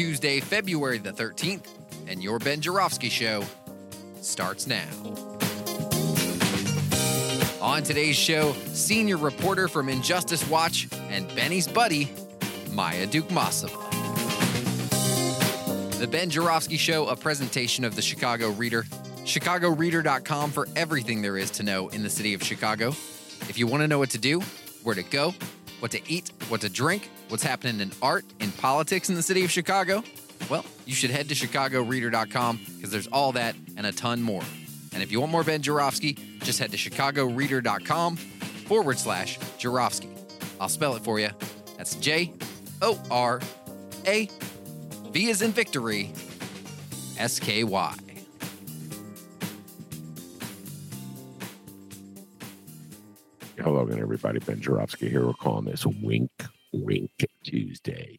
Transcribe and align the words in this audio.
Tuesday, 0.00 0.40
February 0.40 0.96
the 0.96 1.12
13th, 1.12 1.66
and 2.08 2.22
your 2.22 2.38
Ben 2.38 2.62
Joravsky 2.62 3.10
Show 3.10 3.44
starts 4.22 4.66
now. 4.66 4.88
On 7.60 7.82
today's 7.82 8.16
show, 8.16 8.54
senior 8.72 9.18
reporter 9.18 9.68
from 9.68 9.90
Injustice 9.90 10.48
Watch 10.48 10.88
and 11.10 11.28
Benny's 11.36 11.68
buddy, 11.68 12.10
Maya 12.70 13.06
Dukmasova. 13.06 13.90
The 15.98 16.06
Ben 16.06 16.30
Joravsky 16.30 16.78
Show, 16.78 17.06
a 17.08 17.14
presentation 17.14 17.84
of 17.84 17.94
the 17.94 18.00
Chicago 18.00 18.48
Reader. 18.52 18.84
ChicagoReader.com 19.24 20.50
for 20.50 20.66
everything 20.76 21.20
there 21.20 21.36
is 21.36 21.50
to 21.50 21.62
know 21.62 21.88
in 21.88 22.02
the 22.02 22.08
city 22.08 22.32
of 22.32 22.42
Chicago. 22.42 22.88
If 23.50 23.58
you 23.58 23.66
want 23.66 23.82
to 23.82 23.86
know 23.86 23.98
what 23.98 24.08
to 24.12 24.18
do, 24.18 24.40
where 24.82 24.94
to 24.94 25.02
go, 25.02 25.34
what 25.80 25.90
to 25.92 26.00
eat, 26.10 26.32
what 26.48 26.60
to 26.60 26.68
drink, 26.68 27.10
what's 27.28 27.42
happening 27.42 27.80
in 27.80 27.90
art, 28.00 28.24
in 28.38 28.52
politics 28.52 29.08
in 29.08 29.14
the 29.14 29.22
city 29.22 29.44
of 29.44 29.50
Chicago, 29.50 30.04
well, 30.48 30.64
you 30.86 30.94
should 30.94 31.10
head 31.10 31.28
to 31.28 31.34
ChicagoReader.com 31.34 32.60
because 32.76 32.90
there's 32.90 33.08
all 33.08 33.32
that 33.32 33.54
and 33.76 33.86
a 33.86 33.92
ton 33.92 34.22
more. 34.22 34.42
And 34.92 35.02
if 35.02 35.12
you 35.12 35.20
want 35.20 35.32
more 35.32 35.44
Ben 35.44 35.62
Joravsky, 35.62 36.16
just 36.40 36.58
head 36.58 36.70
to 36.72 36.76
ChicagoReader.com 36.76 38.16
forward 38.16 38.98
slash 38.98 39.38
Joravsky. 39.58 40.10
I'll 40.60 40.68
spell 40.68 40.94
it 40.96 41.02
for 41.02 41.18
you. 41.18 41.30
That's 41.76 41.94
J 41.96 42.32
O 42.82 43.00
R 43.10 43.40
A 44.06 44.28
V 45.10 45.28
is 45.28 45.42
in 45.42 45.52
victory 45.52 46.12
S 47.18 47.38
K 47.38 47.64
Y. 47.64 48.09
Hello 53.62 53.82
again, 53.82 54.00
everybody. 54.00 54.38
Ben 54.38 54.58
Joravsky 54.58 55.10
here. 55.10 55.26
We're 55.26 55.34
calling 55.34 55.66
this 55.66 55.84
Wink 55.84 56.30
Wink 56.72 57.10
Tuesday. 57.44 58.18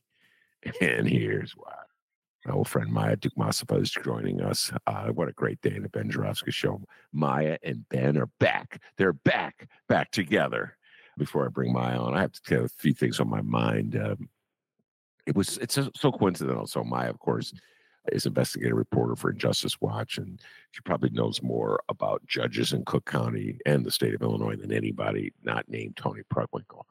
And 0.80 1.08
here's 1.08 1.54
why. 1.54 1.74
My 2.46 2.54
old 2.54 2.68
friend 2.68 2.92
Maya 2.92 3.18
Dukmasova 3.18 3.82
is 3.82 3.90
joining 3.90 4.42
us. 4.42 4.72
Uh, 4.86 5.08
what 5.08 5.30
a 5.30 5.34
great 5.34 5.60
day 5.62 5.76
in 5.76 5.82
the 5.82 5.90
Ben 5.90 6.12
Joravsky 6.12 6.52
show. 6.52 6.80
Maya 7.12 7.58
and 7.64 7.90
Ben 7.90 8.20
are 8.20 8.30
back. 8.40 8.84
They're 9.00 9.14
back, 9.14 9.68
back 9.90 10.12
together. 10.12 10.78
Before 11.18 11.44
I 11.44 11.50
bring 11.50 11.74
Maya 11.74 11.98
on, 11.98 12.14
I 12.14 12.22
have 12.22 12.34
to 12.34 12.42
tell 12.44 12.66
a 12.66 12.70
few 12.70 12.94
things 12.94 13.20
on 13.20 13.28
my 13.28 13.42
mind. 13.42 13.96
Um, 13.96 14.30
it 15.26 15.36
was 15.36 15.58
it's 15.58 15.80
so 15.96 16.12
coincidental. 16.12 16.68
So 16.68 16.84
Maya, 16.84 17.10
of 17.10 17.18
course, 17.18 17.52
is 18.12 18.26
investigative 18.26 18.78
reporter 18.78 19.16
for 19.16 19.30
Injustice 19.30 19.80
Watch, 19.82 20.18
and 20.18 20.40
she 20.72 20.82
probably 20.82 21.10
knows 21.12 21.42
more 21.42 21.82
about 21.90 22.26
judges 22.26 22.74
in 22.74 22.84
Cook 22.86 23.06
County 23.06 23.58
and 23.66 23.86
the 23.86 23.92
state 23.92 24.14
of 24.14 24.22
Illinois 24.22 24.56
than 24.56 24.72
anybody 24.72 25.34
not 25.44 25.68
named 25.70 25.98
Toni 25.98 26.22
Preckwinkle. 26.34 26.84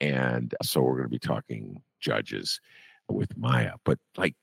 And 0.00 0.54
so 0.62 0.82
we're 0.82 0.96
going 0.96 1.04
to 1.04 1.08
be 1.08 1.18
talking 1.18 1.80
judges 2.00 2.60
with 3.08 3.36
Maya. 3.36 3.74
But 3.84 3.98
like 4.16 4.34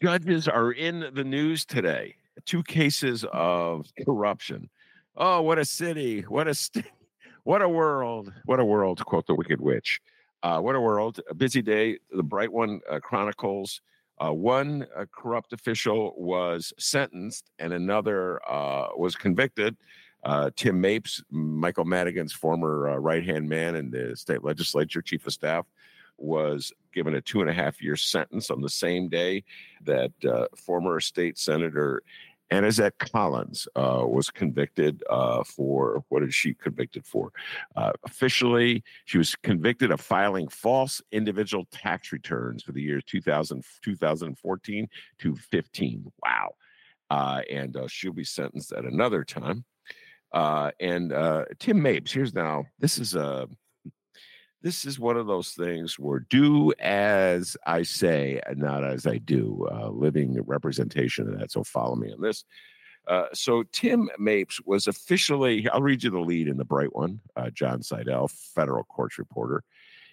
judges 0.00 0.46
are 0.46 0.72
in 0.72 1.10
the 1.14 1.24
news 1.24 1.64
today. 1.64 2.16
Two 2.46 2.62
cases 2.62 3.24
of 3.32 3.86
corruption. 4.04 4.70
Oh, 5.16 5.42
what 5.42 5.58
a 5.58 5.64
city! 5.64 6.22
What 6.22 6.48
a 6.48 6.54
st- 6.54 6.86
what 7.44 7.60
a 7.60 7.68
world! 7.68 8.32
What 8.44 8.60
a 8.60 8.64
world! 8.64 8.98
To 8.98 9.04
quote 9.04 9.26
the 9.26 9.34
Wicked 9.34 9.60
Witch. 9.60 10.00
Uh, 10.42 10.60
what 10.60 10.74
a 10.74 10.80
world! 10.80 11.20
A 11.28 11.34
busy 11.34 11.60
day. 11.60 11.98
The 12.10 12.22
Bright 12.22 12.52
One 12.52 12.80
uh, 12.88 13.00
chronicles. 13.00 13.80
Uh, 14.22 14.32
one 14.32 14.86
uh, 14.94 15.06
corrupt 15.10 15.52
official 15.52 16.14
was 16.16 16.72
sentenced, 16.78 17.50
and 17.58 17.72
another 17.72 18.40
uh, 18.50 18.88
was 18.96 19.16
convicted. 19.16 19.76
Uh, 20.22 20.50
Tim 20.54 20.78
Mapes, 20.80 21.22
Michael 21.30 21.86
Madigan's 21.86 22.32
former 22.32 23.00
right 23.00 23.24
hand 23.24 23.48
man 23.48 23.74
in 23.74 23.90
the 23.90 24.14
state 24.14 24.44
legislature, 24.44 25.00
chief 25.00 25.26
of 25.26 25.32
staff, 25.32 25.66
was 26.18 26.72
given 26.92 27.14
a 27.14 27.20
two 27.20 27.40
and 27.40 27.48
a 27.48 27.52
half 27.52 27.82
year 27.82 27.96
sentence 27.96 28.50
on 28.50 28.60
the 28.60 28.68
same 28.68 29.08
day 29.08 29.42
that 29.82 30.12
uh, 30.28 30.46
former 30.54 31.00
state 31.00 31.38
senator 31.38 32.02
Annazette 32.50 32.98
Collins 32.98 33.68
uh, 33.76 34.04
was 34.06 34.30
convicted 34.30 35.02
uh, 35.08 35.44
for 35.44 36.04
what 36.08 36.22
is 36.22 36.34
she 36.34 36.54
convicted 36.54 37.06
for? 37.06 37.32
Uh, 37.76 37.92
officially, 38.04 38.82
she 39.04 39.18
was 39.18 39.36
convicted 39.36 39.90
of 39.90 40.00
filing 40.00 40.48
false 40.48 41.00
individual 41.12 41.66
tax 41.70 42.12
returns 42.12 42.62
for 42.62 42.72
the 42.72 42.82
years 42.82 43.04
2000, 43.04 43.64
2014 43.82 44.88
to 45.18 45.36
15. 45.36 46.12
Wow. 46.24 46.50
Uh, 47.08 47.42
and 47.50 47.76
uh, 47.76 47.88
she'll 47.88 48.12
be 48.12 48.24
sentenced 48.24 48.72
at 48.72 48.84
another 48.84 49.24
time. 49.24 49.64
Uh, 50.32 50.70
and 50.78 51.12
Tim 51.58 51.82
Mapes, 51.82 52.12
here's 52.12 52.34
now, 52.34 52.64
this 52.78 52.98
is 52.98 53.14
a 53.14 53.48
this 54.62 54.84
is 54.84 54.98
one 54.98 55.16
of 55.16 55.26
those 55.26 55.50
things 55.52 55.98
where 55.98 56.20
do 56.20 56.72
as 56.78 57.56
I 57.66 57.82
say 57.82 58.40
and 58.46 58.58
not 58.58 58.84
as 58.84 59.06
I 59.06 59.18
do, 59.18 59.66
uh, 59.72 59.88
living 59.88 60.40
representation 60.42 61.28
of 61.28 61.38
that. 61.38 61.50
So 61.50 61.64
follow 61.64 61.96
me 61.96 62.12
on 62.12 62.20
this. 62.20 62.44
Uh, 63.08 63.26
so 63.32 63.64
Tim 63.72 64.10
Mapes 64.18 64.60
was 64.64 64.86
officially, 64.86 65.68
I'll 65.70 65.82
read 65.82 66.02
you 66.02 66.10
the 66.10 66.20
lead 66.20 66.48
in 66.48 66.58
the 66.58 66.64
bright 66.64 66.94
one, 66.94 67.20
uh, 67.36 67.50
Jon 67.50 67.82
Seidel, 67.82 68.28
federal 68.28 68.84
courts 68.84 69.18
reporter. 69.18 69.64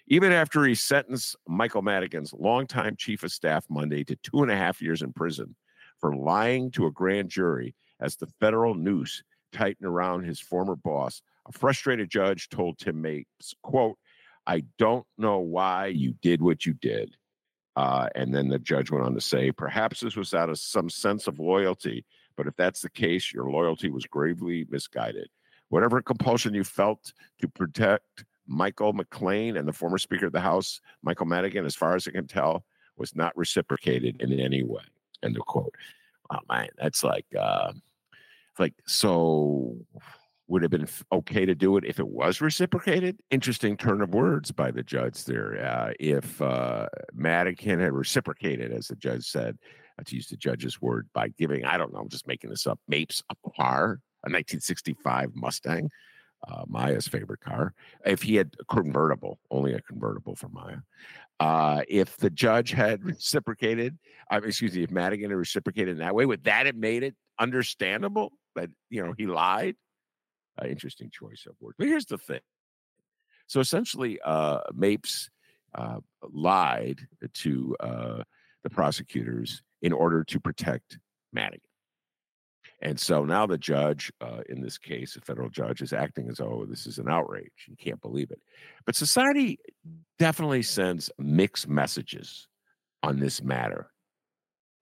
Even 0.06 0.32
after 0.32 0.64
he 0.64 0.74
sentenced 0.74 1.36
Michael 1.46 1.82
Madigan's 1.82 2.32
longtime 2.32 2.96
chief 2.96 3.22
of 3.22 3.30
staff 3.30 3.66
Monday 3.68 4.04
to 4.04 4.16
two 4.16 4.42
and 4.42 4.50
a 4.50 4.56
half 4.56 4.80
years 4.80 5.02
in 5.02 5.12
prison 5.12 5.54
for 6.00 6.16
lying 6.16 6.70
to 6.70 6.86
a 6.86 6.90
grand 6.90 7.28
jury 7.28 7.74
as 8.00 8.16
the 8.16 8.26
federal 8.40 8.74
noose 8.74 9.22
tightened 9.52 9.86
around 9.86 10.24
his 10.24 10.40
former 10.40 10.76
boss, 10.76 11.20
a 11.46 11.52
frustrated 11.52 12.10
judge 12.10 12.48
told 12.48 12.78
Tim 12.78 13.02
Mapes, 13.02 13.54
quote, 13.62 13.98
I 14.48 14.64
don't 14.78 15.06
know 15.18 15.40
why 15.40 15.88
you 15.88 16.14
did 16.22 16.40
what 16.40 16.64
you 16.64 16.72
did. 16.72 17.14
Uh, 17.76 18.08
and 18.14 18.34
then 18.34 18.48
the 18.48 18.58
judge 18.58 18.90
went 18.90 19.04
on 19.04 19.14
to 19.14 19.20
say, 19.20 19.52
perhaps 19.52 20.00
this 20.00 20.16
was 20.16 20.32
out 20.32 20.48
of 20.48 20.58
some 20.58 20.88
sense 20.88 21.28
of 21.28 21.38
loyalty, 21.38 22.04
but 22.34 22.46
if 22.46 22.56
that's 22.56 22.80
the 22.80 22.90
case, 22.90 23.32
your 23.32 23.50
loyalty 23.50 23.90
was 23.90 24.06
gravely 24.06 24.66
misguided. 24.70 25.28
Whatever 25.68 26.00
compulsion 26.00 26.54
you 26.54 26.64
felt 26.64 27.12
to 27.40 27.46
protect 27.46 28.24
Michael 28.46 28.94
McClain 28.94 29.58
and 29.58 29.68
the 29.68 29.72
former 29.72 29.98
Speaker 29.98 30.26
of 30.26 30.32
the 30.32 30.40
House, 30.40 30.80
Michael 31.02 31.26
Madigan, 31.26 31.66
as 31.66 31.76
far 31.76 31.94
as 31.94 32.08
I 32.08 32.12
can 32.12 32.26
tell, 32.26 32.64
was 32.96 33.14
not 33.14 33.36
reciprocated 33.36 34.20
in 34.22 34.32
any 34.40 34.62
way. 34.62 34.82
End 35.22 35.36
of 35.36 35.44
quote. 35.44 35.74
Oh 36.30 36.38
man, 36.48 36.68
that's 36.78 37.04
like, 37.04 37.26
uh, 37.38 37.72
like 38.58 38.74
so 38.86 39.76
would 40.48 40.62
have 40.62 40.70
been 40.70 40.88
okay 41.12 41.44
to 41.44 41.54
do 41.54 41.76
it 41.76 41.84
if 41.84 41.98
it 41.98 42.08
was 42.08 42.40
reciprocated. 42.40 43.18
Interesting 43.30 43.76
turn 43.76 44.00
of 44.00 44.14
words 44.14 44.50
by 44.50 44.70
the 44.70 44.82
judge 44.82 45.24
there. 45.24 45.64
Uh, 45.64 45.92
if 46.00 46.40
uh, 46.40 46.86
Madigan 47.12 47.80
had 47.80 47.92
reciprocated, 47.92 48.72
as 48.72 48.88
the 48.88 48.96
judge 48.96 49.24
said, 49.24 49.58
uh, 49.98 50.02
to 50.06 50.16
use 50.16 50.28
the 50.28 50.36
judge's 50.36 50.80
word, 50.80 51.08
by 51.12 51.28
giving, 51.28 51.64
I 51.64 51.76
don't 51.76 51.92
know, 51.92 52.00
I'm 52.00 52.08
just 52.08 52.26
making 52.26 52.50
this 52.50 52.66
up, 52.66 52.80
Mapes 52.88 53.22
a 53.30 53.34
car, 53.56 54.00
a 54.24 54.30
1965 54.30 55.30
Mustang, 55.34 55.90
uh, 56.48 56.64
Maya's 56.66 57.08
favorite 57.08 57.40
car. 57.40 57.74
If 58.06 58.22
he 58.22 58.36
had 58.36 58.54
a 58.58 58.64
convertible, 58.64 59.38
only 59.50 59.74
a 59.74 59.82
convertible 59.82 60.34
for 60.34 60.48
Maya. 60.48 60.78
Uh, 61.40 61.82
if 61.88 62.16
the 62.16 62.30
judge 62.30 62.70
had 62.70 63.04
reciprocated, 63.04 63.98
excuse 64.30 64.74
me, 64.74 64.82
if 64.82 64.90
Madigan 64.90 65.30
had 65.30 65.36
reciprocated 65.36 65.90
in 65.90 65.98
that 65.98 66.14
way, 66.14 66.26
would 66.26 66.44
that 66.44 66.66
have 66.66 66.76
made 66.76 67.02
it 67.02 67.14
understandable 67.38 68.32
that 68.56 68.70
you 68.90 69.04
know 69.04 69.14
he 69.16 69.26
lied? 69.26 69.76
Uh, 70.60 70.66
interesting 70.66 71.10
choice 71.10 71.44
of 71.46 71.54
words. 71.60 71.76
But 71.78 71.88
here's 71.88 72.06
the 72.06 72.18
thing. 72.18 72.40
So 73.46 73.60
essentially, 73.60 74.18
uh, 74.24 74.60
Mapes 74.74 75.30
uh, 75.74 76.00
lied 76.22 77.00
to 77.34 77.76
uh, 77.80 78.22
the 78.62 78.70
prosecutors 78.70 79.62
in 79.82 79.92
order 79.92 80.24
to 80.24 80.40
protect 80.40 80.98
Madigan. 81.32 81.60
And 82.80 82.98
so 82.98 83.24
now 83.24 83.46
the 83.46 83.58
judge, 83.58 84.12
uh, 84.20 84.42
in 84.48 84.60
this 84.60 84.78
case, 84.78 85.16
a 85.16 85.20
federal 85.20 85.48
judge, 85.48 85.82
is 85.82 85.92
acting 85.92 86.28
as 86.28 86.36
though 86.36 86.64
this 86.68 86.86
is 86.86 86.98
an 86.98 87.08
outrage. 87.08 87.66
You 87.66 87.76
can't 87.76 88.00
believe 88.00 88.30
it. 88.30 88.40
But 88.86 88.94
society 88.94 89.58
definitely 90.18 90.62
sends 90.62 91.10
mixed 91.18 91.68
messages 91.68 92.46
on 93.02 93.18
this 93.18 93.42
matter 93.42 93.90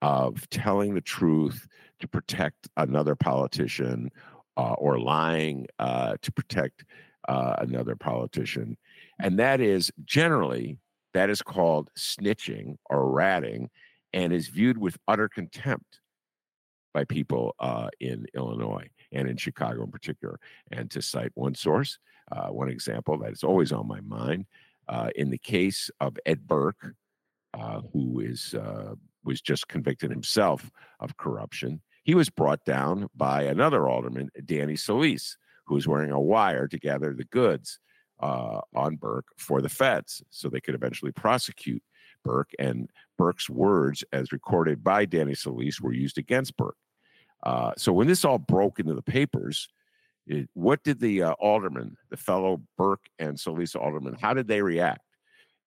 of 0.03 0.49
telling 0.51 0.95
the 0.95 1.01
truth 1.01 1.67
to 2.01 2.09
protect 2.09 2.69
another 2.77 3.15
politician 3.15 4.11
uh, 4.57 4.75
or 4.75 4.99
lying 4.99 5.67
uh, 5.79 6.17
to 6.23 6.33
protect 6.33 6.85
uh, 7.29 7.57
another 7.59 7.97
politician. 7.97 8.77
And 9.19 9.39
that 9.39 9.61
is 9.61 9.91
generally, 10.05 10.79
that 11.15 11.31
is 11.31 11.43
called 11.43 11.91
snitching 11.97 12.77
or 12.89 13.11
ratting 13.11 13.71
and 14.13 14.33
is 14.33 14.49
viewed 14.49 14.79
with 14.79 14.99
utter 15.09 15.29
contempt 15.29 16.01
by 16.95 17.05
people 17.05 17.55
uh, 17.59 17.89
in 18.01 18.27
Illinois 18.35 18.89
and 19.13 19.29
in 19.29 19.37
Chicago 19.37 19.85
in 19.85 19.91
particular. 19.91 20.39
And 20.71 20.91
to 20.93 21.03
cite 21.03 21.33
one 21.35 21.55
source, 21.55 21.99
uh, 22.33 22.49
one 22.49 22.69
example 22.69 23.19
that 23.19 23.33
is 23.33 23.45
always 23.45 23.73
on 23.73 23.87
my 23.87 24.01
mind, 24.01 24.47
uh, 24.89 25.11
in 25.17 25.31
the 25.31 25.39
case 25.39 25.91
of 26.01 26.17
Ed 26.25 26.47
Burke, 26.47 26.95
uh, 27.55 27.81
who 27.93 28.21
is 28.21 28.55
uh, 28.55 28.95
was 29.25 29.41
just 29.41 29.69
convicted 29.69 30.11
himself 30.11 30.71
of 31.01 31.17
corruption, 31.17 31.81
he 32.07 32.15
was 32.15 32.31
brought 32.31 32.65
down 32.65 33.09
by 33.17 33.43
another 33.43 33.89
alderman, 33.89 34.31
Danny 34.45 34.77
Solis, 34.77 35.37
who 35.65 35.75
was 35.75 35.89
wearing 35.89 36.13
a 36.13 36.21
wire 36.21 36.69
to 36.69 36.79
gather 36.79 37.13
the 37.13 37.25
goods 37.25 37.81
uh, 38.21 38.61
on 38.77 38.95
Burke 38.95 39.27
for 39.37 39.61
the 39.61 39.69
feds, 39.69 40.23
so 40.31 40.49
they 40.49 40.61
could 40.61 40.77
eventually 40.77 41.11
prosecute 41.11 41.83
Burke. 42.25 42.53
And 42.61 42.89
Burke's 43.19 43.51
words, 43.51 44.05
as 44.13 44.31
recorded 44.31 44.85
by 44.85 45.05
Danny 45.05 45.35
Solis, 45.35 45.81
were 45.81 45.93
used 45.93 46.17
against 46.17 46.57
Burke. 46.57 46.77
Uh, 47.43 47.73
so 47.77 47.93
when 47.93 48.07
this 48.07 48.25
all 48.25 48.39
broke 48.39 48.79
into 48.79 48.95
the 48.95 49.03
papers, 49.03 49.69
it, 50.29 50.49
what 50.55 50.85
did 50.85 51.01
the 51.01 51.25
uh, 51.25 51.33
alderman, 51.33 51.97
the 52.11 52.17
fellow 52.17 52.63
Burke 52.79 53.07
and 53.19 53.39
Solis 53.39 53.75
alderman, 53.75 54.17
how 54.21 54.33
did 54.33 54.47
they 54.47 54.63
react? 54.63 55.03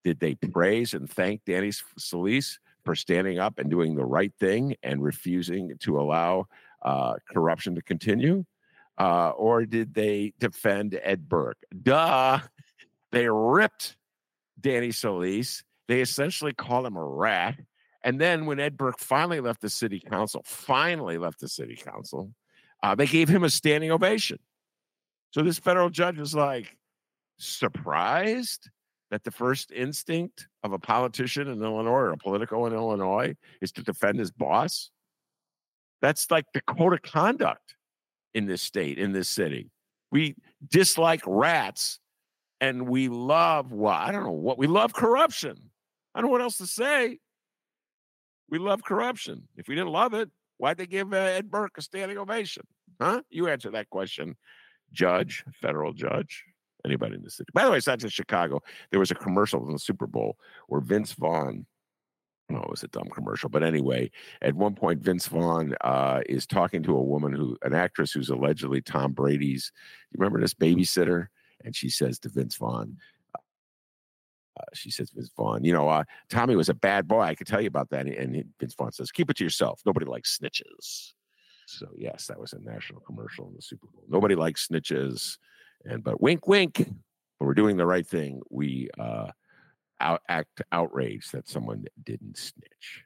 Did 0.04 0.20
they 0.20 0.36
praise 0.36 0.94
and 0.94 1.08
thank 1.08 1.44
Danny 1.44 1.72
Solis 1.98 2.58
for 2.84 2.94
standing 2.94 3.38
up 3.38 3.58
and 3.58 3.70
doing 3.70 3.94
the 3.94 4.04
right 4.04 4.32
thing 4.38 4.76
and 4.82 5.02
refusing 5.02 5.76
to 5.80 6.00
allow 6.00 6.46
uh, 6.82 7.14
corruption 7.32 7.74
to 7.74 7.82
continue? 7.82 8.44
Uh, 8.98 9.30
or 9.30 9.64
did 9.64 9.94
they 9.94 10.32
defend 10.38 10.98
Ed 11.02 11.28
Burke? 11.28 11.58
Duh. 11.82 12.40
They 13.12 13.28
ripped 13.28 13.96
Danny 14.60 14.92
Solis. 14.92 15.62
They 15.88 16.00
essentially 16.00 16.52
called 16.52 16.86
him 16.86 16.96
a 16.96 17.04
rat. 17.04 17.58
And 18.02 18.20
then 18.20 18.46
when 18.46 18.60
Ed 18.60 18.76
Burke 18.76 18.98
finally 18.98 19.40
left 19.40 19.60
the 19.60 19.70
city 19.70 20.00
council, 20.00 20.42
finally 20.44 21.18
left 21.18 21.40
the 21.40 21.48
city 21.48 21.76
council, 21.76 22.32
uh, 22.82 22.94
they 22.94 23.06
gave 23.06 23.28
him 23.28 23.44
a 23.44 23.50
standing 23.50 23.90
ovation. 23.90 24.38
So 25.32 25.42
this 25.42 25.58
federal 25.58 25.90
judge 25.90 26.18
was 26.18 26.34
like 26.34 26.76
surprised 27.38 28.68
that 29.10 29.24
the 29.24 29.30
first 29.30 29.72
instinct 29.72 30.46
of 30.62 30.72
a 30.72 30.78
politician 30.78 31.48
in 31.48 31.62
Illinois 31.62 31.90
or 31.90 32.10
a 32.10 32.16
political 32.16 32.66
in 32.66 32.72
Illinois 32.72 33.34
is 33.60 33.72
to 33.72 33.82
defend 33.82 34.18
his 34.18 34.30
boss. 34.30 34.90
That's 36.00 36.30
like 36.30 36.46
the 36.54 36.60
code 36.62 36.94
of 36.94 37.02
conduct 37.02 37.74
in 38.34 38.46
this 38.46 38.62
state, 38.62 38.98
in 38.98 39.12
this 39.12 39.28
city. 39.28 39.70
We 40.12 40.36
dislike 40.68 41.22
rats 41.26 41.98
and 42.60 42.88
we 42.88 43.08
love 43.08 43.72
what? 43.72 43.96
I 43.96 44.12
don't 44.12 44.24
know 44.24 44.30
what 44.30 44.58
we 44.58 44.66
love 44.66 44.92
corruption. 44.92 45.56
I 46.14 46.20
don't 46.20 46.28
know 46.28 46.32
what 46.32 46.42
else 46.42 46.58
to 46.58 46.66
say. 46.66 47.18
We 48.48 48.58
love 48.58 48.82
corruption. 48.82 49.48
If 49.56 49.68
we 49.68 49.74
didn't 49.74 49.92
love 49.92 50.14
it, 50.14 50.28
why'd 50.58 50.76
they 50.76 50.86
give 50.86 51.12
uh, 51.12 51.16
Ed 51.16 51.50
Burke 51.50 51.78
a 51.78 51.82
standing 51.82 52.18
ovation? 52.18 52.64
Huh? 53.00 53.22
You 53.30 53.48
answer 53.48 53.70
that 53.70 53.88
question, 53.90 54.36
judge, 54.92 55.44
federal 55.60 55.92
judge, 55.92 56.44
anybody 56.84 57.16
in 57.16 57.22
the 57.22 57.30
city. 57.30 57.50
By 57.52 57.64
the 57.64 57.70
way, 57.70 57.78
it's 57.78 57.86
not 57.86 57.98
just 57.98 58.14
Chicago. 58.14 58.62
There 58.90 59.00
was 59.00 59.10
a 59.10 59.14
commercial 59.14 59.66
in 59.66 59.72
the 59.72 59.78
Super 59.78 60.06
Bowl 60.06 60.36
where 60.68 60.80
Vince 60.80 61.12
Vaughn, 61.12 61.66
oh, 62.52 62.56
it 62.56 62.70
was 62.70 62.82
a 62.82 62.88
dumb 62.88 63.08
commercial, 63.12 63.48
but 63.48 63.62
anyway, 63.62 64.10
at 64.42 64.54
one 64.54 64.74
point, 64.74 65.00
Vince 65.00 65.26
Vaughn 65.26 65.74
uh, 65.82 66.20
is 66.26 66.46
talking 66.46 66.82
to 66.82 66.96
a 66.96 67.02
woman 67.02 67.32
who, 67.32 67.56
an 67.62 67.74
actress 67.74 68.12
who's 68.12 68.30
allegedly 68.30 68.80
Tom 68.80 69.12
Brady's. 69.12 69.72
You 70.10 70.18
remember 70.18 70.40
this 70.40 70.54
babysitter? 70.54 71.28
And 71.64 71.76
she 71.76 71.90
says 71.90 72.18
to 72.20 72.28
Vince 72.28 72.56
Vaughn, 72.56 72.96
uh, 73.34 74.64
she 74.74 74.90
says, 74.90 75.10
Vince 75.10 75.30
Vaughn, 75.36 75.64
you 75.64 75.72
know, 75.72 75.88
uh, 75.88 76.04
Tommy 76.28 76.56
was 76.56 76.68
a 76.68 76.74
bad 76.74 77.06
boy. 77.06 77.20
I 77.20 77.34
could 77.34 77.46
tell 77.46 77.60
you 77.60 77.68
about 77.68 77.90
that. 77.90 78.06
And 78.06 78.44
Vince 78.58 78.74
Vaughn 78.74 78.92
says, 78.92 79.12
keep 79.12 79.30
it 79.30 79.36
to 79.36 79.44
yourself. 79.44 79.80
Nobody 79.86 80.06
likes 80.06 80.38
snitches. 80.38 81.12
So 81.66 81.86
yes, 81.96 82.26
that 82.26 82.40
was 82.40 82.52
a 82.52 82.58
national 82.58 83.00
commercial 83.00 83.48
in 83.48 83.54
the 83.54 83.62
Super 83.62 83.86
Bowl. 83.86 84.04
Nobody 84.08 84.34
likes 84.34 84.66
snitches. 84.66 85.38
And 85.84 86.04
but 86.04 86.20
wink, 86.20 86.46
wink. 86.46 86.78
When 86.78 87.46
we're 87.46 87.54
doing 87.54 87.76
the 87.76 87.86
right 87.86 88.06
thing, 88.06 88.42
we 88.50 88.90
uh, 88.98 89.30
out, 90.00 90.22
act 90.28 90.62
outraged 90.72 91.32
that 91.32 91.48
someone 91.48 91.84
didn't 92.04 92.36
snitch. 92.36 93.04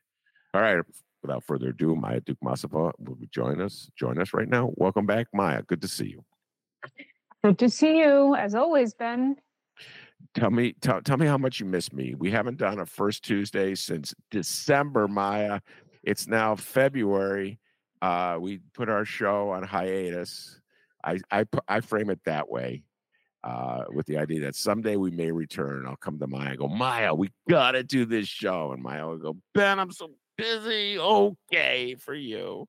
All 0.53 0.61
right. 0.61 0.85
Without 1.23 1.45
further 1.45 1.69
ado, 1.69 1.95
Maya 1.97 2.21
Dukmasova 2.21 2.93
will 2.99 3.17
join 3.31 3.61
us. 3.61 3.91
Join 3.97 4.21
us 4.21 4.35
right 4.35 4.49
now. 4.49 4.73
Welcome 4.77 5.07
back, 5.07 5.29
Maya. 5.33 5.63
Good 5.63 5.81
to 5.83 5.89
see 5.89 6.09
you. 6.09 6.25
Good 7.43 7.59
to 7.61 7.71
see 7.71 7.99
you, 7.99 8.35
as 8.35 8.55
always, 8.55 8.93
Ben. 8.93 9.37
Tell 10.35 10.51
me, 10.51 10.75
tell, 10.81 11.01
tell 11.01 11.17
me 11.17 11.27
how 11.27 11.39
much 11.39 11.61
you 11.61 11.67
miss 11.67 11.93
me. 11.93 12.15
We 12.15 12.31
haven't 12.31 12.59
done 12.59 12.81
a 12.81 12.87
first 12.87 13.25
Tuesday 13.25 13.75
since 13.75 14.15
December, 14.31 15.09
Maya. 15.09 15.61
It's 16.03 16.27
now 16.27 16.57
February. 16.57 17.59
Uh, 18.03 18.37
we 18.39 18.59
put 18.75 18.89
our 18.89 19.05
show 19.05 19.51
on 19.51 19.63
hiatus. 19.63 20.61
I 21.05 21.21
I, 21.31 21.45
I 21.69 21.81
frame 21.81 22.11
it 22.11 22.21
that 22.25 22.49
way, 22.49 22.83
uh, 23.43 23.85
with 23.91 24.07
the 24.07 24.19
idea 24.19 24.41
that 24.41 24.57
someday 24.57 24.97
we 24.97 25.11
may 25.11 25.31
return. 25.31 25.87
I'll 25.87 25.97
come 25.97 26.19
to 26.19 26.27
Maya 26.27 26.51
and 26.51 26.59
go, 26.59 26.69
Maya, 26.69 27.15
we 27.15 27.31
gotta 27.49 27.83
do 27.83 28.05
this 28.05 28.29
show, 28.29 28.73
and 28.73 28.83
Maya 28.83 29.07
will 29.07 29.19
go, 29.19 29.37
Ben, 29.55 29.79
I'm 29.79 29.93
so 29.93 30.11
busy. 30.37 30.99
Okay, 30.99 31.97
for 31.99 32.15
you. 32.15 32.67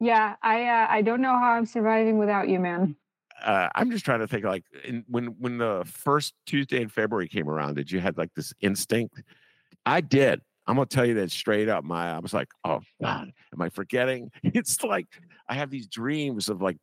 Yeah, 0.00 0.34
I 0.42 0.64
uh, 0.64 0.86
I 0.90 1.02
don't 1.02 1.20
know 1.20 1.38
how 1.38 1.52
I'm 1.52 1.66
surviving 1.66 2.18
without 2.18 2.48
you, 2.48 2.58
man 2.58 2.96
uh, 3.42 3.68
I'm 3.74 3.90
just 3.90 4.04
trying 4.04 4.20
to 4.20 4.26
think 4.26 4.44
like 4.44 4.64
in, 4.84 5.04
when 5.08 5.26
when 5.38 5.58
the 5.58 5.84
first 5.86 6.34
Tuesday 6.46 6.80
in 6.80 6.88
February 6.88 7.28
came 7.28 7.48
around, 7.48 7.74
did 7.74 7.90
you 7.90 8.00
have 8.00 8.16
like 8.16 8.32
this 8.34 8.52
instinct? 8.60 9.22
I 9.84 10.00
did. 10.00 10.40
I'm 10.66 10.76
gonna 10.76 10.86
tell 10.86 11.04
you 11.04 11.14
that 11.14 11.30
straight 11.30 11.68
up. 11.68 11.84
My 11.84 12.14
I 12.14 12.18
was 12.18 12.32
like, 12.32 12.48
oh 12.64 12.80
God, 13.02 13.30
am 13.52 13.60
I 13.60 13.68
forgetting? 13.68 14.30
It's 14.42 14.82
like 14.82 15.06
I 15.48 15.54
have 15.54 15.70
these 15.70 15.86
dreams 15.86 16.48
of 16.48 16.62
like 16.62 16.78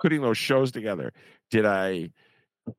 putting 0.00 0.20
those 0.20 0.38
shows 0.38 0.72
together. 0.72 1.12
Did 1.50 1.66
I 1.66 2.10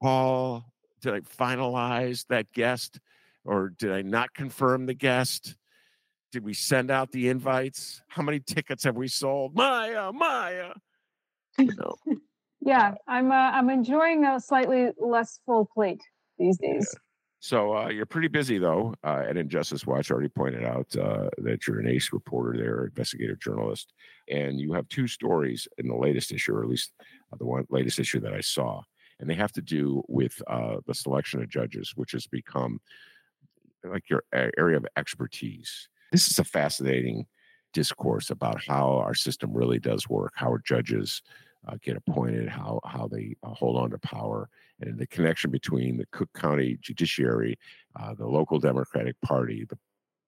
call? 0.01 0.65
Did 1.01 1.13
I 1.13 1.19
finalize 1.21 2.25
that 2.27 2.51
guest, 2.51 2.99
or 3.45 3.69
did 3.69 3.91
I 3.91 4.01
not 4.01 4.33
confirm 4.33 4.85
the 4.85 4.93
guest? 4.93 5.55
Did 6.31 6.43
we 6.43 6.53
send 6.53 6.91
out 6.91 7.11
the 7.11 7.29
invites? 7.29 8.01
How 8.07 8.23
many 8.23 8.39
tickets 8.39 8.83
have 8.83 8.95
we 8.95 9.07
sold? 9.07 9.55
Maya, 9.55 10.11
Maya. 10.11 10.73
You 11.57 11.73
know. 11.77 11.95
Yeah, 12.59 12.95
I'm 13.07 13.31
uh, 13.31 13.51
I'm 13.51 13.69
enjoying 13.69 14.25
a 14.25 14.39
slightly 14.39 14.89
less 14.97 15.39
full 15.45 15.69
plate 15.73 16.01
these 16.37 16.57
days. 16.57 16.89
Yeah. 16.92 16.99
So 17.39 17.77
uh, 17.77 17.89
you're 17.89 18.07
pretty 18.07 18.27
busy 18.27 18.57
though, 18.57 18.95
uh, 19.03 19.23
and 19.27 19.37
Injustice 19.37 19.85
Watch 19.85 20.11
already 20.11 20.27
pointed 20.27 20.65
out 20.65 20.87
uh, 20.97 21.30
that 21.37 21.68
you're 21.68 21.80
an 21.80 21.87
ace 21.87 22.11
reporter 22.11 22.57
there, 22.57 22.85
investigative 22.85 23.39
journalist, 23.39 23.94
and 24.29 24.59
you 24.59 24.73
have 24.73 24.87
two 24.89 25.07
stories 25.07 25.67
in 25.77 25.87
the 25.87 25.95
latest 25.95 26.31
issue, 26.31 26.53
or 26.53 26.63
at 26.63 26.69
least 26.69 26.91
the 27.37 27.45
one 27.45 27.65
latest 27.69 27.99
issue 27.99 28.19
that 28.21 28.33
I 28.33 28.41
saw, 28.41 28.81
and 29.19 29.29
they 29.29 29.35
have 29.35 29.51
to 29.53 29.61
do 29.61 30.03
with 30.07 30.41
uh, 30.47 30.77
the 30.85 30.93
selection 30.93 31.41
of 31.41 31.49
judges, 31.49 31.93
which 31.95 32.11
has 32.11 32.27
become 32.27 32.79
like 33.83 34.09
your 34.09 34.23
area 34.33 34.77
of 34.77 34.85
expertise. 34.95 35.89
This 36.11 36.29
is 36.29 36.39
a 36.39 36.43
fascinating 36.43 37.25
discourse 37.73 38.29
about 38.29 38.63
how 38.65 38.97
our 38.97 39.13
system 39.13 39.53
really 39.53 39.79
does 39.79 40.09
work, 40.09 40.33
how 40.35 40.47
our 40.47 40.61
judges 40.65 41.21
uh, 41.67 41.75
get 41.81 41.97
appointed, 41.97 42.47
how 42.47 42.79
how 42.85 43.07
they 43.07 43.35
uh, 43.43 43.53
hold 43.53 43.77
on 43.77 43.89
to 43.91 43.97
power, 43.99 44.49
and 44.79 44.97
the 44.97 45.07
connection 45.07 45.51
between 45.51 45.97
the 45.97 46.05
Cook 46.11 46.29
County 46.33 46.77
Judiciary, 46.81 47.57
uh, 47.99 48.13
the 48.13 48.27
local 48.27 48.59
Democratic 48.59 49.19
Party, 49.21 49.65
the 49.69 49.77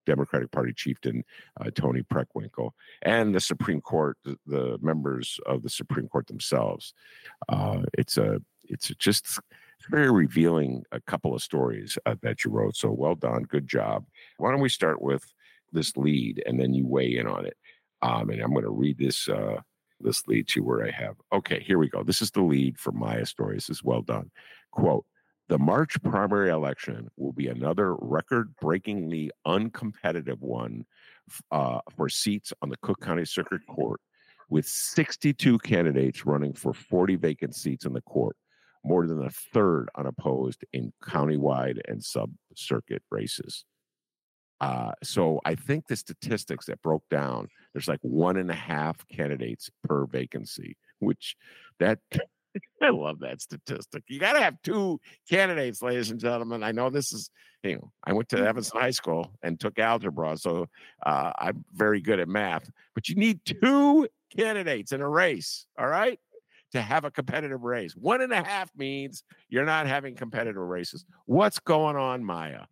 Democratic 0.06 0.52
Party 0.52 0.74
chieftain 0.74 1.24
uh, 1.60 1.70
Toni 1.74 2.02
Preckwinkle, 2.04 2.72
and 3.02 3.34
the 3.34 3.40
Supreme 3.40 3.82
Court, 3.82 4.18
the, 4.24 4.38
the 4.46 4.78
members 4.82 5.40
of 5.46 5.64
the 5.64 5.70
Supreme 5.70 6.08
Court 6.08 6.28
themselves. 6.28 6.94
Uh, 7.48 7.82
it's 7.98 8.18
a 8.18 8.42
it's 8.68 8.88
just 9.00 9.40
very 9.90 10.12
revealing 10.12 10.84
a 10.92 11.00
couple 11.02 11.34
of 11.34 11.42
stories 11.42 11.98
uh, 12.06 12.16
that 12.22 12.44
you 12.44 12.52
wrote. 12.52 12.76
So 12.76 12.92
well 12.92 13.16
done, 13.16 13.44
good 13.44 13.68
job. 13.68 14.06
Why 14.38 14.52
don't 14.52 14.62
we 14.62 14.70
start 14.70 15.02
with 15.02 15.24
this 15.72 15.96
lead, 15.98 16.44
and 16.46 16.60
then 16.60 16.74
you 16.74 16.88
weigh 16.88 17.18
in 17.18 17.28
on 17.28 17.46
it. 17.46 17.58
Um, 18.02 18.30
and 18.30 18.42
I'm 18.42 18.52
going 18.52 18.64
to 18.64 18.72
read 18.72 18.98
this 18.98 19.30
this 20.02 20.28
lead 20.28 20.48
to 20.48 20.62
where 20.62 20.86
I 20.86 20.92
have. 20.92 21.16
Okay, 21.34 21.62
here 21.62 21.78
we 21.78 21.90
go. 21.90 22.04
This 22.04 22.22
is 22.22 22.32
the 22.32 22.42
lead 22.42 22.80
for 22.80 22.94
Maya 22.94 23.26
Stories. 23.26 23.68
This 23.68 23.78
is 23.78 23.84
well 23.84 24.02
done. 24.02 24.32
Quote 24.72 25.06
The 25.50 25.58
March 25.58 26.00
primary 26.04 26.52
election 26.52 27.10
will 27.18 27.32
be 27.32 27.48
another 27.48 27.96
record 27.96 28.56
breakingly 28.62 29.32
uncompetitive 29.48 30.40
one 30.40 30.86
uh, 31.52 31.80
for 31.98 32.08
seats 32.08 32.54
on 32.62 32.70
the 32.70 32.78
Cook 32.84 33.02
County 33.02 33.26
Circuit 33.26 33.62
Court, 33.68 34.00
with 34.52 34.68
62 34.68 35.58
candidates 35.60 36.24
running 36.24 36.54
for 36.54 36.72
40 36.72 37.16
vacant 37.16 37.56
seats 37.56 37.86
in 37.86 37.94
the 37.94 38.02
court, 38.02 38.38
more 38.86 39.08
than 39.08 39.24
a 39.26 39.32
third 39.32 39.90
unopposed 39.98 40.64
in 40.72 40.94
countywide 41.04 41.80
and 41.88 42.04
sub 42.04 42.32
circuit 42.56 43.02
races. 43.10 43.66
Uh, 44.62 44.92
so 45.02 45.40
I 45.46 45.56
think 45.56 45.88
the 45.88 45.96
statistics 45.96 46.68
that 46.68 46.82
broke 46.84 47.10
down, 47.10 47.48
there's 47.74 47.88
like 47.88 48.02
one 48.02 48.38
and 48.38 48.52
a 48.52 48.56
half 48.56 49.04
candidates 49.08 49.72
per 49.84 50.06
vacancy, 50.06 50.78
which 51.00 51.36
that 51.80 52.00
I 52.82 52.90
love 52.90 53.20
that 53.20 53.42
statistic. 53.42 54.04
You 54.08 54.20
got 54.20 54.34
to 54.34 54.42
have 54.42 54.62
two 54.64 55.00
candidates, 55.30 55.82
ladies 55.82 56.12
and 56.12 56.20
gentlemen. 56.20 56.64
I 56.64 56.72
know 56.72 56.90
this 56.90 57.12
is, 57.12 57.30
you 57.64 57.76
know, 57.76 57.92
I 58.04 58.14
went 58.14 58.30
to 58.30 58.38
Mm-hmm. 58.38 58.48
Evanston 58.48 58.82
High 58.82 58.92
School 58.92 59.32
and 59.44 59.60
took 59.60 59.80
algebra, 59.80 60.38
so 60.38 60.68
uh, 61.06 61.32
I'm 61.38 61.66
very 61.74 62.02
good 62.02 62.20
at 62.20 62.28
math. 62.28 62.70
But 62.96 63.10
you 63.10 63.16
need 63.16 63.42
two 63.46 64.08
candidates 64.36 64.92
in 64.92 65.02
a 65.02 65.10
race, 65.10 65.66
all 65.78 65.88
right, 65.88 66.20
to 66.72 66.82
have 66.82 67.06
a 67.06 67.12
competitive 67.12 67.64
race. 67.64 67.96
One 67.96 68.22
and 68.22 68.32
a 68.32 68.44
half 68.44 68.70
means 68.76 69.24
you're 69.50 69.66
not 69.66 69.88
having 69.88 70.16
competitive 70.16 70.62
races. 70.62 71.06
What's 71.26 71.60
going 71.60 71.96
on, 71.96 72.24
Maya? 72.24 72.66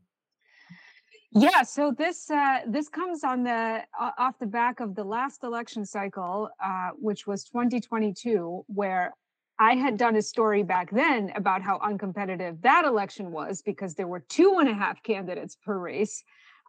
Yeah, 1.31 1.63
so 1.63 1.93
this 1.95 2.31
uh, 2.31 2.59
this 2.67 2.87
comes 2.87 3.23
on 3.23 3.43
the 3.43 3.83
uh, 3.99 4.11
off 4.17 4.39
the 4.39 4.45
back 4.45 4.79
of 4.79 4.95
the 4.95 5.03
last 5.03 5.43
election 5.43 5.85
cycle, 5.85 6.49
uh, 6.63 6.91
which 6.97 7.27
was 7.27 7.43
2022, 7.43 8.63
where 8.67 9.13
I 9.59 9.75
had 9.75 9.97
done 9.97 10.15
a 10.15 10.21
story 10.21 10.63
back 10.63 10.91
then 10.91 11.31
about 11.35 11.61
how 11.61 11.79
uncompetitive 11.79 12.61
that 12.61 12.85
election 12.85 13.31
was 13.31 13.61
because 13.61 13.95
there 13.95 14.07
were 14.07 14.19
two 14.19 14.57
and 14.59 14.69
a 14.69 14.73
half 14.73 15.01
candidates 15.01 15.55
per 15.55 15.77
race 15.77 16.23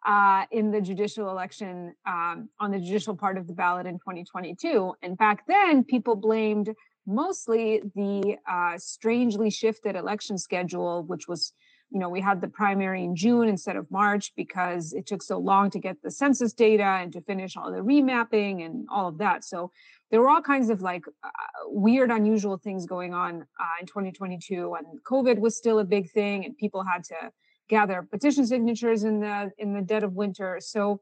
uh, 0.07 0.45
in 0.51 0.71
the 0.71 0.81
judicial 0.81 1.29
election 1.29 1.95
um, 2.07 2.49
on 2.59 2.71
the 2.71 2.79
judicial 2.79 3.15
part 3.15 3.37
of 3.37 3.47
the 3.47 3.53
ballot 3.53 3.87
in 3.87 3.95
2022. 3.95 4.95
And 5.03 5.19
back 5.19 5.47
then, 5.47 5.85
people 5.85 6.17
blamed 6.17 6.75
mostly 7.07 7.83
the 7.95 8.37
uh, 8.51 8.79
strangely 8.79 9.51
shifted 9.51 9.97
election 9.97 10.39
schedule, 10.39 11.03
which 11.03 11.29
was 11.29 11.53
you 11.91 11.99
know, 11.99 12.09
we 12.09 12.21
had 12.21 12.41
the 12.41 12.49
primary 12.49 13.03
in 13.03 13.17
June 13.17 13.49
instead 13.49 13.77
of 13.77 13.91
March 13.91 14.33
because 14.37 14.93
it 14.93 15.07
took 15.07 15.23
so 15.23 15.39
long 15.39 15.71
to 15.71 15.79
get 15.79 15.97
the 16.03 16.11
census 16.11 16.53
data 16.53 16.83
and 16.83 17.13
to 17.13 17.21
finish 17.23 17.57
all 17.57 17.73
the 17.73 17.79
remapping 17.79 18.65
and 18.65 18.87
all 18.93 19.09
of 19.09 19.19
that. 19.19 19.45
So 19.45 19.71
there 20.11 20.21
were 20.21 20.31
all 20.31 20.43
kinds 20.43 20.71
of 20.71 20.81
like 20.81 21.05
uh, 21.23 21.29
weird, 21.67 22.11
unusual 22.11 22.57
things 22.57 22.87
going 22.87 23.15
on 23.15 23.43
uh, 23.61 23.81
in 23.81 23.87
2022, 23.87 24.75
and 24.75 24.87
COVID 25.05 25.39
was 25.39 25.57
still 25.57 25.79
a 25.79 25.85
big 25.85 26.11
thing, 26.11 26.45
and 26.45 26.57
people 26.57 26.83
had 26.83 27.05
to 27.05 27.31
gather 27.69 28.03
petition 28.03 28.47
signatures 28.47 29.05
in 29.05 29.21
the 29.21 29.51
in 29.59 29.75
the 29.75 29.83
dead 29.83 30.03
of 30.03 30.15
winter. 30.15 30.59
So 30.61 31.01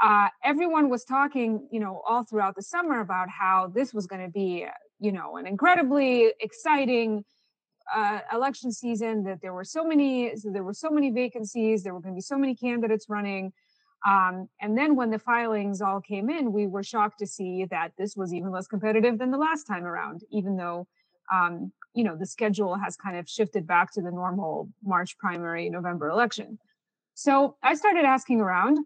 uh, 0.00 0.28
everyone 0.42 0.88
was 0.88 1.04
talking, 1.04 1.68
you 1.70 1.80
know, 1.80 2.02
all 2.08 2.24
throughout 2.24 2.56
the 2.56 2.62
summer 2.62 3.00
about 3.00 3.28
how 3.28 3.70
this 3.74 3.92
was 3.92 4.06
going 4.06 4.22
to 4.22 4.30
be, 4.30 4.66
you 4.98 5.12
know, 5.12 5.36
an 5.36 5.46
incredibly 5.46 6.32
exciting 6.40 7.24
uh, 7.94 8.20
election 8.32 8.72
season 8.72 9.24
that 9.24 9.40
there 9.42 9.52
were 9.52 9.64
so 9.64 9.84
many 9.84 10.36
so 10.36 10.50
there 10.50 10.62
were 10.62 10.74
so 10.74 10.90
many 10.90 11.10
vacancies 11.10 11.82
there 11.82 11.92
were 11.92 12.00
going 12.00 12.14
to 12.14 12.16
be 12.16 12.22
so 12.22 12.38
many 12.38 12.54
candidates 12.54 13.06
running 13.08 13.52
um, 14.06 14.48
and 14.60 14.76
then 14.76 14.96
when 14.96 15.10
the 15.10 15.18
filings 15.18 15.80
all 15.80 16.00
came 16.00 16.30
in 16.30 16.52
we 16.52 16.66
were 16.66 16.82
shocked 16.82 17.18
to 17.18 17.26
see 17.26 17.66
that 17.70 17.92
this 17.98 18.16
was 18.16 18.32
even 18.32 18.50
less 18.50 18.66
competitive 18.66 19.18
than 19.18 19.30
the 19.30 19.38
last 19.38 19.64
time 19.64 19.84
around 19.84 20.22
even 20.30 20.56
though 20.56 20.86
um, 21.32 21.72
you 21.94 22.04
know 22.04 22.16
the 22.16 22.26
schedule 22.26 22.76
has 22.76 22.96
kind 22.96 23.16
of 23.16 23.28
shifted 23.28 23.66
back 23.66 23.92
to 23.92 24.00
the 24.00 24.10
normal 24.10 24.68
march 24.82 25.16
primary 25.18 25.68
november 25.70 26.08
election 26.08 26.58
so 27.14 27.56
i 27.62 27.74
started 27.74 28.04
asking 28.04 28.40
around 28.40 28.78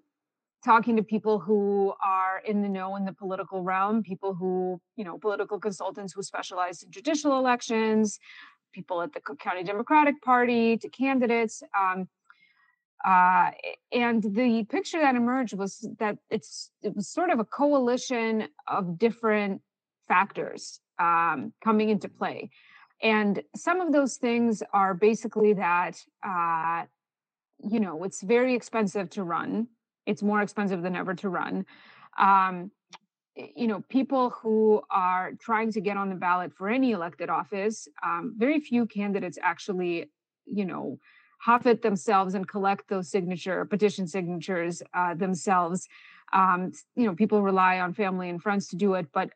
talking 0.65 0.97
to 0.97 1.03
people 1.03 1.39
who 1.39 1.93
are 2.03 2.41
in 2.47 2.63
the 2.63 2.69
know 2.69 2.97
in 2.97 3.05
the 3.05 3.13
political 3.13 3.63
realm 3.63 4.03
people 4.03 4.35
who 4.35 4.81
you 4.97 5.05
know 5.05 5.19
political 5.19 5.59
consultants 5.59 6.13
who 6.13 6.23
specialize 6.23 6.83
in 6.83 6.91
judicial 6.91 7.39
elections 7.39 8.19
people 8.75 9.01
at 9.01 9.13
the 9.13 9.21
Cook 9.21 9.39
County 9.39 9.63
Democratic 9.63 10.21
Party 10.21 10.77
to 10.79 10.89
candidates. 10.89 11.63
Um, 11.79 12.09
uh, 13.05 13.51
and 13.93 14.23
the 14.23 14.65
picture 14.71 15.01
that 15.01 15.15
emerged 15.15 15.55
was 15.55 15.87
that 15.99 16.19
it's 16.31 16.71
it 16.83 16.97
was 16.97 17.09
sort 17.09 17.31
of 17.31 17.39
a 17.39 17.45
coalition 17.45 18.49
of 18.67 18.99
different 18.99 19.61
factors 20.09 20.81
um, 20.99 21.53
coming 21.63 21.91
into 21.91 22.09
play. 22.09 22.51
And 23.03 23.43
some 23.55 23.81
of 23.81 23.93
those 23.93 24.17
things 24.17 24.63
are 24.73 24.95
basically 24.95 25.53
that, 25.55 26.03
uh, 26.27 26.85
you 27.59 27.81
know, 27.81 28.05
it's 28.05 28.23
very 28.23 28.55
expensive 28.55 29.11
to 29.11 29.25
run. 29.25 29.69
It's 30.07 30.23
more 30.23 30.41
expensive 30.41 30.83
than 30.83 30.97
ever 30.97 31.15
to 31.17 31.29
run. 31.29 31.67
Um, 32.19 32.71
you 33.37 33.67
know, 33.67 33.83
people 33.89 34.31
who 34.31 34.81
are 34.91 35.33
trying 35.41 35.73
to 35.73 35.81
get 35.81 35.97
on 35.97 36.09
the 36.09 36.15
ballot 36.15 36.53
for 36.55 36.69
any 36.69 36.93
elected 36.93 37.29
office, 37.29 37.89
um, 38.03 38.35
very 38.39 38.61
few 38.61 38.87
candidates 38.87 39.39
actually, 39.43 40.11
you 40.47 40.65
know, 40.65 40.99
huff 41.45 41.67
it 41.67 41.83
themselves 41.83 42.35
and 42.35 42.49
collect 42.49 42.89
those 42.89 43.11
signature 43.11 43.65
petition 43.67 44.07
signatures 44.07 44.83
uh, 44.95 45.15
themselves. 45.15 45.89
Um, 46.33 46.73
you 46.97 47.05
know, 47.05 47.15
people 47.15 47.43
rely 47.43 47.81
on 47.81 47.93
family 47.93 48.31
and 48.31 48.43
friends 48.43 48.69
to 48.69 48.77
do 48.77 48.95
it, 48.95 49.07
but 49.13 49.29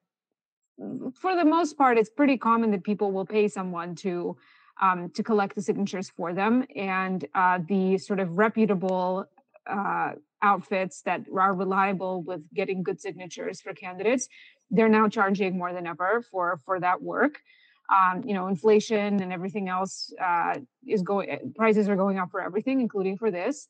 for 1.21 1.37
the 1.37 1.45
most 1.45 1.77
part, 1.77 1.99
it's 1.99 2.09
pretty 2.09 2.39
common 2.39 2.71
that 2.71 2.83
people 2.83 3.13
will 3.13 3.27
pay 3.27 3.49
someone 3.49 3.95
to 3.97 4.37
um, 4.81 5.11
to 5.11 5.23
collect 5.25 5.57
the 5.57 5.63
signatures 5.63 6.09
for 6.09 6.33
them, 6.33 6.65
and 6.77 7.27
uh, 7.35 7.59
the 7.69 7.99
sort 7.99 8.21
of 8.21 8.39
reputable 8.39 9.27
uh, 9.67 10.13
outfits 10.41 11.03
that 11.03 11.23
are 11.37 11.53
reliable 11.53 12.23
with 12.23 12.43
getting 12.55 12.85
good 12.85 13.01
signatures 13.01 13.61
for 13.61 13.75
candidates 13.75 14.29
they're 14.71 14.89
now 14.89 15.09
charging 15.09 15.59
more 15.59 15.73
than 15.73 15.87
ever 15.87 16.23
for 16.31 16.59
for 16.65 16.79
that 16.79 17.03
work 17.03 17.43
um, 17.91 18.23
you 18.25 18.35
know 18.35 18.49
inflation 18.49 19.21
and 19.23 19.33
everything 19.33 19.69
else 19.69 20.13
uh, 20.23 20.55
is 20.87 21.03
going 21.03 21.53
prices 21.57 21.89
are 21.89 21.97
going 21.97 22.19
up 22.19 22.31
for 22.31 22.41
everything 22.41 22.81
including 22.81 23.17
for 23.17 23.31
this. 23.31 23.69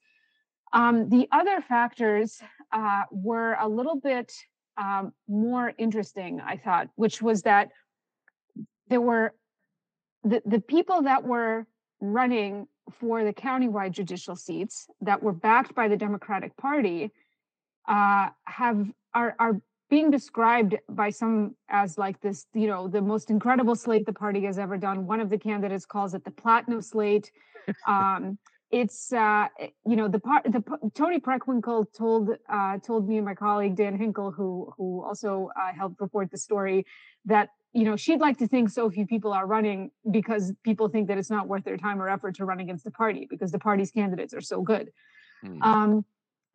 Um, 0.72 1.08
the 1.08 1.28
other 1.32 1.62
factors 1.62 2.40
uh, 2.72 3.04
were 3.10 3.56
a 3.60 3.68
little 3.68 3.98
bit 4.00 4.32
um, 4.76 5.12
more 5.28 5.72
interesting 5.78 6.40
i 6.40 6.56
thought 6.56 6.88
which 6.94 7.20
was 7.20 7.42
that 7.42 7.70
there 8.88 9.00
were 9.00 9.34
the, 10.24 10.42
the 10.46 10.60
people 10.60 11.02
that 11.02 11.24
were 11.24 11.66
running 12.00 12.66
for 12.92 13.24
the 13.24 13.32
countywide 13.32 13.92
judicial 13.92 14.36
seats 14.36 14.86
that 15.00 15.22
were 15.22 15.32
backed 15.32 15.74
by 15.74 15.88
the 15.88 15.96
Democratic 15.96 16.56
Party 16.56 17.10
uh, 17.86 18.28
have 18.44 18.86
are 19.14 19.34
are 19.38 19.60
being 19.90 20.10
described 20.10 20.76
by 20.88 21.10
some 21.10 21.54
as 21.68 21.96
like 21.96 22.20
this, 22.20 22.46
you 22.54 22.66
know, 22.66 22.88
the 22.88 23.00
most 23.00 23.30
incredible 23.30 23.74
slate 23.74 24.06
the 24.06 24.12
party 24.12 24.44
has 24.44 24.58
ever 24.58 24.76
done. 24.76 25.06
One 25.06 25.20
of 25.20 25.30
the 25.30 25.38
candidates 25.38 25.86
calls 25.86 26.14
it 26.14 26.24
the 26.24 26.30
platinum 26.30 26.82
slate. 26.82 27.30
Um, 27.86 28.38
it's 28.70 29.12
uh, 29.12 29.48
you 29.86 29.96
know 29.96 30.08
the 30.08 30.18
part 30.18 30.44
the 30.44 30.62
Toni 30.94 31.20
Preckwinkle 31.20 31.86
told 31.96 32.30
uh, 32.48 32.78
told 32.78 33.08
me 33.08 33.16
and 33.16 33.24
my 33.24 33.34
colleague 33.34 33.76
Dan 33.76 33.98
Hinkel, 33.98 34.34
who 34.34 34.72
who 34.76 35.02
also 35.02 35.50
uh, 35.58 35.72
helped 35.72 36.00
report 36.00 36.30
the 36.30 36.38
story, 36.38 36.84
that 37.24 37.48
you 37.72 37.84
know 37.84 37.96
she'd 37.96 38.20
like 38.20 38.36
to 38.38 38.46
think 38.46 38.68
so 38.68 38.90
few 38.90 39.06
people 39.06 39.32
are 39.32 39.46
running 39.46 39.90
because 40.10 40.52
people 40.64 40.88
think 40.88 41.08
that 41.08 41.16
it's 41.16 41.30
not 41.30 41.48
worth 41.48 41.64
their 41.64 41.78
time 41.78 42.00
or 42.00 42.08
effort 42.08 42.36
to 42.36 42.44
run 42.44 42.60
against 42.60 42.84
the 42.84 42.90
party 42.90 43.26
because 43.28 43.52
the 43.52 43.58
party's 43.58 43.90
candidates 43.90 44.34
are 44.34 44.42
so 44.42 44.60
good. 44.60 44.90
Hmm. 45.40 45.62
Um, 45.62 46.04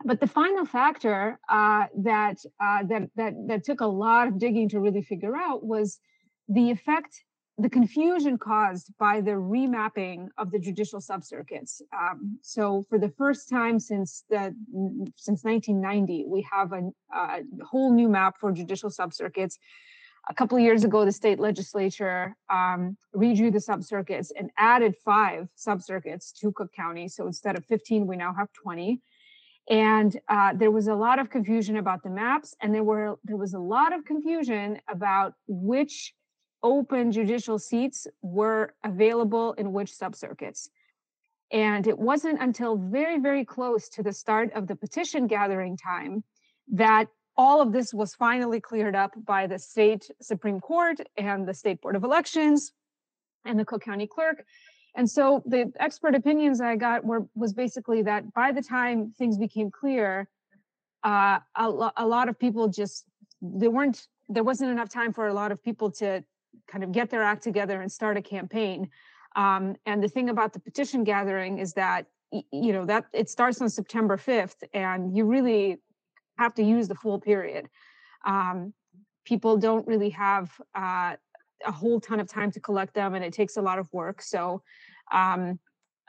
but 0.05 0.19
the 0.19 0.27
final 0.27 0.65
factor 0.65 1.39
uh, 1.49 1.85
that 1.97 2.37
uh, 2.59 2.83
that 2.83 3.09
that 3.15 3.33
that 3.47 3.63
took 3.63 3.81
a 3.81 3.85
lot 3.85 4.27
of 4.27 4.37
digging 4.39 4.69
to 4.69 4.79
really 4.79 5.01
figure 5.01 5.35
out 5.35 5.65
was 5.65 5.99
the 6.49 6.71
effect, 6.71 7.23
the 7.57 7.69
confusion 7.69 8.37
caused 8.37 8.91
by 8.99 9.21
the 9.21 9.31
remapping 9.31 10.27
of 10.37 10.51
the 10.51 10.59
judicial 10.59 10.99
subcircuits. 10.99 11.81
Um, 11.97 12.37
so, 12.41 12.85
for 12.89 12.99
the 12.99 13.09
first 13.09 13.49
time 13.49 13.79
since 13.79 14.23
the 14.29 14.53
since 15.15 15.43
1990, 15.43 16.25
we 16.27 16.45
have 16.51 16.73
a, 16.73 16.89
a 17.15 17.41
whole 17.65 17.93
new 17.93 18.09
map 18.09 18.35
for 18.39 18.51
judicial 18.51 18.89
subcircuits 18.89 19.55
a 20.29 20.33
couple 20.33 20.57
of 20.57 20.63
years 20.63 20.83
ago, 20.83 21.03
the 21.03 21.11
state 21.11 21.39
legislature 21.39 22.35
um, 22.49 22.97
redrew 23.15 23.51
the 23.51 23.59
subcircuits 23.59 24.31
and 24.37 24.49
added 24.57 24.95
five 25.03 25.49
subcircuits 25.57 26.33
to 26.39 26.51
Cook 26.53 26.71
County. 26.73 27.07
So 27.07 27.27
instead 27.27 27.57
of 27.57 27.65
15, 27.65 28.07
we 28.07 28.15
now 28.15 28.33
have 28.33 28.47
20. 28.53 29.01
And 29.69 30.19
uh, 30.27 30.53
there 30.55 30.71
was 30.71 30.87
a 30.87 30.95
lot 30.95 31.19
of 31.19 31.29
confusion 31.29 31.77
about 31.77 32.03
the 32.03 32.09
maps, 32.09 32.53
and 32.61 32.75
there 32.75 32.83
were 32.83 33.17
there 33.23 33.37
was 33.37 33.53
a 33.53 33.59
lot 33.59 33.93
of 33.93 34.03
confusion 34.03 34.79
about 34.89 35.33
which 35.47 36.13
open 36.63 37.11
judicial 37.11 37.59
seats 37.59 38.07
were 38.21 38.73
available 38.83 39.53
in 39.53 39.71
which 39.71 39.91
subcircuits. 39.91 40.69
And 41.51 41.85
it 41.87 41.99
wasn't 41.99 42.41
until 42.41 42.77
very, 42.77 43.19
very 43.19 43.45
close 43.45 43.87
to 43.89 44.03
the 44.03 44.13
start 44.13 44.51
of 44.53 44.67
the 44.67 44.75
petition 44.75 45.27
gathering 45.27 45.77
time 45.77 46.23
that 46.71 47.07
all 47.35 47.61
of 47.61 47.71
this 47.71 47.93
was 47.93 48.15
finally 48.15 48.59
cleared 48.59 48.95
up 48.95 49.11
by 49.25 49.47
the 49.47 49.59
state 49.59 50.09
Supreme 50.21 50.59
Court 50.59 50.97
and 51.17 51.47
the 51.47 51.53
state 51.53 51.81
Board 51.81 51.95
of 51.95 52.03
Elections 52.03 52.71
and 53.45 53.59
the 53.59 53.65
Cook 53.65 53.83
County 53.83 54.07
Clerk. 54.07 54.45
And 54.95 55.09
so 55.09 55.41
the 55.45 55.71
expert 55.79 56.15
opinions 56.15 56.61
I 56.61 56.75
got 56.75 57.03
were 57.03 57.25
was 57.35 57.53
basically 57.53 58.03
that 58.03 58.31
by 58.33 58.51
the 58.51 58.61
time 58.61 59.13
things 59.17 59.37
became 59.37 59.71
clear, 59.71 60.27
uh, 61.03 61.39
a, 61.55 61.69
lo- 61.69 61.91
a 61.97 62.05
lot 62.05 62.29
of 62.29 62.37
people 62.37 62.67
just 62.67 63.05
there 63.41 63.71
weren't 63.71 64.07
there 64.29 64.43
wasn't 64.43 64.71
enough 64.71 64.89
time 64.89 65.11
for 65.11 65.27
a 65.27 65.33
lot 65.33 65.51
of 65.51 65.61
people 65.61 65.91
to 65.91 66.23
kind 66.67 66.83
of 66.83 66.91
get 66.91 67.09
their 67.09 67.23
act 67.23 67.43
together 67.43 67.81
and 67.81 67.91
start 67.91 68.17
a 68.17 68.21
campaign. 68.21 68.89
Um, 69.35 69.75
and 69.85 70.01
the 70.01 70.07
thing 70.07 70.29
about 70.29 70.53
the 70.53 70.59
petition 70.59 71.03
gathering 71.03 71.57
is 71.57 71.73
that 71.73 72.05
you 72.31 72.73
know 72.73 72.85
that 72.85 73.05
it 73.13 73.29
starts 73.29 73.61
on 73.61 73.69
September 73.69 74.17
5th, 74.17 74.63
and 74.73 75.15
you 75.15 75.25
really 75.25 75.77
have 76.37 76.53
to 76.55 76.63
use 76.63 76.87
the 76.87 76.95
full 76.95 77.19
period. 77.19 77.67
Um, 78.25 78.73
people 79.25 79.57
don't 79.57 79.87
really 79.87 80.09
have 80.11 80.51
uh, 80.75 81.15
a 81.65 81.71
whole 81.71 81.99
ton 81.99 82.19
of 82.19 82.27
time 82.27 82.51
to 82.51 82.59
collect 82.59 82.93
them 82.93 83.15
and 83.15 83.23
it 83.23 83.33
takes 83.33 83.57
a 83.57 83.61
lot 83.61 83.79
of 83.79 83.91
work. 83.91 84.21
So 84.21 84.61
um, 85.11 85.59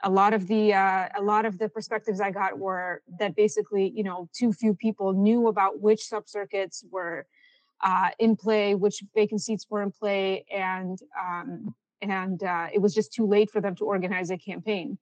a 0.03 0.09
lot 0.09 0.33
of 0.33 0.47
the 0.47 0.73
uh, 0.73 1.09
a 1.17 1.21
lot 1.21 1.45
of 1.45 1.57
the 1.57 1.69
perspectives 1.69 2.19
I 2.19 2.31
got 2.31 2.57
were 2.59 3.01
that 3.19 3.35
basically, 3.35 3.91
you 3.95 4.03
know, 4.03 4.29
too 4.33 4.53
few 4.53 4.73
people 4.73 5.13
knew 5.13 5.47
about 5.47 5.81
which 5.81 6.01
subcircuits 6.11 6.83
were 6.91 7.25
uh, 7.81 8.09
in 8.19 8.35
play, 8.35 8.75
which 8.75 9.03
vacant 9.13 9.41
seats 9.41 9.65
were 9.69 9.81
in 9.81 9.91
play, 9.91 10.45
and 10.53 10.99
um, 11.19 11.73
and 12.01 12.43
uh, 12.43 12.67
it 12.73 12.79
was 12.79 12.93
just 12.93 13.13
too 13.13 13.25
late 13.25 13.49
for 13.49 13.61
them 13.61 13.75
to 13.77 13.85
organize 13.85 14.29
a 14.29 14.37
campaign. 14.37 14.97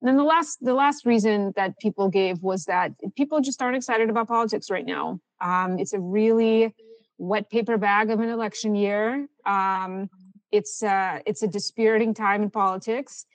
And 0.00 0.08
then 0.08 0.16
the 0.16 0.24
last 0.24 0.58
the 0.60 0.74
last 0.74 1.06
reason 1.06 1.52
that 1.56 1.78
people 1.78 2.08
gave 2.08 2.42
was 2.42 2.66
that 2.66 2.92
people 3.16 3.40
just 3.40 3.62
aren't 3.62 3.76
excited 3.76 4.10
about 4.10 4.28
politics 4.28 4.70
right 4.70 4.84
now. 4.84 5.20
Um, 5.40 5.78
it's 5.78 5.94
a 5.94 6.00
really 6.00 6.74
wet 7.18 7.50
paper 7.50 7.76
bag 7.76 8.10
of 8.10 8.20
an 8.20 8.28
election 8.28 8.74
year. 8.74 9.26
Um, 9.46 10.08
it's 10.50 10.82
uh, 10.82 11.20
it's 11.26 11.42
a 11.42 11.48
dispiriting 11.48 12.14
time 12.14 12.42
in 12.42 12.50
politics, 12.50 13.26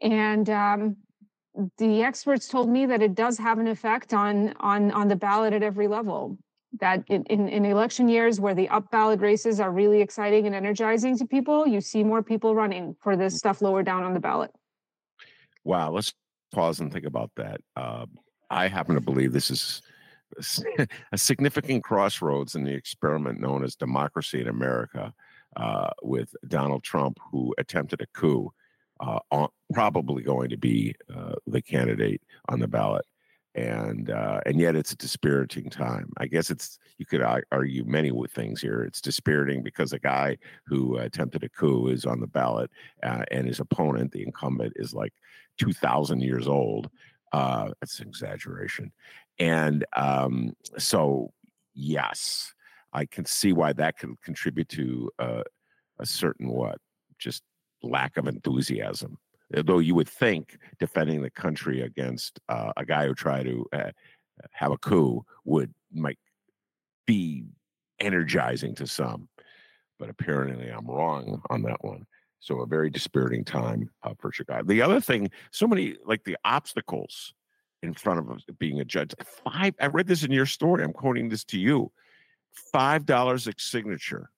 and 0.00 0.48
um, 0.50 0.96
the 1.78 2.02
experts 2.02 2.48
told 2.48 2.68
me 2.68 2.86
that 2.86 3.02
it 3.02 3.14
does 3.14 3.38
have 3.38 3.58
an 3.58 3.66
effect 3.66 4.12
on 4.12 4.54
on 4.60 4.90
on 4.90 5.08
the 5.08 5.16
ballot 5.16 5.52
at 5.52 5.62
every 5.62 5.88
level. 5.88 6.38
That 6.80 7.04
in, 7.08 7.24
in, 7.24 7.48
in 7.48 7.64
election 7.66 8.08
years 8.08 8.40
where 8.40 8.54
the 8.54 8.68
up 8.70 8.90
ballot 8.90 9.20
races 9.20 9.60
are 9.60 9.70
really 9.70 10.00
exciting 10.00 10.46
and 10.46 10.54
energizing 10.54 11.18
to 11.18 11.26
people, 11.26 11.66
you 11.66 11.82
see 11.82 12.02
more 12.02 12.22
people 12.22 12.54
running 12.54 12.96
for 13.02 13.14
this 13.14 13.36
stuff 13.36 13.60
lower 13.60 13.82
down 13.82 14.04
on 14.04 14.14
the 14.14 14.20
ballot. 14.20 14.50
Wow, 15.64 15.90
let's 15.90 16.14
pause 16.52 16.80
and 16.80 16.90
think 16.90 17.04
about 17.04 17.30
that. 17.36 17.60
Uh, 17.76 18.06
I 18.48 18.68
happen 18.68 18.94
to 18.94 19.02
believe 19.02 19.32
this 19.32 19.50
is 19.50 19.82
a 21.12 21.18
significant 21.18 21.84
crossroads 21.84 22.54
in 22.54 22.64
the 22.64 22.72
experiment 22.72 23.40
known 23.40 23.64
as 23.64 23.76
democracy 23.76 24.40
in 24.40 24.48
America, 24.48 25.12
uh, 25.56 25.90
with 26.02 26.34
Donald 26.48 26.82
Trump, 26.82 27.18
who 27.30 27.54
attempted 27.58 28.00
a 28.00 28.06
coup, 28.06 28.52
uh, 29.00 29.18
on, 29.30 29.48
probably 29.72 30.22
going 30.22 30.50
to 30.50 30.56
be 30.56 30.94
uh, 31.14 31.34
the 31.46 31.60
candidate 31.60 32.22
on 32.48 32.60
the 32.60 32.68
ballot, 32.68 33.04
and 33.54 34.10
uh, 34.10 34.40
and 34.46 34.60
yet 34.60 34.76
it's 34.76 34.92
a 34.92 34.96
dispiriting 34.96 35.68
time. 35.68 36.12
I 36.16 36.26
guess 36.26 36.50
it's 36.50 36.78
you 36.98 37.06
could 37.06 37.22
argue 37.50 37.84
many 37.84 38.12
things 38.28 38.60
here. 38.60 38.82
It's 38.82 39.00
dispiriting 39.00 39.62
because 39.62 39.92
a 39.92 39.98
guy 39.98 40.38
who 40.66 40.98
attempted 40.98 41.42
a 41.42 41.48
coup 41.48 41.88
is 41.88 42.06
on 42.06 42.20
the 42.20 42.26
ballot, 42.26 42.70
uh, 43.02 43.24
and 43.30 43.46
his 43.46 43.60
opponent, 43.60 44.12
the 44.12 44.22
incumbent, 44.22 44.74
is 44.76 44.94
like 44.94 45.12
two 45.58 45.72
thousand 45.72 46.22
years 46.22 46.46
old. 46.46 46.88
Uh, 47.32 47.70
that's 47.80 47.98
an 47.98 48.08
exaggeration. 48.08 48.92
And 49.38 49.84
um, 49.96 50.54
so, 50.78 51.32
yes, 51.74 52.52
I 52.92 53.06
can 53.06 53.24
see 53.24 53.52
why 53.52 53.72
that 53.74 53.98
can 53.98 54.16
contribute 54.22 54.68
to 54.70 55.10
uh, 55.18 55.42
a 55.98 56.06
certain 56.06 56.48
what, 56.48 56.78
just 57.18 57.42
lack 57.82 58.16
of 58.16 58.28
enthusiasm. 58.28 59.18
Though 59.50 59.80
you 59.80 59.94
would 59.94 60.08
think 60.08 60.58
defending 60.78 61.20
the 61.20 61.30
country 61.30 61.82
against 61.82 62.40
uh, 62.48 62.72
a 62.76 62.86
guy 62.86 63.06
who 63.06 63.14
tried 63.14 63.44
to 63.44 63.66
uh, 63.72 63.90
have 64.52 64.72
a 64.72 64.78
coup 64.78 65.24
would 65.44 65.74
might 65.92 66.18
be 67.06 67.44
energizing 68.00 68.74
to 68.76 68.86
some, 68.86 69.28
but 69.98 70.08
apparently 70.08 70.68
I'm 70.68 70.86
wrong 70.86 71.42
on 71.50 71.62
that 71.62 71.84
one. 71.84 72.06
So 72.40 72.60
a 72.60 72.66
very 72.66 72.90
dispiriting 72.90 73.44
time 73.44 73.90
uh, 74.02 74.14
for 74.18 74.32
Chicago. 74.32 74.66
The 74.66 74.82
other 74.82 75.00
thing, 75.00 75.30
so 75.50 75.66
many 75.66 75.96
like 76.04 76.24
the 76.24 76.36
obstacles 76.44 77.34
in 77.82 77.94
front 77.94 78.20
of 78.20 78.58
being 78.58 78.80
a 78.80 78.84
judge. 78.84 79.12
Five. 79.44 79.74
I 79.80 79.86
read 79.86 80.06
this 80.06 80.22
in 80.22 80.30
your 80.30 80.46
story. 80.46 80.84
I'm 80.84 80.92
quoting 80.92 81.28
this 81.28 81.44
to 81.46 81.58
you. 81.58 81.90
Five 82.72 83.06
dollars 83.06 83.46
a 83.46 83.52
signature 83.58 84.30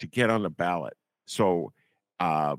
to 0.00 0.06
get 0.06 0.30
on 0.30 0.42
the 0.42 0.50
ballot. 0.50 0.94
So 1.26 1.72
uh, 2.20 2.56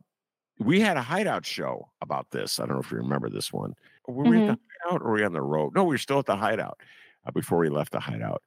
we 0.59 0.79
had 0.79 0.97
a 0.97 1.01
hideout 1.01 1.45
show 1.45 1.89
about 2.01 2.29
this. 2.31 2.59
I 2.59 2.65
don't 2.65 2.75
know 2.75 2.81
if 2.81 2.91
you 2.91 2.97
remember 2.97 3.29
this 3.29 3.51
one. 3.51 3.73
Were 4.07 4.23
mm-hmm. 4.23 4.31
we 4.31 4.37
at 4.37 4.47
the 4.47 4.53
mm-hmm. 4.53 4.89
hideout 4.89 5.01
or 5.01 5.09
were 5.09 5.15
we 5.15 5.23
on 5.23 5.33
the 5.33 5.41
road? 5.41 5.75
No, 5.75 5.83
we 5.83 5.95
were 5.95 5.99
still 5.99 6.19
at 6.19 6.25
the 6.25 6.35
hideout 6.35 6.79
uh, 7.25 7.31
before 7.31 7.59
we 7.59 7.69
left 7.69 7.91
the 7.91 7.99
hideout, 7.99 8.41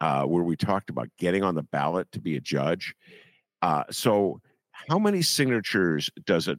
uh, 0.00 0.24
where 0.24 0.42
we 0.42 0.56
talked 0.56 0.90
about 0.90 1.08
getting 1.18 1.42
on 1.42 1.54
the 1.54 1.62
ballot 1.62 2.10
to 2.12 2.20
be 2.20 2.36
a 2.36 2.40
judge. 2.40 2.94
Uh, 3.62 3.84
so, 3.90 4.40
how 4.88 4.98
many 4.98 5.22
signatures 5.22 6.10
does 6.26 6.48
it 6.48 6.58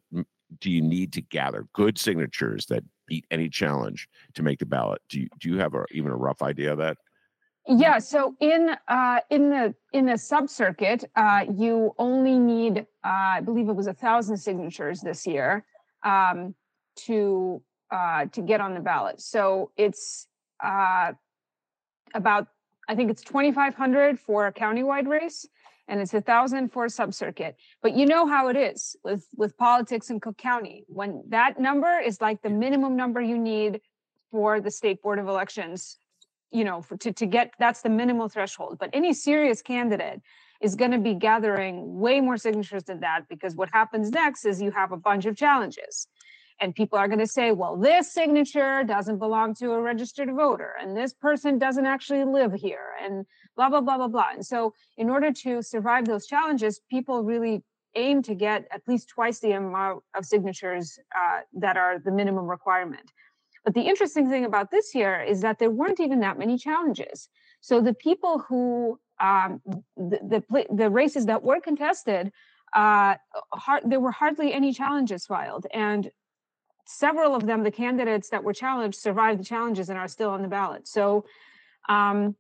do 0.60 0.72
you 0.72 0.82
need 0.82 1.14
to 1.14 1.22
gather? 1.22 1.68
Good 1.74 2.00
signatures 2.00 2.66
that 2.68 2.84
beat 3.08 3.26
any 3.32 3.50
challenge 3.50 4.08
to 4.34 4.44
make 4.44 4.60
the 4.60 4.66
ballot. 4.66 5.02
Do 5.10 5.20
you 5.20 5.28
do 5.40 5.50
you 5.50 5.58
have 5.60 5.74
a, 5.74 5.86
even 5.92 6.12
a 6.12 6.16
rough 6.16 6.42
idea 6.42 6.72
of 6.72 6.78
that? 6.80 6.98
Yeah. 7.68 7.98
So 7.98 8.36
in 8.40 8.76
uh, 8.88 9.20
in 9.30 9.50
the 9.50 9.74
in 9.92 10.06
the 10.06 10.18
sub 10.18 10.50
circuit, 10.50 11.04
uh, 11.16 11.46
you 11.52 11.96
only 11.98 12.38
need, 12.38 12.80
uh, 12.80 12.84
I 13.38 13.42
believe 13.42 13.70
it 13.70 13.76
was 13.76 13.88
a 13.88 13.94
thousand 13.94 14.38
signatures 14.38 15.02
this 15.02 15.26
year 15.26 15.66
um, 16.04 16.54
to 17.08 17.62
uh, 17.92 18.26
to 18.26 18.42
get 18.42 18.62
on 18.62 18.76
the 18.76 18.82
ballot. 18.82 19.20
So 19.20 19.72
it's 19.78 20.28
uh, 20.64 21.14
about 22.14 22.48
I 22.88 22.96
think 22.96 23.10
it's 23.10 23.24
twenty 23.24 23.52
five 23.52 23.74
hundred 23.74 24.20
for 24.20 24.46
a 24.46 24.54
countywide 24.54 25.08
race, 25.08 25.48
and 25.88 26.00
it's 26.00 26.14
a 26.14 26.22
thousand 26.22 26.72
for 26.72 26.86
a 26.86 26.90
sub-circuit. 26.90 27.56
But 27.82 27.96
you 27.96 28.06
know 28.06 28.26
how 28.26 28.48
it 28.48 28.58
is 28.58 28.96
with 29.04 29.28
with 29.36 29.58
politics 29.58 30.10
in 30.10 30.20
Cook 30.20 30.38
County. 30.38 30.86
When 30.88 31.24
that 31.30 31.60
number 31.60 32.00
is 32.00 32.22
like 32.22 32.42
the 32.42 32.50
minimum 32.50 32.96
number 32.96 33.22
you 33.22 33.38
need 33.38 33.82
for 34.32 34.60
the 34.60 34.72
state 34.72 35.02
board 35.02 35.20
of 35.20 35.28
elections, 35.28 35.98
you 36.52 36.64
know, 36.64 36.82
for, 36.82 36.98
to 36.98 37.12
to 37.14 37.26
get 37.26 37.54
that's 37.60 37.82
the 37.82 37.90
minimal 37.90 38.30
threshold. 38.30 38.78
But 38.80 38.90
any 38.94 39.14
serious 39.14 39.62
candidate 39.62 40.22
is 40.62 40.76
going 40.76 40.92
to 40.92 41.00
be 41.00 41.14
gathering 41.14 42.00
way 42.00 42.22
more 42.22 42.38
signatures 42.38 42.84
than 42.84 43.02
that 43.02 43.28
because 43.30 43.56
what 43.56 43.70
happens 43.72 44.10
next 44.10 44.46
is 44.46 44.62
you 44.62 44.72
have 44.72 44.92
a 44.92 44.98
bunch 44.98 45.26
of 45.26 45.36
challenges 45.36 46.08
and 46.62 46.74
people 46.74 46.98
are 46.98 47.08
going 47.08 47.20
to 47.20 47.28
say 47.28 47.52
well 47.52 47.76
this 47.76 48.12
signature 48.12 48.84
doesn't 48.84 49.20
belong 49.20 49.54
to 49.56 49.72
a 49.72 49.82
registered 49.82 50.30
voter 50.34 50.74
and 50.82 50.96
this 50.96 51.14
person 51.14 51.58
doesn't 51.58 51.86
actually 51.86 52.24
live 52.24 52.54
here 52.54 52.94
and 53.04 53.26
blah 53.56 53.70
blah 53.70 53.82
blah 53.82 53.98
blah 53.98 54.08
blah. 54.08 54.30
And 54.34 54.46
so 54.46 54.74
in 54.98 55.10
order 55.10 55.32
to 55.32 55.62
survive 55.62 56.06
those 56.06 56.28
challenges 56.28 56.82
people 56.90 57.24
really 57.24 57.64
aim 57.96 58.22
to 58.24 58.36
get 58.36 58.68
at 58.72 58.82
least 58.88 59.10
twice 59.10 59.40
the 59.40 59.52
amount 59.52 60.04
of 60.16 60.26
signatures 60.26 61.00
uh, 61.18 61.40
that 61.54 61.78
are 61.78 62.00
the 62.00 62.12
minimum 62.12 62.46
requirement. 62.46 63.12
But 63.64 63.74
the 63.74 63.82
interesting 63.82 64.30
thing 64.30 64.46
about 64.46 64.70
this 64.70 64.94
year 64.94 65.22
is 65.22 65.42
that 65.42 65.60
there 65.60 65.72
weren't 65.72 66.00
even 66.00 66.20
that 66.20 66.38
many 66.38 66.58
challenges. 66.58 67.30
So 67.62 67.82
the 67.82 67.94
people 67.94 68.40
who 68.48 69.00
um, 69.20 69.62
the, 69.96 70.44
the, 70.50 70.66
the 70.70 70.90
races 70.90 71.26
that 71.28 71.42
were 71.42 71.60
contested 71.62 72.32
uh, 72.74 73.16
hard, 73.54 73.84
there 73.86 74.00
were 74.00 74.12
hardly 74.12 74.54
any 74.54 74.74
challenges 74.74 75.26
filed. 75.26 75.66
And 75.74 76.12
several 76.86 77.36
of 77.36 77.46
them, 77.46 77.64
the 77.64 77.72
candidates 77.72 78.30
that 78.30 78.44
were 78.44 78.54
challenged, 78.54 78.98
survived 78.98 79.40
the 79.40 79.44
challenges 79.44 79.90
and 79.90 79.98
are 79.98 80.08
still 80.08 80.30
on 80.30 80.42
the 80.42 80.48
ballot. 80.48 80.88
So, 80.88 81.26
um, 81.90 82.36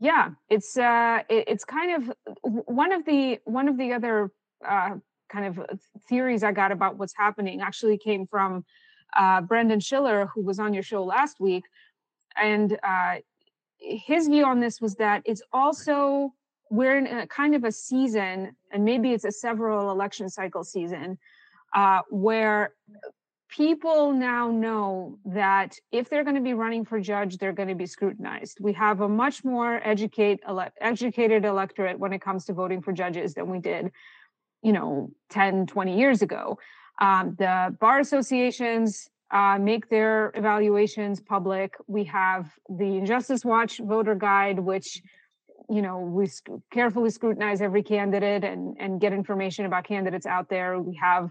yeah, 0.00 0.30
it's 0.48 0.76
uh, 0.76 1.20
it, 1.28 1.44
it's 1.48 1.64
kind 1.64 2.08
of 2.08 2.12
one 2.42 2.92
of 2.92 3.04
the 3.04 3.38
one 3.44 3.68
of 3.68 3.76
the 3.76 3.92
other 3.92 4.30
uh, 4.66 4.96
kind 5.28 5.46
of 5.46 5.80
theories 6.08 6.42
I 6.42 6.52
got 6.52 6.72
about 6.72 6.96
what's 6.96 7.14
happening 7.16 7.60
actually 7.60 7.98
came 7.98 8.26
from 8.26 8.64
uh, 9.16 9.40
Brendan 9.42 9.80
Shiller, 9.80 10.26
who 10.34 10.42
was 10.42 10.58
on 10.58 10.72
your 10.72 10.82
show 10.82 11.04
last 11.04 11.40
week, 11.40 11.64
and 12.36 12.78
uh, 12.82 13.16
his 13.78 14.28
view 14.28 14.44
on 14.44 14.60
this 14.60 14.80
was 14.80 14.94
that 14.96 15.22
it's 15.24 15.42
also 15.52 16.32
we're 16.70 16.96
in 16.96 17.06
a 17.06 17.26
kind 17.26 17.54
of 17.54 17.64
a 17.64 17.72
season, 17.72 18.56
and 18.70 18.84
maybe 18.84 19.12
it's 19.12 19.24
a 19.24 19.32
several 19.32 19.90
election 19.90 20.28
cycle 20.28 20.64
season, 20.64 21.18
uh, 21.74 22.00
where 22.10 22.74
people 23.50 24.12
now 24.12 24.50
know 24.50 25.18
that 25.24 25.76
if 25.90 26.08
they're 26.08 26.24
going 26.24 26.36
to 26.36 26.42
be 26.42 26.54
running 26.54 26.84
for 26.84 27.00
judge, 27.00 27.36
they're 27.36 27.52
going 27.52 27.68
to 27.68 27.74
be 27.74 27.86
scrutinized. 27.86 28.58
We 28.60 28.72
have 28.74 29.00
a 29.00 29.08
much 29.08 29.44
more 29.44 29.80
educate, 29.84 30.40
ele- 30.46 30.72
educated 30.80 31.44
electorate 31.44 31.98
when 31.98 32.12
it 32.12 32.22
comes 32.22 32.44
to 32.46 32.52
voting 32.52 32.80
for 32.80 32.92
judges 32.92 33.34
than 33.34 33.50
we 33.50 33.58
did, 33.58 33.90
you 34.62 34.72
know, 34.72 35.10
10, 35.30 35.66
20 35.66 35.98
years 35.98 36.22
ago. 36.22 36.58
Um, 37.00 37.34
the 37.38 37.76
bar 37.80 37.98
associations 37.98 39.08
uh, 39.32 39.58
make 39.60 39.88
their 39.88 40.32
evaluations 40.34 41.20
public. 41.20 41.74
We 41.86 42.04
have 42.04 42.52
the 42.68 42.98
Injustice 42.98 43.44
Watch 43.44 43.78
voter 43.78 44.14
guide, 44.14 44.58
which 44.58 45.02
you 45.68 45.82
know 45.82 46.00
we 46.00 46.26
sc- 46.26 46.48
carefully 46.72 47.10
scrutinize 47.10 47.60
every 47.62 47.82
candidate 47.84 48.42
and 48.42 48.76
and 48.80 49.00
get 49.00 49.12
information 49.12 49.66
about 49.66 49.84
candidates 49.84 50.26
out 50.26 50.48
there. 50.48 50.80
We 50.80 50.96
have 50.96 51.30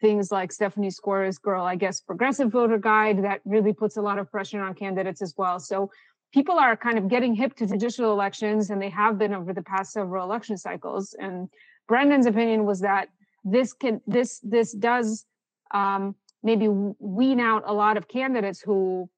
things 0.00 0.30
like 0.30 0.52
Stephanie 0.52 0.90
Skora's 0.90 1.38
Girl, 1.38 1.64
I 1.64 1.76
guess, 1.76 2.00
Progressive 2.00 2.50
Voter 2.50 2.78
Guide 2.78 3.24
that 3.24 3.40
really 3.44 3.72
puts 3.72 3.96
a 3.96 4.02
lot 4.02 4.18
of 4.18 4.30
pressure 4.30 4.60
on 4.60 4.74
candidates 4.74 5.22
as 5.22 5.34
well. 5.36 5.58
So 5.58 5.90
people 6.32 6.58
are 6.58 6.76
kind 6.76 6.98
of 6.98 7.08
getting 7.08 7.34
hip 7.34 7.54
to 7.56 7.66
judicial 7.66 8.12
elections, 8.12 8.70
and 8.70 8.80
they 8.80 8.90
have 8.90 9.18
been 9.18 9.32
over 9.32 9.52
the 9.52 9.62
past 9.62 9.92
several 9.92 10.24
election 10.24 10.56
cycles. 10.56 11.14
And 11.18 11.48
Brendan's 11.88 12.26
opinion 12.26 12.64
was 12.64 12.80
that 12.80 13.08
this 13.44 13.72
can 13.72 14.00
this 14.06 14.40
this 14.40 14.72
does 14.72 15.24
um, 15.72 16.14
maybe 16.42 16.68
wean 16.68 17.40
out 17.40 17.62
a 17.66 17.72
lot 17.72 17.96
of 17.96 18.08
candidates 18.08 18.60
who 18.60 19.08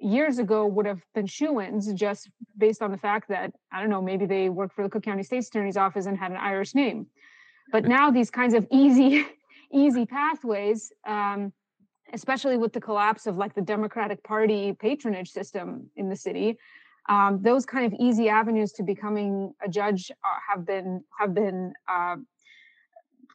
years 0.00 0.38
ago 0.38 0.66
would 0.66 0.86
have 0.86 1.00
been 1.14 1.26
shoo-ins 1.26 1.92
just 1.94 2.30
based 2.58 2.82
on 2.82 2.90
the 2.90 2.98
fact 2.98 3.28
that 3.28 3.52
I 3.72 3.80
don't 3.80 3.90
know 3.90 4.02
maybe 4.02 4.26
they 4.26 4.48
worked 4.48 4.74
for 4.74 4.82
the 4.82 4.90
Cook 4.90 5.04
County 5.04 5.22
State's 5.22 5.48
Attorney's 5.48 5.76
Office 5.76 6.06
and 6.06 6.18
had 6.18 6.30
an 6.30 6.36
Irish 6.38 6.74
name. 6.74 7.06
but 7.72 7.84
now 7.84 8.10
these 8.10 8.30
kinds 8.30 8.54
of 8.54 8.66
easy 8.70 9.26
easy 9.74 10.06
pathways 10.06 10.92
um, 11.06 11.52
especially 12.12 12.56
with 12.56 12.72
the 12.72 12.80
collapse 12.80 13.26
of 13.26 13.36
like 13.36 13.54
the 13.54 13.62
democratic 13.62 14.22
party 14.22 14.72
patronage 14.78 15.30
system 15.30 15.90
in 15.96 16.08
the 16.08 16.16
city 16.16 16.56
um, 17.08 17.40
those 17.42 17.66
kind 17.66 17.84
of 17.84 17.98
easy 18.00 18.28
avenues 18.28 18.72
to 18.72 18.82
becoming 18.82 19.52
a 19.62 19.68
judge 19.68 20.10
uh, 20.10 20.38
have 20.48 20.64
been 20.64 21.02
have 21.18 21.34
been 21.34 21.72
uh, 21.88 22.16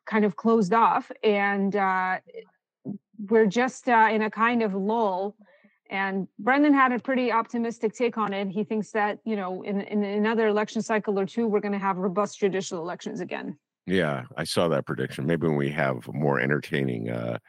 kind 0.06 0.26
of 0.26 0.36
closed 0.36 0.74
off 0.74 1.12
and 1.24 1.76
uh, 1.76 2.18
we're 3.28 3.46
just 3.46 3.88
uh, 3.90 4.10
in 4.12 4.24
a 4.24 4.32
kind 4.32 4.64
of 4.64 4.74
lull 4.74 5.36
and 5.90 6.28
Brendan 6.38 6.74
had 6.74 6.92
a 6.92 7.00
pretty 7.00 7.32
optimistic 7.32 7.94
take 7.94 8.18
on 8.18 8.32
it. 8.32 8.50
He 8.50 8.64
thinks 8.64 8.92
that, 8.92 9.20
you 9.26 9.36
know, 9.36 9.64
in, 9.64 9.82
in 9.82 10.04
another 10.04 10.48
election 10.48 10.84
cycle 10.84 11.20
or 11.20 11.26
two, 11.26 11.48
we're 11.48 11.62
going 11.62 11.72
to 11.72 11.80
have 11.80 11.98
robust 11.98 12.40
judicial 12.40 12.80
elections 12.80 13.22
again. 13.22 13.58
Yeah, 13.90 14.26
I 14.38 14.44
saw 14.44 14.68
that 14.70 14.86
prediction. 14.86 15.26
Maybe 15.26 15.48
when 15.48 15.56
we 15.56 15.70
have 15.72 16.08
more 16.14 16.40
entertaining 16.40 17.10
uh, 17.10 17.40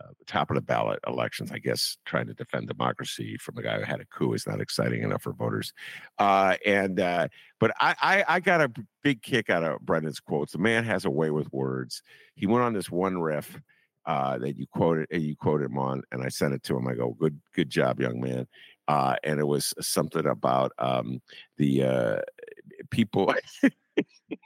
uh, 0.00 0.08
top 0.26 0.50
of 0.50 0.56
the 0.56 0.62
ballot 0.62 1.00
elections, 1.06 1.52
I 1.52 1.58
guess 1.58 1.98
trying 2.06 2.26
to 2.28 2.34
defend 2.34 2.68
democracy 2.68 3.36
from 3.38 3.58
a 3.58 3.62
guy 3.62 3.78
who 3.78 3.84
had 3.84 4.00
a 4.00 4.06
coup 4.06 4.34
is 4.34 4.46
not 4.46 4.60
exciting 4.60 5.02
enough 5.02 5.22
for 5.22 5.32
voters. 5.32 5.72
Uh, 6.18 6.56
and 6.66 7.00
uh, 7.00 7.28
but 7.60 7.72
I, 7.80 7.96
I, 8.02 8.24
I 8.36 8.40
got 8.40 8.62
a 8.62 8.72
big 9.02 9.22
kick 9.22 9.50
out 9.50 9.64
of 9.64 9.80
Brendan's 9.80 10.20
quotes. 10.20 10.52
The 10.52 10.58
man 10.58 10.84
has 10.84 11.04
a 11.04 11.10
way 11.10 11.30
with 11.30 11.52
words. 11.52 12.02
He 12.36 12.46
went 12.46 12.64
on 12.64 12.74
this 12.74 12.90
one 12.90 13.18
riff 13.18 13.60
uh, 14.06 14.38
that 14.38 14.56
you 14.58 14.66
quoted 14.68 15.08
and 15.12 15.22
you 15.22 15.36
quoted 15.36 15.66
him 15.66 15.78
on, 15.78 16.02
and 16.12 16.22
I 16.24 16.30
sent 16.30 16.54
it 16.54 16.64
to 16.64 16.76
him. 16.78 16.88
I 16.88 16.94
go, 16.94 17.12
"Good, 17.18 17.40
good 17.54 17.70
job, 17.70 18.00
young 18.00 18.20
man." 18.20 18.48
Uh, 18.88 19.16
and 19.24 19.40
it 19.40 19.46
was 19.46 19.74
something 19.80 20.26
about 20.26 20.72
um, 20.78 21.22
the 21.58 21.84
uh, 21.84 22.20
people 22.90 23.34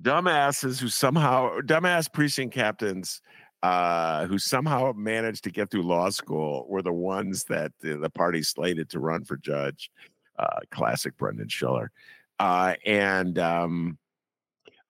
dumbasses 0.00 0.80
who 0.80 0.88
somehow 0.88 1.58
dumbass 1.60 2.12
precinct 2.12 2.54
captains 2.54 3.20
uh, 3.62 4.26
who 4.26 4.38
somehow 4.38 4.92
managed 4.94 5.44
to 5.44 5.50
get 5.50 5.70
through 5.70 5.82
law 5.82 6.10
school 6.10 6.66
were 6.68 6.82
the 6.82 6.92
ones 6.92 7.44
that 7.44 7.72
the, 7.80 7.96
the 7.96 8.10
party 8.10 8.42
slated 8.42 8.88
to 8.90 9.00
run 9.00 9.24
for 9.24 9.36
judge. 9.36 9.90
Uh, 10.38 10.60
classic 10.70 11.16
Brendan 11.16 11.48
Shiller. 11.48 11.90
Uh, 12.38 12.74
and 12.86 13.36
um, 13.40 13.98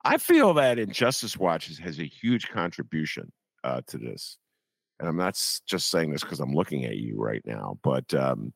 I 0.04 0.18
feel 0.18 0.52
that 0.54 0.78
Injustice 0.78 1.38
Watch 1.38 1.68
has, 1.68 1.78
has 1.78 1.98
a 1.98 2.04
huge 2.04 2.48
contribution 2.50 3.32
uh, 3.64 3.80
to 3.86 3.96
this. 3.96 4.36
And 5.00 5.08
I'm 5.08 5.16
not 5.16 5.40
just 5.66 5.90
saying 5.90 6.10
this 6.10 6.22
because 6.22 6.40
I'm 6.40 6.52
looking 6.52 6.84
at 6.84 6.96
you 6.98 7.16
right 7.16 7.40
now, 7.46 7.78
but 7.82 8.12
um, 8.12 8.52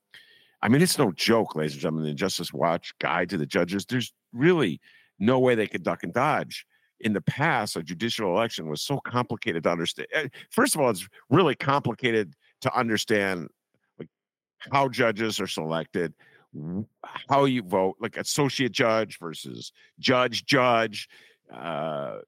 I 0.60 0.68
mean, 0.68 0.82
it's 0.82 0.98
no 0.98 1.12
joke, 1.12 1.56
ladies 1.56 1.72
and 1.72 1.80
gentlemen. 1.80 2.04
The 2.04 2.10
Injustice 2.10 2.52
Watch 2.52 2.92
guide 2.98 3.30
to 3.30 3.38
the 3.38 3.46
judges, 3.46 3.86
there's 3.86 4.12
really 4.34 4.78
no 5.18 5.38
way 5.38 5.54
they 5.54 5.66
could 5.66 5.82
duck 5.82 6.02
and 6.02 6.12
dodge. 6.12 6.66
In 7.00 7.12
the 7.12 7.20
past, 7.20 7.76
a 7.76 7.82
judicial 7.82 8.28
election 8.36 8.68
was 8.68 8.82
so 8.82 9.00
complicated 9.04 9.64
to 9.64 9.70
understand. 9.70 10.08
Eh, 10.12 10.28
first 10.50 10.74
of 10.74 10.80
all, 10.80 10.90
it's 10.90 11.08
really 11.30 11.54
complicated 11.54 12.34
to 12.60 12.74
understand 12.76 13.48
like 13.98 14.08
how 14.58 14.88
judges 14.88 15.40
are 15.40 15.48
selected, 15.48 16.14
how 17.28 17.44
you 17.44 17.62
vote, 17.62 17.96
like 18.00 18.16
associate 18.16 18.72
judge 18.72 19.18
versus 19.18 19.72
judge, 19.98 20.44
judge. 20.44 21.08
Uh, 21.52 22.18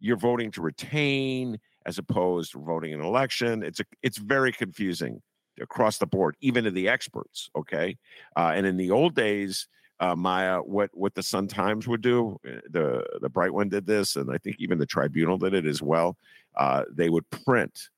you're 0.00 0.16
voting 0.16 0.50
to 0.52 0.62
retain 0.62 1.58
as 1.84 1.98
opposed 1.98 2.52
to 2.52 2.58
voting 2.58 2.94
an 2.94 3.00
election. 3.00 3.62
It's 3.62 3.80
a, 3.80 3.84
it's 4.02 4.18
very 4.18 4.52
confusing 4.52 5.22
across 5.60 5.98
the 5.98 6.06
board, 6.06 6.36
even 6.40 6.64
to 6.64 6.70
the 6.70 6.88
experts. 6.88 7.50
Okay, 7.56 7.96
uh, 8.36 8.52
and 8.54 8.66
in 8.66 8.76
the 8.76 8.90
old 8.90 9.14
days, 9.14 9.68
uh, 10.00 10.14
Maya, 10.14 10.60
what 10.60 10.90
what 10.92 11.14
the 11.14 11.22
Sun 11.22 11.48
Times 11.48 11.88
would 11.88 12.02
do. 12.02 12.38
Eh, 12.46 12.60
the 12.70 13.04
the 13.20 13.28
Bright 13.28 13.52
one 13.52 13.68
did 13.68 13.86
this, 13.86 14.16
and 14.16 14.30
I 14.30 14.38
think 14.38 14.56
even 14.58 14.78
the 14.78 14.86
Tribunal 14.86 15.38
did 15.38 15.54
it 15.54 15.66
as 15.66 15.82
well. 15.82 16.16
Uh, 16.56 16.84
they 16.92 17.08
would 17.08 17.28
print 17.30 17.88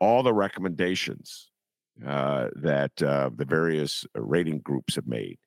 all 0.00 0.22
the 0.22 0.34
recommendations 0.34 1.50
uh, 2.06 2.48
that 2.56 3.02
uh, 3.02 3.30
the 3.34 3.44
various 3.44 4.04
rating 4.14 4.58
groups 4.60 4.94
have 4.96 5.06
made 5.06 5.38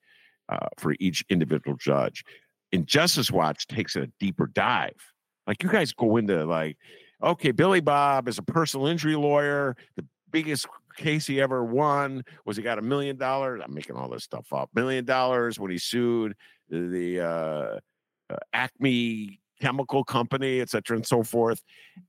uh, 0.49 0.67
for 0.77 0.95
each 0.99 1.23
individual 1.29 1.77
judge. 1.77 2.23
Injustice 2.71 3.31
Watch 3.31 3.67
takes 3.67 3.95
a 3.95 4.07
deeper 4.19 4.47
dive. 4.47 5.13
Like 5.45 5.63
you 5.63 5.69
guys 5.69 5.93
go 5.93 6.17
into 6.17 6.45
like, 6.45 6.77
okay, 7.23 7.51
Billy 7.51 7.79
Bob 7.79 8.27
is 8.27 8.37
a 8.37 8.43
personal 8.43 8.87
injury 8.87 9.15
lawyer. 9.15 9.75
The 9.95 10.05
biggest 10.31 10.67
case 10.97 11.25
he 11.25 11.39
ever 11.39 11.63
won 11.63 12.23
was 12.45 12.57
he 12.57 12.63
got 12.63 12.79
a 12.79 12.81
million 12.81 13.15
dollars. 13.15 13.61
I'm 13.63 13.73
making 13.73 13.95
all 13.95 14.09
this 14.09 14.23
stuff 14.23 14.51
up. 14.51 14.69
Million 14.73 15.05
dollars 15.05 15.59
when 15.59 15.71
he 15.71 15.77
sued 15.77 16.35
the 16.69 17.21
uh, 17.21 18.33
uh, 18.33 18.37
Acme 18.53 19.39
chemical 19.61 20.03
company, 20.03 20.59
et 20.59 20.69
cetera, 20.69 20.97
and 20.97 21.05
so 21.05 21.23
forth. 21.23 21.63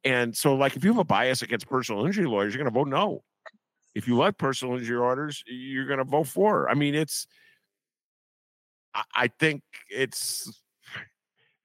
And 0.05 0.37
so, 0.37 0.55
like, 0.55 0.77
if 0.77 0.85
you 0.85 0.91
have 0.91 0.99
a 0.99 1.05
bias 1.05 1.43
against 1.43 1.69
personal 1.69 2.05
injury 2.05 2.27
lawyers, 2.27 2.55
you're 2.55 2.63
going 2.63 2.73
to 2.73 2.79
vote 2.79 2.89
no. 2.89 3.23
If 3.95 4.07
you 4.07 4.17
like 4.17 4.39
personal 4.39 4.77
injury 4.77 4.99
orders, 4.99 5.43
you're 5.47 5.87
going 5.87 5.99
to 5.99 6.05
vote 6.05 6.27
for. 6.27 6.69
I 6.69 6.75
mean, 6.75 6.95
it's. 6.95 7.27
I, 8.95 9.03
I 9.15 9.29
think 9.39 9.63
it's. 9.91 10.63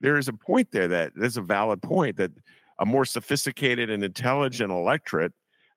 There 0.01 0.17
is 0.17 0.27
a 0.27 0.33
point 0.33 0.69
there 0.71 0.89
that 0.89 1.13
there's 1.15 1.38
a 1.38 1.41
valid 1.41 1.81
point 1.81 2.17
that 2.17 2.31
a 2.79 2.86
more 2.86 3.05
sophisticated 3.05 3.89
and 3.89 4.03
intelligent 4.03 4.71
electorate 4.71 5.31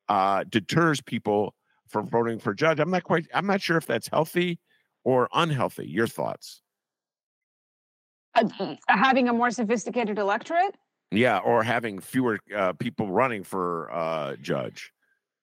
uh, 0.08 0.44
deters 0.48 1.00
people 1.00 1.54
from 1.88 2.08
voting 2.08 2.38
for 2.38 2.54
judge. 2.54 2.80
I'm 2.80 2.90
not 2.90 3.04
quite. 3.04 3.26
I'm 3.34 3.46
not 3.46 3.60
sure 3.60 3.76
if 3.76 3.86
that's 3.86 4.08
healthy 4.08 4.58
or 5.04 5.28
unhealthy. 5.32 5.86
Your 5.88 6.06
thoughts? 6.06 6.62
Uh, 8.34 8.76
having 8.88 9.28
a 9.28 9.32
more 9.32 9.50
sophisticated 9.50 10.18
electorate. 10.18 10.76
Yeah, 11.10 11.38
or 11.38 11.62
having 11.62 12.00
fewer 12.00 12.38
uh, 12.54 12.72
people 12.72 13.10
running 13.10 13.44
for 13.44 13.90
uh, 13.92 14.36
judge. 14.36 14.92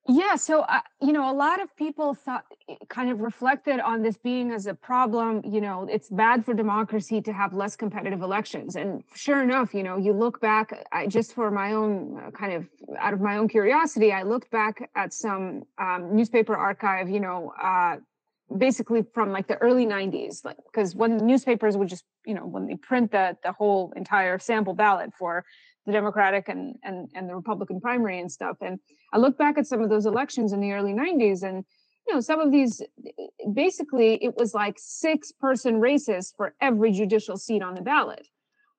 Yeah, 0.08 0.36
so 0.36 0.62
uh, 0.62 0.82
you 1.02 1.14
know, 1.14 1.32
a 1.32 1.34
lot 1.34 1.62
of 1.62 1.74
people 1.78 2.14
thought, 2.14 2.44
eh, 2.68 2.76
kind 2.90 3.10
of 3.10 3.22
reflected 3.22 3.80
on 3.80 4.02
this 4.02 4.18
being 4.18 4.52
as 4.52 4.68
a 4.68 4.74
problem. 4.74 5.42
You 5.46 5.62
know, 5.62 5.88
it's 5.90 6.10
bad 6.10 6.44
for 6.44 6.54
democracy 6.54 7.22
to 7.22 7.32
have 7.32 7.54
less 7.54 7.78
competitive 7.78 8.22
elections, 8.22 8.76
and 8.76 9.02
sure 9.16 9.42
enough, 9.42 9.74
you 9.74 9.82
know, 9.82 9.96
you 9.96 10.12
look 10.12 10.42
back. 10.42 10.86
I 10.92 11.08
just 11.08 11.34
for 11.34 11.50
my 11.52 11.72
own 11.72 12.20
uh, 12.22 12.32
kind 12.32 12.52
of 12.52 12.68
out 13.00 13.14
of 13.14 13.22
my 13.22 13.38
own 13.38 13.48
curiosity, 13.48 14.12
I 14.12 14.24
looked 14.24 14.52
back 14.52 14.90
at 14.96 15.14
some 15.14 15.64
um, 15.78 16.14
newspaper 16.14 16.56
archive. 16.56 17.10
You 17.10 17.22
know, 17.22 17.54
uh, 17.62 17.96
basically 18.58 19.06
from 19.14 19.32
like 19.32 19.48
the 19.48 19.58
early 19.58 19.86
90s 19.86 20.44
like 20.46 20.58
because 20.72 20.96
when 20.96 21.18
newspapers 21.18 21.76
would 21.78 21.88
just 21.88 22.04
you 22.26 22.34
know 22.34 22.46
when 22.46 22.68
they 22.68 22.76
print 22.76 23.12
the 23.12 23.36
the 23.44 23.52
whole 23.52 23.92
entire 23.96 24.38
sample 24.38 24.74
ballot 24.74 25.12
for 25.18 25.44
the 25.86 25.92
Democratic 25.92 26.50
and 26.50 26.76
and 26.84 27.10
and 27.14 27.30
the 27.30 27.36
Republican 27.36 27.80
primary 27.80 28.20
and 28.20 28.32
stuff. 28.32 28.58
And 28.62 28.80
I 29.14 29.18
look 29.18 29.38
back 29.38 29.58
at 29.58 29.68
some 29.68 29.82
of 29.82 29.90
those 29.90 30.06
elections 30.06 30.54
in 30.54 30.60
the 30.60 30.72
early 30.72 30.94
90s 30.94 31.44
and 31.44 31.66
you 32.08 32.14
know 32.14 32.20
some 32.20 32.40
of 32.40 32.52
these 32.52 32.82
basically 33.54 34.24
it 34.24 34.36
was 34.38 34.54
like 34.54 34.76
six 34.78 35.32
person 35.32 35.80
races 35.80 36.34
for 36.36 36.54
every 36.62 36.92
judicial 36.92 37.38
seat 37.38 37.62
on 37.62 37.76
the 37.76 37.82
ballot. 37.82 38.28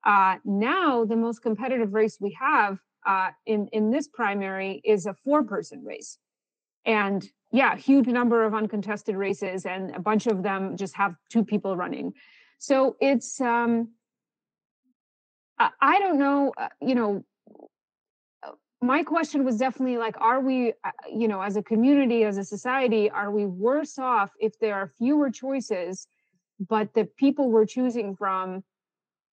Uh, 0.05 0.35
now 0.45 1.05
the 1.05 1.15
most 1.15 1.41
competitive 1.41 1.93
race 1.93 2.17
we 2.19 2.35
have 2.39 2.77
uh, 3.05 3.29
in 3.45 3.67
in 3.71 3.91
this 3.91 4.07
primary 4.07 4.81
is 4.83 5.05
a 5.05 5.13
four 5.23 5.43
person 5.43 5.83
race. 5.83 6.17
And 6.85 7.27
yeah, 7.51 7.75
huge 7.75 8.07
number 8.07 8.43
of 8.43 8.53
uncontested 8.53 9.15
races, 9.15 9.65
and 9.65 9.95
a 9.95 9.99
bunch 9.99 10.27
of 10.27 10.43
them 10.43 10.77
just 10.77 10.95
have 10.95 11.15
two 11.31 11.43
people 11.43 11.75
running. 11.75 12.13
So 12.59 12.95
it's 12.99 13.39
um, 13.41 13.89
I, 15.57 15.99
don't 15.99 16.19
know, 16.19 16.53
uh, 16.57 16.69
you 16.81 16.95
know, 16.95 17.23
uh, 18.43 18.51
my 18.81 19.03
question 19.03 19.45
was 19.45 19.57
definitely 19.57 19.97
like, 19.97 20.19
are 20.19 20.41
we, 20.41 20.73
uh, 20.83 20.91
you 21.13 21.27
know, 21.27 21.41
as 21.41 21.55
a 21.55 21.63
community, 21.63 22.23
as 22.23 22.37
a 22.37 22.43
society, 22.43 23.09
are 23.09 23.31
we 23.31 23.45
worse 23.45 23.97
off 23.97 24.31
if 24.39 24.57
there 24.59 24.75
are 24.75 24.91
fewer 24.97 25.29
choices, 25.29 26.07
but 26.59 26.93
the 26.93 27.05
people 27.05 27.49
we're 27.49 27.65
choosing 27.65 28.15
from, 28.15 28.63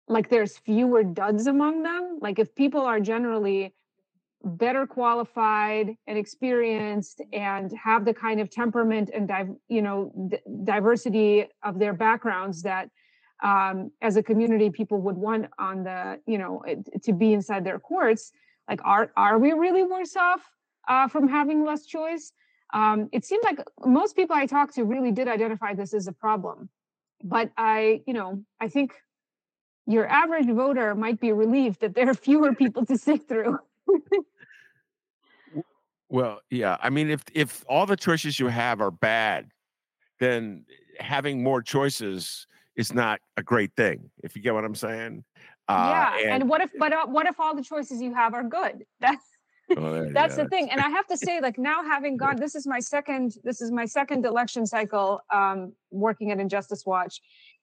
like 0.09 0.31
there's 0.31 0.57
fewer 0.59 1.02
duds 1.02 1.46
among 1.46 1.83
them? 1.83 2.18
Like 2.20 2.38
if 2.38 2.55
people 2.55 2.81
are 2.81 3.00
generally 3.00 3.74
better 4.44 4.87
qualified 4.87 5.96
and 6.07 6.18
experienced 6.18 7.20
and 7.33 7.72
have 7.72 8.05
the 8.05 8.14
kind 8.14 8.40
of 8.40 8.48
temperament 8.48 9.11
and 9.12 9.31
you 9.68 9.83
know 9.83 10.31
diversity 10.64 11.46
of 11.64 11.79
their 11.79 11.92
backgrounds 11.92 12.62
that 12.62 12.88
um, 13.42 13.90
as 14.03 14.16
a 14.16 14.22
community 14.22 14.70
people 14.70 15.01
would 15.01 15.16
want 15.16 15.46
on 15.59 15.85
the 15.85 16.20
you 16.27 16.38
know 16.38 16.62
to 17.03 17.12
be 17.12 17.33
inside 17.33 17.64
their 17.64 17.79
courts 17.79 18.33
like 18.68 18.81
are 18.85 19.11
are 19.16 19.38
we 19.38 19.53
really 19.53 19.83
worse 19.83 20.16
off 20.16 20.42
uh, 20.88 21.09
from 21.09 21.29
having 21.29 21.64
less 21.64 21.87
choice? 21.87 22.33
Um, 22.75 23.09
it 23.12 23.25
seems 23.25 23.44
like 23.44 23.61
most 23.85 24.16
people 24.16 24.35
i 24.35 24.46
talked 24.46 24.75
to 24.75 24.85
really 24.85 25.12
did 25.12 25.29
identify 25.29 25.75
this 25.75 25.94
as 25.94 26.09
a 26.09 26.12
problem. 26.12 26.68
But 27.22 27.51
i 27.57 28.03
you 28.07 28.14
know 28.14 28.42
i 28.61 28.68
think 28.68 28.94
your 29.87 30.07
average 30.09 30.46
voter 30.46 30.94
might 30.94 31.20
be 31.20 31.33
relieved 31.33 31.81
that 31.81 31.94
there 31.94 32.09
are 32.11 32.14
fewer 32.14 32.55
people 32.55 32.85
to 32.87 32.99
sift 32.99 33.29
through. 33.29 33.59
Well 36.09 36.40
yeah 36.51 36.77
i 36.81 36.88
mean 36.88 37.11
if 37.11 37.25
if 37.35 37.64
all 37.68 37.85
the 37.85 37.96
choices 37.96 38.38
you 38.38 38.46
have 38.46 38.81
are 38.81 38.92
bad 38.92 39.51
then 40.20 40.64
having 41.01 41.42
more 41.42 41.61
choices 41.61 42.46
is 42.77 42.95
not 42.95 43.21
a 43.37 43.43
great 43.43 43.73
thing 43.77 44.11
if 44.23 44.37
you 44.37 44.43
get 44.43 44.55
what 44.55 44.65
i'm 44.65 44.75
saying 44.75 45.25
Uh, 45.69 45.89
yeah, 45.91 46.19
and, 46.19 46.43
and, 46.43 46.49
what 46.49 46.61
if 46.61 46.71
but 46.79 46.93
uh, 46.93 47.07
what 47.07 47.27
if 47.27 47.41
all 47.41 47.55
the 47.55 47.62
choices 47.62 48.01
you 48.01 48.15
have 48.15 48.35
are 48.35 48.45
good? 48.45 48.85
That's 49.01 49.27
well, 49.75 50.09
that's 50.12 50.37
yeah. 50.37 50.45
the 50.45 50.49
thing 50.49 50.71
and 50.71 50.81
i 50.81 50.89
have 50.89 51.07
to 51.09 51.17
say 51.27 51.41
like 51.41 51.59
now 51.59 51.83
having 51.83 52.17
gone 52.17 52.37
this 52.37 52.55
is 52.55 52.67
my 52.67 52.79
second 52.79 53.35
this 53.43 53.61
is 53.61 53.73
my 53.73 53.85
second 53.85 54.25
election 54.25 54.65
cycle 54.65 55.21
um, 55.33 55.73
working 55.91 56.31
at 56.31 56.39
injustice 56.39 56.85
watch 56.87 57.21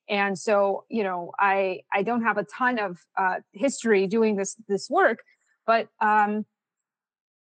and 0.10 0.38
so 0.38 0.84
you 0.90 1.04
know 1.04 1.32
i 1.40 1.80
i 1.94 2.04
don't 2.04 2.24
have 2.24 2.38
a 2.38 2.44
ton 2.44 2.78
of 2.78 3.00
uh, 3.18 3.36
history 3.54 4.08
doing 4.08 4.36
this 4.36 4.58
this 4.68 4.90
work 4.90 5.20
but 5.66 5.88
um 6.02 6.46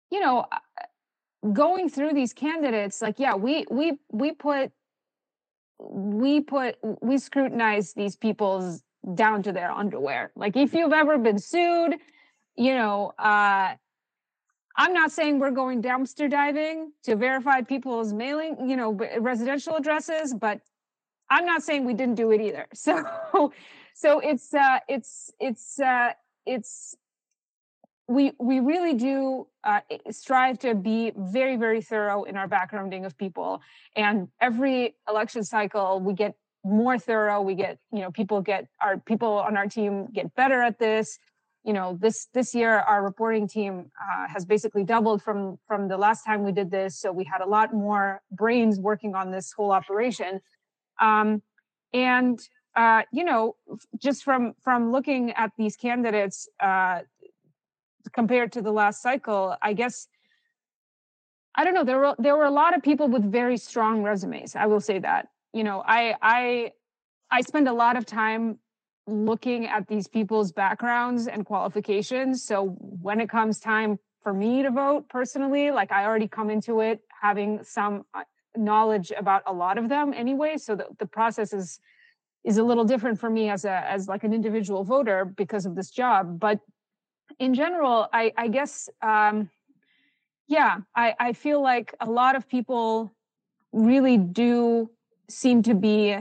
you 0.10 0.20
know 0.20 0.46
uh, 0.52 0.58
going 1.54 1.90
through 1.90 2.14
these 2.14 2.34
candidates 2.34 3.02
like 3.02 3.20
yeah 3.20 3.36
we 3.36 3.66
we 3.70 3.98
we 4.12 4.32
put 4.32 4.72
we 5.80 6.42
put 6.42 6.78
we 7.02 7.18
scrutinize 7.18 7.94
these 7.94 8.16
people's 8.16 8.84
down 9.16 9.42
to 9.44 9.52
their 9.52 9.72
underwear 9.72 10.32
like 10.36 10.58
if 10.58 10.74
you've 10.74 10.94
ever 10.94 11.18
been 11.18 11.40
sued 11.40 11.96
you 12.58 12.74
know 12.74 13.14
uh 13.18 13.74
I'm 14.80 14.94
not 14.94 15.12
saying 15.12 15.40
we're 15.40 15.52
going 15.52 15.82
dumpster 15.82 16.30
diving 16.30 16.94
to 17.04 17.18
verify 17.18 17.62
people's 17.62 18.14
mailing, 18.14 18.70
you 18.70 18.78
know, 18.78 18.98
residential 19.20 19.76
addresses, 19.76 20.34
but 20.34 20.62
I'm 21.30 21.46
not 21.46 21.64
saying 21.64 21.84
we 21.84 21.94
didn't 21.94 22.16
do 22.16 22.32
it 22.32 22.40
either. 22.40 22.66
So, 22.74 23.52
so 23.94 24.20
it's 24.20 24.54
uh, 24.54 24.80
it's 24.88 25.34
it's 25.42 25.78
uh, 25.82 26.14
it's 26.46 26.96
we 28.10 28.32
we 28.40 28.60
really 28.60 28.96
do 28.96 29.48
uh, 29.64 29.82
strive 30.10 30.58
to 30.60 30.74
be 30.74 31.14
very 31.16 31.58
very 31.58 31.80
thorough 31.80 32.24
in 32.24 32.36
our 32.36 32.48
backgrounding 32.48 33.06
of 33.06 33.16
people, 33.18 33.62
and 33.96 34.28
every 34.42 34.96
election 35.08 35.44
cycle 35.44 36.00
we 36.00 36.14
get 36.14 36.34
more 36.66 36.98
thorough. 36.98 37.40
We 37.42 37.54
get 37.54 37.78
you 37.94 38.00
know 38.02 38.12
people 38.12 38.42
get 38.42 38.68
our 38.82 38.98
people 38.98 39.34
on 39.34 39.56
our 39.56 39.68
team 39.68 40.08
get 40.12 40.34
better 40.34 40.62
at 40.62 40.80
this. 40.80 41.20
You 41.64 41.74
know 41.74 42.00
this 42.02 42.28
this 42.34 42.56
year 42.56 42.80
our 42.80 43.04
reporting 43.04 43.48
team 43.48 43.92
uh, 44.02 44.28
has 44.28 44.44
basically 44.44 44.84
doubled 44.84 45.22
from 45.22 45.60
from 45.68 45.88
the 45.88 45.98
last 45.98 46.24
time 46.26 46.44
we 46.44 46.52
did 46.52 46.72
this. 46.72 47.00
So 47.00 47.12
we 47.12 47.26
had 47.26 47.42
a 47.42 47.48
lot 47.48 47.76
more 47.76 48.24
brains 48.32 48.80
working 48.80 49.14
on 49.14 49.30
this 49.30 49.52
whole 49.52 49.72
operation. 49.72 50.42
Um, 51.00 51.44
and 51.94 52.40
uh, 52.76 53.04
you 53.12 53.24
know 53.24 53.56
just 54.00 54.24
from 54.24 54.56
from 54.64 54.92
looking 54.92 55.32
at 55.34 55.52
these 55.60 55.76
candidates 55.76 56.50
uh, 56.60 57.02
compared 58.14 58.52
to 58.52 58.62
the 58.62 58.72
last 58.72 59.02
cycle 59.02 59.56
i 59.62 59.74
guess 59.74 60.08
i 61.56 61.64
don't 61.64 61.74
know 61.74 61.84
there 61.84 62.00
were 62.00 62.16
there 62.20 62.36
were 62.36 62.46
a 62.46 62.52
lot 62.52 62.76
of 62.76 62.82
people 62.82 63.08
with 63.08 63.24
very 63.32 63.58
strong 63.58 64.04
resumes 64.04 64.56
i 64.56 64.66
will 64.66 64.80
say 64.80 65.00
that 65.00 65.28
you 65.54 65.64
know 65.64 65.84
i 65.86 66.16
i 66.22 66.72
i 67.32 67.42
spend 67.42 67.68
a 67.68 67.74
lot 67.74 67.96
of 67.98 68.06
time 68.06 68.58
looking 69.10 69.66
at 69.68 69.88
these 69.88 70.08
people's 70.08 70.52
backgrounds 70.52 71.28
and 71.28 71.46
qualifications. 71.46 72.44
So 72.44 72.76
when 72.80 73.20
it 73.20 73.30
comes 73.30 73.60
time 73.60 74.00
for 74.22 74.34
me 74.34 74.64
to 74.64 74.72
vote 74.72 75.10
personally, 75.10 75.72
like 75.72 75.92
I 75.92 76.06
already 76.06 76.28
come 76.28 76.50
into 76.50 76.82
it 76.82 77.02
having 77.22 77.64
some 77.64 78.06
uh, 78.14 78.24
knowledge 78.56 79.12
about 79.18 79.44
a 79.46 79.54
lot 79.54 79.78
of 79.78 79.90
them 79.90 80.14
anyway. 80.14 80.58
So 80.58 80.76
the, 80.76 80.88
the 80.98 81.06
process 81.06 81.54
is 81.54 81.80
is 82.46 82.58
a 82.58 82.64
little 82.64 82.86
different 82.86 83.20
for 83.20 83.30
me 83.30 83.50
as 83.50 83.66
a 83.66 83.72
as 83.90 84.08
like 84.08 84.24
an 84.24 84.34
individual 84.34 84.84
voter 84.84 85.26
because 85.26 85.66
of 85.66 85.76
this 85.76 85.90
job. 85.90 86.40
But 86.40 86.60
in 87.38 87.54
general, 87.54 88.08
I, 88.12 88.34
I 88.38 88.48
guess 88.48 88.90
um, 89.02 89.50
yeah, 90.48 90.78
I, 90.96 91.16
I 91.20 91.34
feel 91.34 91.62
like 91.62 91.94
a 92.00 92.10
lot 92.10 92.36
of 92.36 92.50
people 92.50 93.14
really 93.72 94.18
do 94.18 94.90
seem 95.30 95.62
to 95.64 95.76
be 95.76 96.18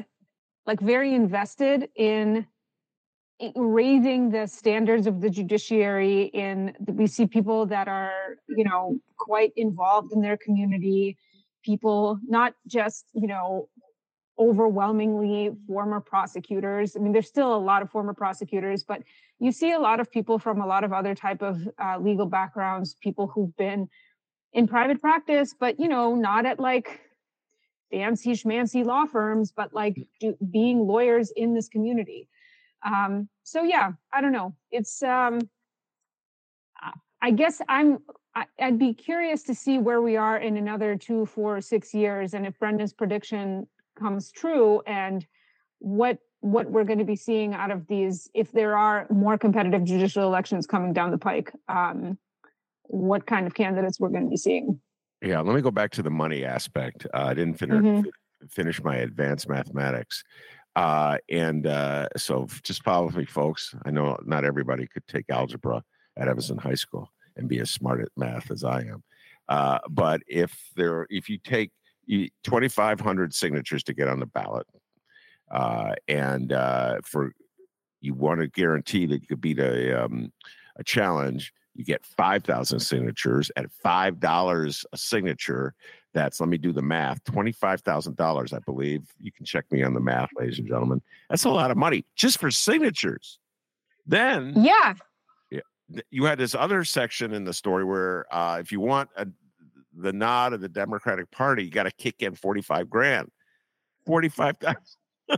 like 0.66 0.80
very 0.80 1.14
invested 1.14 1.88
in 1.96 2.46
raising 3.56 4.30
the 4.30 4.46
standards 4.46 5.06
of 5.06 5.20
the 5.20 5.30
judiciary 5.30 6.24
in 6.24 6.74
we 6.86 7.06
see 7.06 7.26
people 7.26 7.66
that 7.66 7.86
are 7.86 8.36
you 8.48 8.64
know 8.64 8.98
quite 9.16 9.52
involved 9.56 10.12
in 10.12 10.20
their 10.20 10.36
community 10.36 11.16
people 11.64 12.18
not 12.26 12.52
just 12.66 13.04
you 13.12 13.28
know 13.28 13.68
overwhelmingly 14.38 15.52
former 15.66 16.00
prosecutors. 16.00 16.96
I 16.96 17.00
mean 17.00 17.12
there's 17.12 17.28
still 17.28 17.54
a 17.54 17.56
lot 17.56 17.82
of 17.82 17.90
former 17.90 18.14
prosecutors 18.14 18.82
but 18.82 19.02
you 19.40 19.52
see 19.52 19.72
a 19.72 19.78
lot 19.78 20.00
of 20.00 20.10
people 20.10 20.38
from 20.38 20.60
a 20.60 20.66
lot 20.66 20.84
of 20.84 20.92
other 20.92 21.14
type 21.14 21.42
of 21.42 21.68
uh, 21.82 21.98
legal 21.98 22.26
backgrounds 22.26 22.94
people 23.00 23.26
who've 23.26 23.56
been 23.56 23.88
in 24.52 24.66
private 24.66 25.00
practice 25.00 25.54
but 25.58 25.78
you 25.78 25.88
know 25.88 26.14
not 26.14 26.46
at 26.46 26.58
like 26.58 27.00
fancy 27.90 28.32
schmancy 28.32 28.84
law 28.84 29.06
firms 29.06 29.52
but 29.52 29.72
like 29.72 29.96
do, 30.20 30.36
being 30.50 30.86
lawyers 30.86 31.30
in 31.30 31.54
this 31.54 31.68
community. 31.68 32.28
Um, 32.84 33.28
so 33.42 33.62
yeah, 33.62 33.92
I 34.12 34.20
don't 34.20 34.32
know. 34.32 34.54
It's 34.70 35.02
um, 35.02 35.40
I 37.20 37.30
guess 37.30 37.60
I'm 37.68 37.98
I, 38.34 38.46
would 38.60 38.78
be 38.78 38.94
curious 38.94 39.42
to 39.44 39.54
see 39.54 39.78
where 39.78 40.00
we 40.00 40.16
are 40.16 40.38
in 40.38 40.56
another 40.56 40.96
two, 40.96 41.26
four, 41.26 41.60
six 41.60 41.92
years, 41.92 42.34
and 42.34 42.46
if 42.46 42.58
Brendan's 42.58 42.92
prediction 42.92 43.66
comes 43.98 44.30
true, 44.30 44.82
and 44.86 45.26
what 45.78 46.18
what 46.40 46.70
we're 46.70 46.84
going 46.84 46.98
to 47.00 47.04
be 47.04 47.16
seeing 47.16 47.52
out 47.52 47.70
of 47.70 47.86
these, 47.88 48.30
if 48.32 48.52
there 48.52 48.76
are 48.76 49.06
more 49.10 49.36
competitive 49.36 49.82
judicial 49.84 50.22
elections 50.22 50.66
coming 50.66 50.92
down 50.92 51.10
the 51.10 51.18
pike, 51.18 51.52
um, 51.68 52.16
what 52.84 53.26
kind 53.26 53.46
of 53.46 53.54
candidates 53.54 53.98
we're 53.98 54.08
going 54.08 54.24
to 54.24 54.30
be 54.30 54.36
seeing. 54.36 54.80
Yeah, 55.20 55.40
let 55.40 55.56
me 55.56 55.62
go 55.62 55.72
back 55.72 55.90
to 55.92 56.02
the 56.02 56.10
money 56.10 56.44
aspect. 56.44 57.06
Uh, 57.12 57.24
I 57.24 57.34
didn't 57.34 57.54
finish 57.54 57.82
mm-hmm. 57.82 58.46
finish 58.48 58.82
my 58.82 58.96
advanced 58.96 59.48
mathematics. 59.48 60.22
Uh, 60.76 61.18
and 61.28 61.66
uh, 61.66 62.06
so 62.16 62.46
just 62.62 62.84
follow 62.84 63.10
me, 63.10 63.24
folks. 63.24 63.74
I 63.84 63.90
know 63.90 64.16
not 64.24 64.44
everybody 64.44 64.86
could 64.86 65.06
take 65.08 65.24
algebra 65.28 65.82
at 66.16 66.28
Evanston 66.28 66.58
High 66.58 66.76
School 66.76 67.10
and 67.36 67.48
be 67.48 67.58
as 67.58 67.70
smart 67.70 68.00
at 68.00 68.10
math 68.16 68.50
as 68.52 68.62
I 68.62 68.82
am. 68.82 69.02
Uh, 69.48 69.78
but 69.88 70.22
if 70.28 70.56
there, 70.76 71.06
if 71.10 71.28
you 71.28 71.38
take 71.38 71.72
2,500 72.08 73.34
signatures 73.34 73.82
to 73.84 73.92
get 73.92 74.08
on 74.08 74.20
the 74.20 74.26
ballot, 74.26 74.66
uh, 75.50 75.94
and 76.08 76.52
uh, 76.52 76.98
for 77.04 77.32
you 78.00 78.14
want 78.14 78.40
to 78.40 78.48
guarantee 78.48 79.06
that 79.06 79.20
you 79.20 79.26
could 79.26 79.40
beat 79.40 79.58
a 79.58 80.04
um, 80.04 80.32
a 80.78 80.84
challenge, 80.84 81.52
you 81.74 81.84
get 81.84 82.04
5,000 82.04 82.80
signatures 82.80 83.50
at 83.56 83.66
$5 83.84 84.84
a 84.92 84.96
signature. 84.96 85.74
That's, 86.14 86.40
let 86.40 86.48
me 86.48 86.58
do 86.58 86.72
the 86.72 86.82
math, 86.82 87.22
$25,000, 87.24 88.52
I 88.52 88.58
believe. 88.60 89.02
You 89.20 89.30
can 89.30 89.44
check 89.44 89.70
me 89.70 89.82
on 89.82 89.94
the 89.94 90.00
math, 90.00 90.30
ladies 90.36 90.58
and 90.58 90.66
gentlemen. 90.66 91.02
That's 91.28 91.44
a 91.44 91.50
lot 91.50 91.70
of 91.70 91.76
money 91.76 92.04
just 92.16 92.38
for 92.38 92.50
signatures. 92.50 93.38
Then, 94.06 94.54
yeah. 94.56 94.94
You 96.10 96.24
had 96.24 96.38
this 96.38 96.54
other 96.54 96.84
section 96.84 97.32
in 97.32 97.44
the 97.44 97.54
story 97.54 97.84
where 97.84 98.26
uh, 98.34 98.58
if 98.60 98.72
you 98.72 98.78
want 98.80 99.08
a, 99.16 99.26
the 100.00 100.12
nod 100.12 100.52
of 100.52 100.60
the 100.60 100.68
Democratic 100.68 101.30
Party, 101.30 101.64
you 101.64 101.70
got 101.70 101.84
to 101.84 101.92
kick 101.92 102.22
in 102.22 102.34
45 102.34 102.88
grand. 102.88 103.30
45,000. 104.06 104.76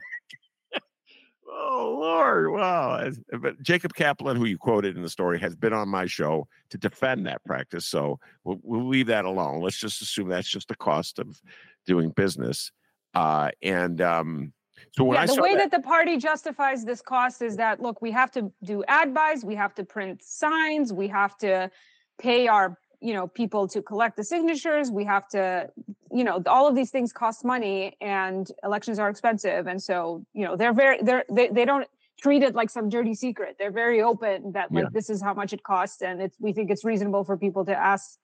Oh 1.52 1.98
Lord! 2.00 2.52
Wow. 2.52 3.10
But 3.40 3.60
Jacob 3.60 3.92
Kaplan, 3.94 4.36
who 4.36 4.44
you 4.44 4.56
quoted 4.56 4.96
in 4.96 5.02
the 5.02 5.08
story, 5.08 5.38
has 5.40 5.56
been 5.56 5.72
on 5.72 5.88
my 5.88 6.06
show 6.06 6.46
to 6.70 6.78
defend 6.78 7.26
that 7.26 7.44
practice. 7.44 7.86
So 7.86 8.20
we'll, 8.44 8.60
we'll 8.62 8.88
leave 8.88 9.08
that 9.08 9.24
alone. 9.24 9.60
Let's 9.60 9.78
just 9.78 10.00
assume 10.00 10.28
that's 10.28 10.48
just 10.48 10.68
the 10.68 10.76
cost 10.76 11.18
of 11.18 11.40
doing 11.86 12.10
business. 12.10 12.70
Uh, 13.14 13.50
and 13.62 14.00
um, 14.00 14.52
so 14.96 15.04
when 15.04 15.16
yeah, 15.16 15.22
I 15.22 15.26
the 15.26 15.42
way 15.42 15.56
that, 15.56 15.70
that 15.70 15.82
the 15.82 15.86
party 15.86 16.16
justifies 16.16 16.84
this 16.84 17.02
cost 17.02 17.42
is 17.42 17.56
that 17.56 17.80
look, 17.80 18.00
we 18.00 18.10
have 18.12 18.30
to 18.32 18.52
do 18.62 18.84
ad 18.86 19.12
buys, 19.12 19.44
we 19.44 19.54
have 19.56 19.74
to 19.74 19.84
print 19.84 20.22
signs, 20.22 20.92
we 20.92 21.08
have 21.08 21.36
to 21.38 21.70
pay 22.20 22.46
our 22.48 22.78
you 23.00 23.12
know 23.12 23.26
people 23.26 23.66
to 23.68 23.82
collect 23.82 24.16
the 24.16 24.24
signatures. 24.24 24.90
We 24.90 25.04
have 25.04 25.28
to 25.28 25.70
you 26.12 26.24
know 26.24 26.42
all 26.46 26.66
of 26.66 26.74
these 26.74 26.90
things 26.90 27.12
cost 27.12 27.44
money 27.44 27.96
and 28.00 28.50
elections 28.64 28.98
are 28.98 29.08
expensive. 29.08 29.66
And 29.66 29.82
so 29.82 30.24
you 30.34 30.44
know 30.44 30.56
they're 30.56 30.72
very 30.74 31.02
they're 31.02 31.24
they, 31.30 31.48
they 31.48 31.64
don't 31.64 31.86
treat 32.20 32.42
it 32.42 32.54
like 32.54 32.70
some 32.70 32.88
dirty 32.88 33.14
secret. 33.14 33.56
They're 33.58 33.70
very 33.70 34.02
open 34.02 34.52
that 34.52 34.70
like 34.72 34.84
yeah. 34.84 34.90
this 34.92 35.08
is 35.08 35.22
how 35.22 35.34
much 35.34 35.52
it 35.52 35.62
costs. 35.62 36.02
And 36.02 36.20
it's 36.20 36.36
we 36.40 36.52
think 36.52 36.70
it's 36.70 36.84
reasonable 36.84 37.24
for 37.24 37.36
people 37.36 37.64
to 37.64 37.74
ask 37.74 38.18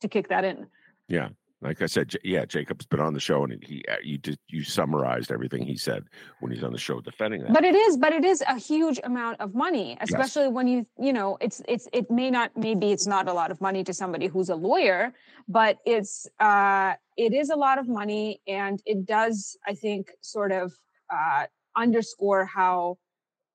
to 0.00 0.08
kick 0.08 0.28
that 0.28 0.44
in. 0.44 0.66
Yeah 1.08 1.28
like 1.62 1.80
I 1.80 1.86
said, 1.86 2.14
yeah, 2.24 2.44
Jacob's 2.44 2.86
been 2.86 3.00
on 3.00 3.14
the 3.14 3.20
show, 3.20 3.44
and 3.44 3.62
he 3.62 3.84
uh, 3.88 3.96
you 4.02 4.18
did 4.18 4.38
you 4.48 4.64
summarized 4.64 5.30
everything 5.30 5.62
he 5.62 5.76
said 5.76 6.04
when 6.40 6.50
he's 6.50 6.64
on 6.64 6.72
the 6.72 6.78
show 6.78 7.00
defending 7.00 7.42
that. 7.42 7.52
But 7.52 7.64
it 7.64 7.74
is, 7.74 7.96
but 7.96 8.12
it 8.12 8.24
is 8.24 8.42
a 8.48 8.58
huge 8.58 8.98
amount 9.04 9.40
of 9.40 9.54
money, 9.54 9.96
especially 10.00 10.44
yes. 10.44 10.52
when 10.52 10.66
you 10.66 10.86
you 10.98 11.12
know 11.12 11.38
it's 11.40 11.62
it's 11.68 11.88
it 11.92 12.10
may 12.10 12.30
not 12.30 12.50
maybe 12.56 12.90
it's 12.90 13.06
not 13.06 13.28
a 13.28 13.32
lot 13.32 13.50
of 13.50 13.60
money 13.60 13.84
to 13.84 13.94
somebody 13.94 14.26
who's 14.26 14.48
a 14.48 14.56
lawyer, 14.56 15.14
but 15.48 15.78
it's 15.86 16.26
uh 16.40 16.94
it 17.16 17.32
is 17.32 17.50
a 17.50 17.56
lot 17.56 17.78
of 17.78 17.88
money, 17.88 18.40
and 18.48 18.82
it 18.84 19.06
does 19.06 19.56
I 19.66 19.74
think 19.74 20.10
sort 20.20 20.50
of 20.50 20.72
uh, 21.12 21.46
underscore 21.76 22.44
how 22.44 22.98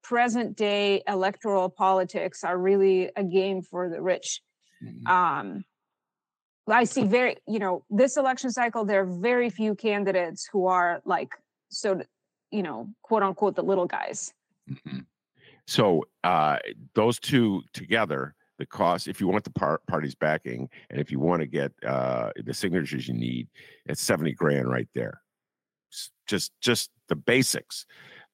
present 0.03 0.55
day 0.55 1.03
electoral 1.07 1.69
politics 1.69 2.43
are 2.45 2.57
really 2.57 3.11
a 3.17 3.23
game 3.23 3.61
for 3.61 3.89
the 3.89 4.01
rich. 4.01 4.41
Mm-hmm. 4.81 5.07
Um, 5.07 5.65
I 6.75 6.83
see 6.83 7.03
very, 7.03 7.37
you 7.47 7.59
know, 7.59 7.83
this 7.89 8.17
election 8.17 8.51
cycle, 8.51 8.83
there 8.85 9.01
are 9.01 9.05
very 9.05 9.49
few 9.49 9.75
candidates 9.75 10.49
who 10.51 10.67
are 10.67 11.01
like, 11.05 11.29
so, 11.69 12.01
you 12.51 12.63
know, 12.63 12.89
quote 13.03 13.23
unquote, 13.23 13.55
the 13.55 13.63
little 13.63 13.85
guys. 13.85 14.33
Mm-hmm. 14.69 14.99
So 15.65 16.05
uh, 16.23 16.57
those 16.93 17.19
two 17.19 17.61
together, 17.73 18.35
the 18.57 18.65
cost, 18.65 19.07
if 19.07 19.21
you 19.21 19.27
want 19.27 19.43
the 19.43 19.51
par- 19.51 19.81
party's 19.87 20.15
backing, 20.15 20.69
and 20.89 20.99
if 20.99 21.11
you 21.11 21.19
want 21.19 21.41
to 21.41 21.47
get 21.47 21.71
uh, 21.85 22.31
the 22.43 22.53
signatures 22.53 23.07
you 23.07 23.13
need, 23.13 23.47
it's 23.85 24.01
seventy 24.01 24.31
grand 24.31 24.67
right 24.67 24.87
there. 24.95 25.21
Just 26.25 26.51
just 26.59 26.89
the 27.07 27.15
basics, 27.15 27.85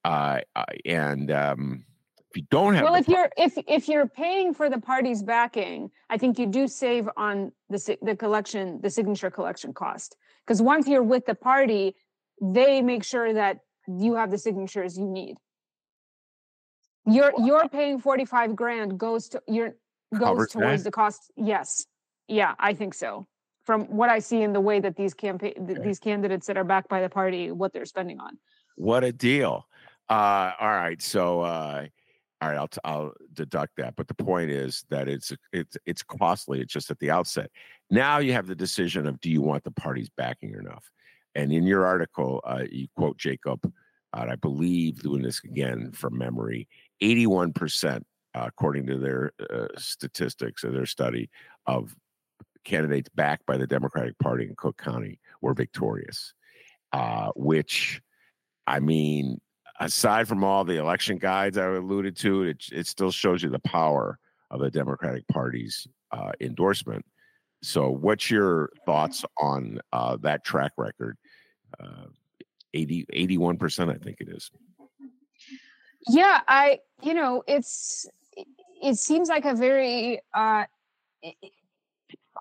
uh, 0.06 0.40
and 0.86 1.30
um, 1.30 1.86
if 2.34 2.38
you 2.38 2.48
don't 2.50 2.74
have 2.74 2.84
well, 2.84 2.96
if 2.96 3.08
you're 3.08 3.30
if 3.38 3.54
if 3.68 3.88
you're 3.88 4.08
paying 4.08 4.56
for 4.56 4.68
the 4.68 4.80
party's 4.80 5.22
backing, 5.22 5.92
I 6.10 6.18
think 6.18 6.40
you 6.40 6.48
do 6.48 6.68
save 6.68 7.08
on 7.16 7.52
the 7.70 7.98
the 8.02 8.16
collection, 8.16 8.82
the 8.82 8.90
signature 8.90 9.30
collection 9.30 9.72
cost. 9.72 10.16
Because 10.46 10.60
once 10.60 10.88
you're 10.88 11.04
with 11.04 11.28
the 11.28 11.36
party, 11.36 11.96
they 12.42 12.82
make 12.82 13.04
sure 13.04 13.34
that 13.34 13.60
you 13.88 14.16
have 14.16 14.32
the 14.32 14.40
signatures 14.40 14.98
you 14.98 15.08
need. 15.08 15.36
You're 17.06 17.34
you're 17.38 17.70
paying 17.70 18.00
45 18.00 18.56
grand 18.56 18.98
goes 18.98 19.30
to 19.30 19.42
your 19.48 19.76
goes 20.18 20.50
towards 20.50 20.84
that? 20.84 20.90
the 20.90 20.92
cost. 20.92 21.32
Yes. 21.38 21.86
Yeah, 22.28 22.56
I 22.58 22.74
think 22.74 22.96
so. 22.96 23.28
From 23.64 23.84
what 23.96 24.10
I 24.10 24.18
see 24.18 24.42
in 24.42 24.54
the 24.54 24.62
way 24.62 24.80
that 24.80 24.96
these 24.96 25.14
campaign 25.14 25.54
okay. 25.60 25.80
these 25.84 26.00
candidates 26.00 26.48
that 26.48 26.58
are 26.58 26.64
backed 26.64 26.90
by 26.90 27.02
the 27.02 27.10
party, 27.10 27.52
what 27.52 27.74
they're 27.74 27.86
spending 27.86 28.20
on. 28.20 28.40
What 28.76 29.04
a 29.04 29.12
deal. 29.12 29.68
Uh 30.10 30.54
all 30.60 30.72
right. 30.72 31.00
So 31.00 31.42
uh 31.42 31.86
all 32.44 32.50
right, 32.50 32.58
I'll 32.58 32.68
t- 32.68 32.82
I'll 32.84 33.14
deduct 33.34 33.78
that. 33.78 33.96
But 33.96 34.10
the 34.10 34.14
point 34.14 34.52
is 34.52 34.84
that 34.90 35.08
it's 35.08 35.32
it's 35.54 35.78
it's 35.86 36.04
costly. 36.04 36.60
It's 36.60 36.74
just 36.74 36.92
at 36.92 37.00
the 37.00 37.10
outset. 37.10 37.50
Now 37.90 38.18
you 38.18 38.34
have 38.34 38.48
the 38.48 38.56
decision 38.56 39.08
of 39.08 39.22
do 39.22 39.30
you 39.30 39.42
want 39.42 39.64
the 39.64 39.72
parties 39.72 40.10
backing 40.10 40.54
not. 40.62 40.84
And 41.36 41.54
in 41.54 41.66
your 41.66 41.86
article, 41.86 42.42
uh, 42.44 42.64
you 42.70 42.88
quote 42.98 43.18
Jacob, 43.18 43.72
uh, 44.14 44.26
I 44.30 44.36
believe 44.36 45.02
doing 45.02 45.22
this 45.22 45.42
again 45.44 45.92
from 45.94 46.18
memory, 46.18 46.68
81%, 47.02 47.96
uh, 47.96 48.02
according 48.36 48.88
to 48.88 48.98
their 48.98 49.32
uh, 49.50 49.68
statistics 49.78 50.66
or 50.66 50.72
their 50.72 50.86
study, 50.86 51.30
of 51.66 51.96
candidates 52.66 53.10
backed 53.16 53.46
by 53.46 53.58
the 53.58 53.66
Democratic 53.66 54.20
Party 54.20 54.46
in 54.46 54.54
Cook 54.56 54.78
County 54.78 55.20
were 55.42 55.54
victorious, 55.54 56.34
uh, 56.92 57.32
which, 57.36 58.02
I 58.68 58.80
mean, 58.80 59.40
aside 59.86 60.28
from 60.28 60.44
all 60.44 60.64
the 60.64 60.78
election 60.78 61.18
guides 61.18 61.58
I 61.58 61.66
alluded 61.66 62.16
to, 62.18 62.44
it, 62.44 62.66
it 62.72 62.88
still 62.88 63.12
shows 63.12 63.44
you 63.44 63.50
the 63.50 63.60
power 63.60 64.18
of 64.52 64.60
the 64.60 64.72
Democratic 64.72 65.28
Party's 65.28 65.88
uh, 66.12 66.32
endorsement. 66.40 67.06
So, 67.62 67.90
what's 67.90 68.30
your 68.30 68.72
thoughts 68.86 69.24
on 69.40 69.80
uh, 69.92 70.18
that 70.22 70.44
track 70.44 70.74
record? 70.78 71.18
Uh, 71.80 72.08
80, 72.74 73.06
81%, 73.14 73.94
I 73.94 73.98
think 73.98 74.18
it 74.20 74.30
is. 74.30 74.52
Yeah, 76.10 76.42
I, 76.48 76.80
you 77.02 77.14
know, 77.14 77.44
it's, 77.48 78.06
it 78.82 78.96
seems 78.96 79.30
like 79.30 79.46
a 79.46 79.56
very 79.56 80.20
uh, 80.34 80.66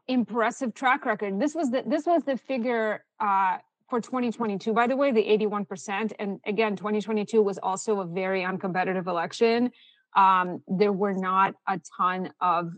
impressive 0.09 0.74
track 0.74 1.07
record. 1.07 1.38
This 1.40 1.55
was 1.55 1.70
the, 1.70 1.85
this 1.87 2.07
was 2.07 2.24
the 2.24 2.37
figure 2.37 3.05
uh, 3.20 3.59
for 3.92 4.00
2022, 4.00 4.72
by 4.72 4.87
the 4.87 4.96
way, 4.96 5.12
the 5.12 5.22
81%. 5.22 6.12
And 6.18 6.40
again, 6.46 6.76
2022 6.76 7.42
was 7.42 7.59
also 7.59 8.00
a 8.00 8.07
very 8.07 8.40
uncompetitive 8.40 9.07
election. 9.07 9.70
Um, 10.16 10.62
there 10.66 10.94
were 10.94 11.12
not 11.12 11.57
a 11.68 11.78
ton 11.98 12.33
of, 12.40 12.72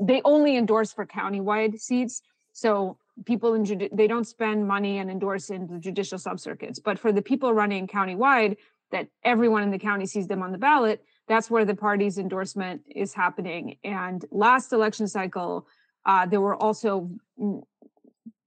they 0.00 0.22
only 0.24 0.56
endorsed 0.56 0.96
for 0.96 1.04
countywide 1.04 1.78
seats. 1.78 2.22
So 2.54 2.96
people 3.26 3.52
in 3.52 3.90
they 3.92 4.06
don't 4.06 4.26
spend 4.26 4.66
money 4.66 4.96
and 4.96 5.10
endorse 5.10 5.50
in 5.50 5.66
the 5.66 5.78
judicial 5.78 6.16
subcircuits. 6.16 6.78
But 6.82 6.98
for 6.98 7.12
the 7.12 7.20
people 7.20 7.52
running 7.52 7.86
countywide, 7.86 8.56
that 8.92 9.08
everyone 9.22 9.62
in 9.62 9.70
the 9.70 9.78
county 9.78 10.06
sees 10.06 10.26
them 10.26 10.42
on 10.42 10.52
the 10.52 10.58
ballot, 10.58 11.04
that's 11.28 11.50
where 11.50 11.66
the 11.66 11.74
party's 11.74 12.16
endorsement 12.16 12.80
is 12.88 13.12
happening. 13.12 13.76
And 13.84 14.24
last 14.30 14.72
election 14.72 15.06
cycle, 15.06 15.66
uh, 16.06 16.24
there 16.24 16.40
were 16.40 16.56
also 16.56 17.10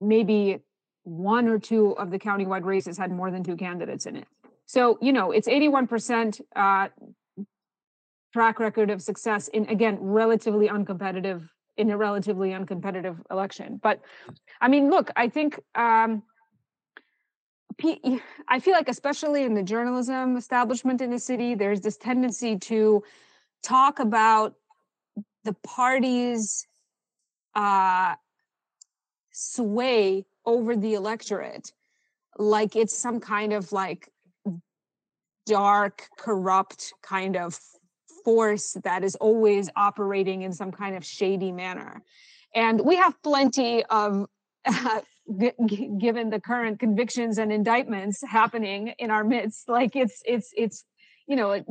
maybe 0.02 0.60
one 1.04 1.48
or 1.48 1.60
two 1.60 1.92
of 1.98 2.12
the 2.12 2.20
countywide 2.20 2.64
races 2.64 2.98
had 2.98 3.12
more 3.12 3.32
than 3.32 3.44
two 3.44 3.58
candidates 3.58 4.06
in 4.06 4.16
it. 4.16 4.28
So, 4.66 4.98
you 5.02 5.12
know, 5.12 5.32
it's 5.32 5.48
81% 5.48 6.42
uh, 6.56 6.88
track 8.32 8.60
record 8.60 8.90
of 8.90 9.02
success 9.02 9.48
in, 9.50 9.68
again, 9.68 9.98
relatively 10.00 10.70
uncompetitive, 10.70 11.48
in 11.78 11.92
a 11.92 11.98
relatively 11.98 12.52
uncompetitive 12.52 13.18
election. 13.30 13.80
But 13.82 14.02
I 14.62 14.68
mean, 14.68 14.90
look, 14.90 15.12
I 15.16 15.30
think, 15.30 15.60
um, 15.76 16.24
I 18.48 18.60
feel 18.60 18.74
like, 18.74 18.88
especially 18.88 19.44
in 19.44 19.56
the 19.56 19.64
journalism 19.64 20.38
establishment 20.38 21.02
in 21.02 21.10
the 21.10 21.20
city, 21.20 21.56
there's 21.56 21.82
this 21.82 21.98
tendency 21.98 22.58
to 22.60 23.04
talk 23.64 24.00
about 24.00 24.54
the 25.44 25.54
party's 25.64 26.66
uh, 27.56 28.16
sway 29.32 30.26
over 30.46 30.76
the 30.76 30.94
electorate. 30.94 31.72
Like 32.38 32.76
it's 32.76 32.98
some 32.98 33.20
kind 33.20 33.54
of 33.54 33.72
like 33.72 34.10
dark 35.46 36.08
corrupt 36.18 36.94
kind 37.02 37.36
of 37.36 37.60
force 38.24 38.78
that 38.84 39.04
is 39.04 39.16
always 39.16 39.70
operating 39.76 40.44
in 40.44 40.54
some 40.54 40.72
kind 40.72 40.96
of 40.96 41.06
shady 41.06 41.52
manner. 41.52 42.02
And 42.56 42.82
we 42.82 42.96
have 42.96 43.22
plenty 43.22 43.84
of 43.86 44.28
uh, 44.66 45.02
g- 45.40 45.90
given 46.00 46.30
the 46.30 46.40
current 46.40 46.80
convictions 46.80 47.38
and 47.38 47.52
indictments 47.52 48.22
happening 48.26 48.94
in 49.00 49.12
our 49.12 49.24
midst 49.24 49.70
like 49.70 49.96
it's 49.96 50.22
it's 50.26 50.52
it's 50.56 50.86
you 51.28 51.36
know 51.36 51.52
it, 51.52 51.66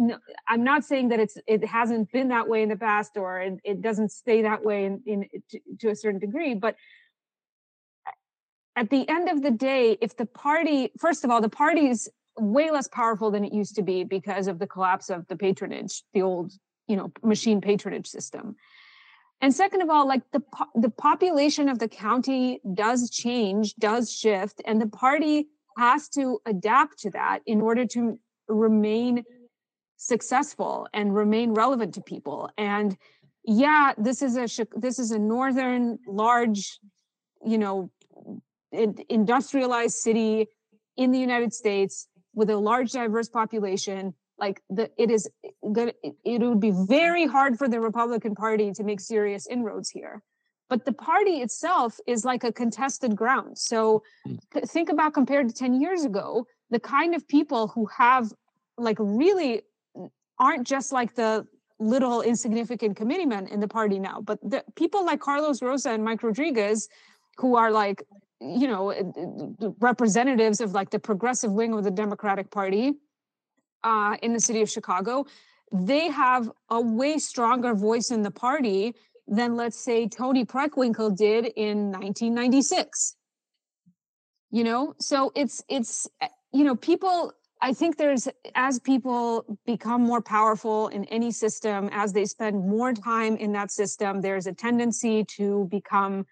i'm 0.48 0.64
not 0.64 0.84
saying 0.84 1.08
that 1.08 1.20
it's 1.20 1.36
it 1.46 1.64
hasn't 1.64 2.10
been 2.12 2.28
that 2.28 2.48
way 2.48 2.62
in 2.62 2.68
the 2.68 2.76
past 2.76 3.16
or 3.16 3.40
it, 3.40 3.54
it 3.64 3.82
doesn't 3.82 4.10
stay 4.10 4.42
that 4.42 4.64
way 4.64 4.84
in, 4.84 5.02
in 5.06 5.24
to, 5.50 5.58
to 5.80 5.88
a 5.88 5.96
certain 5.96 6.20
degree 6.20 6.54
but 6.54 6.76
at 8.76 8.90
the 8.90 9.08
end 9.08 9.28
of 9.28 9.42
the 9.42 9.50
day, 9.50 9.98
if 10.00 10.16
the 10.16 10.26
party, 10.26 10.90
first 10.98 11.24
of 11.24 11.30
all, 11.30 11.40
the 11.40 11.48
party 11.48 11.88
is 11.88 12.10
way 12.38 12.70
less 12.70 12.88
powerful 12.88 13.30
than 13.30 13.44
it 13.44 13.52
used 13.52 13.74
to 13.76 13.82
be 13.82 14.04
because 14.04 14.46
of 14.46 14.58
the 14.58 14.66
collapse 14.66 15.10
of 15.10 15.26
the 15.28 15.36
patronage, 15.36 16.02
the 16.14 16.22
old, 16.22 16.52
you 16.88 16.96
know, 16.96 17.12
machine 17.22 17.60
patronage 17.60 18.06
system. 18.06 18.56
And 19.42 19.52
second 19.52 19.82
of 19.82 19.90
all, 19.90 20.06
like 20.06 20.22
the 20.32 20.40
the 20.76 20.88
population 20.88 21.68
of 21.68 21.80
the 21.80 21.88
county 21.88 22.60
does 22.74 23.10
change, 23.10 23.74
does 23.74 24.10
shift, 24.12 24.62
and 24.64 24.80
the 24.80 24.86
party 24.86 25.48
has 25.76 26.08
to 26.10 26.38
adapt 26.46 27.00
to 27.00 27.10
that 27.10 27.40
in 27.44 27.60
order 27.60 27.84
to 27.86 28.18
remain 28.48 29.24
successful 29.96 30.86
and 30.94 31.14
remain 31.14 31.52
relevant 31.52 31.94
to 31.94 32.02
people. 32.02 32.50
And 32.56 32.96
yeah, 33.44 33.92
this 33.98 34.22
is 34.22 34.36
a 34.36 34.66
this 34.76 34.98
is 34.98 35.10
a 35.10 35.18
northern 35.18 35.98
large, 36.06 36.78
you 37.44 37.58
know, 37.58 37.90
industrialized 38.72 39.96
city 39.96 40.48
in 40.96 41.10
the 41.10 41.18
United 41.18 41.52
States 41.52 42.08
with 42.34 42.50
a 42.50 42.56
large 42.56 42.92
diverse 42.92 43.28
population 43.28 44.14
like 44.38 44.62
the 44.70 44.90
it 44.98 45.10
is 45.10 45.28
good 45.72 45.94
it 46.24 46.40
would 46.40 46.60
be 46.60 46.72
very 46.88 47.26
hard 47.26 47.58
for 47.58 47.68
the 47.68 47.80
Republican 47.80 48.34
Party 48.34 48.72
to 48.72 48.82
make 48.82 49.00
serious 49.00 49.46
inroads 49.46 49.90
here 49.90 50.22
but 50.68 50.86
the 50.86 50.92
party 50.92 51.42
itself 51.42 51.98
is 52.06 52.24
like 52.24 52.44
a 52.44 52.52
contested 52.52 53.14
ground 53.14 53.56
so 53.58 54.02
hmm. 54.24 54.36
think 54.66 54.88
about 54.88 55.12
compared 55.12 55.48
to 55.48 55.54
10 55.54 55.80
years 55.80 56.04
ago 56.04 56.46
the 56.70 56.80
kind 56.80 57.14
of 57.14 57.26
people 57.28 57.68
who 57.68 57.86
have 57.86 58.32
like 58.78 58.96
really 58.98 59.62
aren't 60.38 60.66
just 60.66 60.92
like 60.92 61.14
the 61.14 61.46
little 61.78 62.22
insignificant 62.22 62.96
committeemen 62.96 63.46
in 63.48 63.60
the 63.60 63.68
party 63.68 63.98
now 63.98 64.20
but 64.20 64.38
the 64.42 64.64
people 64.76 65.04
like 65.04 65.20
Carlos 65.20 65.60
Rosa 65.62 65.90
and 65.90 66.04
Mike 66.04 66.22
Rodriguez 66.22 66.88
who 67.36 67.56
are 67.56 67.70
like 67.70 68.02
you 68.42 68.66
know 68.66 68.92
representatives 69.80 70.60
of 70.60 70.72
like 70.72 70.90
the 70.90 70.98
progressive 70.98 71.52
wing 71.52 71.72
of 71.72 71.84
the 71.84 71.90
democratic 71.90 72.50
party 72.50 72.94
uh, 73.84 74.16
in 74.22 74.32
the 74.32 74.40
city 74.40 74.62
of 74.62 74.68
chicago 74.68 75.24
they 75.72 76.08
have 76.08 76.50
a 76.70 76.80
way 76.80 77.18
stronger 77.18 77.74
voice 77.74 78.10
in 78.10 78.22
the 78.22 78.30
party 78.30 78.94
than 79.26 79.56
let's 79.56 79.78
say 79.78 80.08
Toni 80.08 80.44
Preckwinkle 80.44 81.16
did 81.16 81.46
in 81.56 81.92
1996 81.92 83.16
you 84.52 84.62
know? 84.62 84.94
So 85.00 85.32
it's 85.34 85.64
it's 85.68 86.06
eh, 86.20 86.28
you 86.52 86.64
know 86.64 86.76
people 86.76 87.32
i 87.62 87.72
think 87.72 87.96
there's 87.96 88.28
as 88.54 88.78
people 88.78 89.58
become 89.64 90.02
more 90.02 90.20
powerful 90.20 90.88
in 90.88 91.04
any 91.06 91.30
system 91.30 91.88
as 91.92 92.12
they 92.12 92.26
spend 92.26 92.68
more 92.68 92.92
time 92.92 93.36
in 93.36 93.52
that 93.52 93.70
system 93.70 94.20
there's 94.20 94.46
a 94.46 94.52
tendency 94.52 95.24
to 95.24 95.66
become 95.70 96.26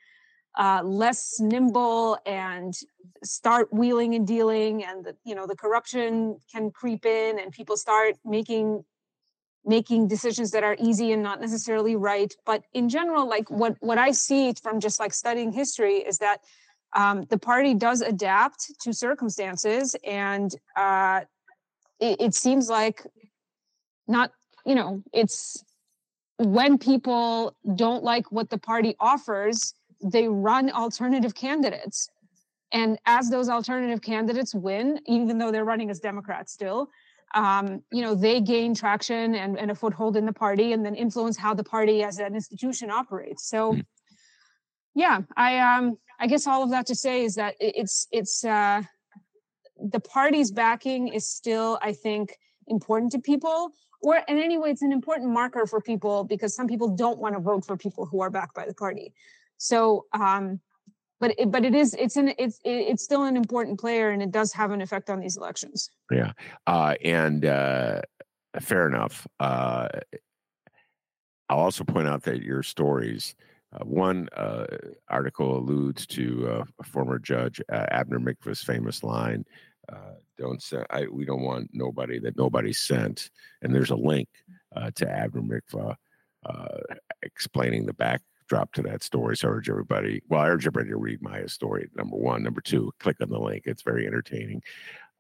uh, 0.59 0.83
less 0.85 1.39
nimble 1.41 2.19
and 2.27 2.75
start 3.23 3.73
wheeling 3.73 4.15
and 4.15 4.27
dealing 4.27 4.85
and 4.85 5.05
the, 5.05 5.17
you 5.25 5.35
know 5.35 5.47
the 5.47 5.57
corruption 5.57 6.39
can 6.53 6.71
creep 6.71 7.05
in 7.05 7.39
and 7.39 7.53
people 7.53 7.77
start 7.77 8.17
making 8.25 8.85
making 9.65 10.09
decisions 10.09 10.51
that 10.51 10.65
are 10.65 10.77
easy 10.81 11.13
and 11.13 11.23
not 11.23 11.39
necessarily 11.39 11.95
right. 11.95 12.35
But 12.47 12.65
in 12.73 12.89
general 12.89 13.29
like 13.29 13.51
what 13.51 13.77
what 13.81 13.99
i 13.99 14.11
see 14.11 14.53
from 14.55 14.81
just 14.81 14.99
like 14.99 15.13
studying 15.13 15.53
history 15.53 15.97
is 15.97 16.19
that 16.19 16.41
um, 16.97 17.25
the 17.31 17.39
party 17.39 17.75
does 17.75 18.01
adapt 18.01 18.73
to 18.81 18.93
circumstances 18.93 19.95
and 20.05 20.53
uh, 20.77 21.21
it, 22.01 22.21
it 22.21 22.35
seems 22.35 22.69
like 22.69 23.07
not 24.09 24.33
you 24.65 24.75
know, 24.75 25.03
it's 25.13 25.65
when 26.39 26.79
people 26.79 27.57
don't 27.75 28.03
like 28.03 28.31
what 28.33 28.51
the 28.51 28.59
party 28.59 28.95
offers, 29.01 29.75
they 30.03 30.29
run 30.29 30.71
alternative 30.71 31.35
candidates. 31.35 32.09
And 32.73 32.99
as 33.07 33.31
those 33.31 33.49
alternative 33.49 34.01
candidates 34.01 34.55
win, 34.55 35.01
even 35.07 35.39
though 35.39 35.51
they're 35.51 35.65
running 35.65 35.91
as 35.91 35.99
Democrats 35.99 36.53
still, 36.53 36.89
um, 37.35 37.83
you 37.93 38.03
know, 38.03 38.15
they 38.15 38.41
gain 38.41 38.75
traction 38.75 39.35
and, 39.35 39.59
and 39.59 39.71
a 39.71 39.75
foothold 39.75 40.17
in 40.17 40.27
the 40.27 40.33
party 40.33 40.73
and 40.73 40.85
then 40.85 40.95
influence 40.95 41.37
how 41.37 41.55
the 41.55 41.65
party 41.65 42.03
as 42.03 42.19
an 42.19 42.35
institution 42.35 42.91
operates. 42.91 43.49
So 43.49 43.75
hmm. 43.75 43.81
yeah, 44.95 45.21
I 45.37 45.59
um 45.59 45.97
I 46.19 46.27
guess 46.27 46.47
all 46.47 46.63
of 46.63 46.71
that 46.71 46.87
to 46.87 46.95
say 46.95 47.25
is 47.25 47.37
that 47.37 47.55
it's 47.61 48.07
it's 48.11 48.45
uh 48.45 48.83
the 49.81 50.01
party's 50.01 50.51
backing 50.51 51.09
is 51.09 51.27
still, 51.27 51.79
I 51.83 51.93
think, 51.93 52.37
important 52.67 53.13
to 53.13 53.19
people. 53.19 53.71
Or 54.03 54.17
in 54.17 54.39
any 54.39 54.59
way, 54.59 54.71
it's 54.71 54.83
an 54.83 54.93
important 54.93 55.31
marker 55.31 55.67
for 55.67 55.81
people 55.81 56.25
because 56.25 56.55
some 56.55 56.67
people 56.67 56.89
don't 56.89 57.19
want 57.19 57.35
to 57.35 57.41
vote 57.41 57.67
for 57.67 57.77
people 57.77 58.07
who 58.07 58.21
are 58.21 58.31
backed 58.31 58.55
by 58.55 58.67
the 58.67 58.75
party. 58.75 59.13
So 59.61 60.07
um 60.13 60.61
but 61.21 61.35
it, 61.39 61.51
but 61.53 61.65
it 61.65 61.75
is 61.75 61.95
it's 61.95 62.17
an 62.17 62.33
it's 62.39 62.59
it's 62.65 63.05
still 63.05 63.25
an 63.25 63.37
important 63.37 63.79
player 63.79 64.11
and 64.11 64.23
it 64.23 64.31
does 64.31 64.53
have 64.55 64.71
an 64.73 64.81
effect 64.81 65.11
on 65.11 65.21
these 65.21 65.37
elections. 65.37 65.91
Yeah. 66.11 66.33
Uh, 66.67 66.95
and 67.05 67.45
uh, 67.45 68.01
fair 68.61 68.89
enough. 68.89 69.27
Uh, 69.39 69.89
i'll 71.51 71.59
also 71.59 71.85
point 71.85 72.09
out 72.09 72.23
that 72.23 72.43
your 72.43 72.63
stories 72.63 73.35
uh, 73.73 73.85
one 73.85 74.29
uh, 74.37 74.67
article 75.09 75.59
alludes 75.59 76.07
to 76.07 76.49
uh, 76.49 76.65
a 76.81 76.85
former 76.85 77.19
judge 77.19 77.61
abner 77.71 78.19
mikva's 78.19 78.63
famous 78.63 79.05
line 79.05 79.45
don't 80.39 80.63
send 80.63 80.87
I, 80.91 81.07
we 81.11 81.25
don't 81.27 81.43
want 81.43 81.69
nobody 81.73 82.19
that 82.21 82.37
nobody 82.37 82.73
sent. 82.73 83.31
And 83.61 83.75
there's 83.75 83.91
a 83.91 83.97
link 83.97 84.29
to 84.95 85.11
abner 85.11 85.43
mikva 85.43 85.97
explaining 87.23 87.85
the 87.85 87.93
back 87.93 88.23
drop 88.51 88.73
to 88.73 88.83
that 88.83 89.03
story. 89.03 89.37
So 89.37 89.49
I 89.49 89.53
urge 89.53 89.71
everybody, 89.71 90.23
well, 90.29 90.41
I 90.41 90.49
urge 90.49 90.67
everybody 90.67 90.91
to 90.91 90.97
read 90.97 91.23
Maya's 91.23 91.53
story, 91.53 91.89
number 91.95 92.17
one. 92.17 92.43
Number 92.43 92.61
two, 92.61 92.91
click 92.99 93.17
on 93.23 93.31
the 93.31 93.39
link. 93.39 93.63
It's 93.65 93.83
very 93.83 94.09
entertaining. 94.09 94.61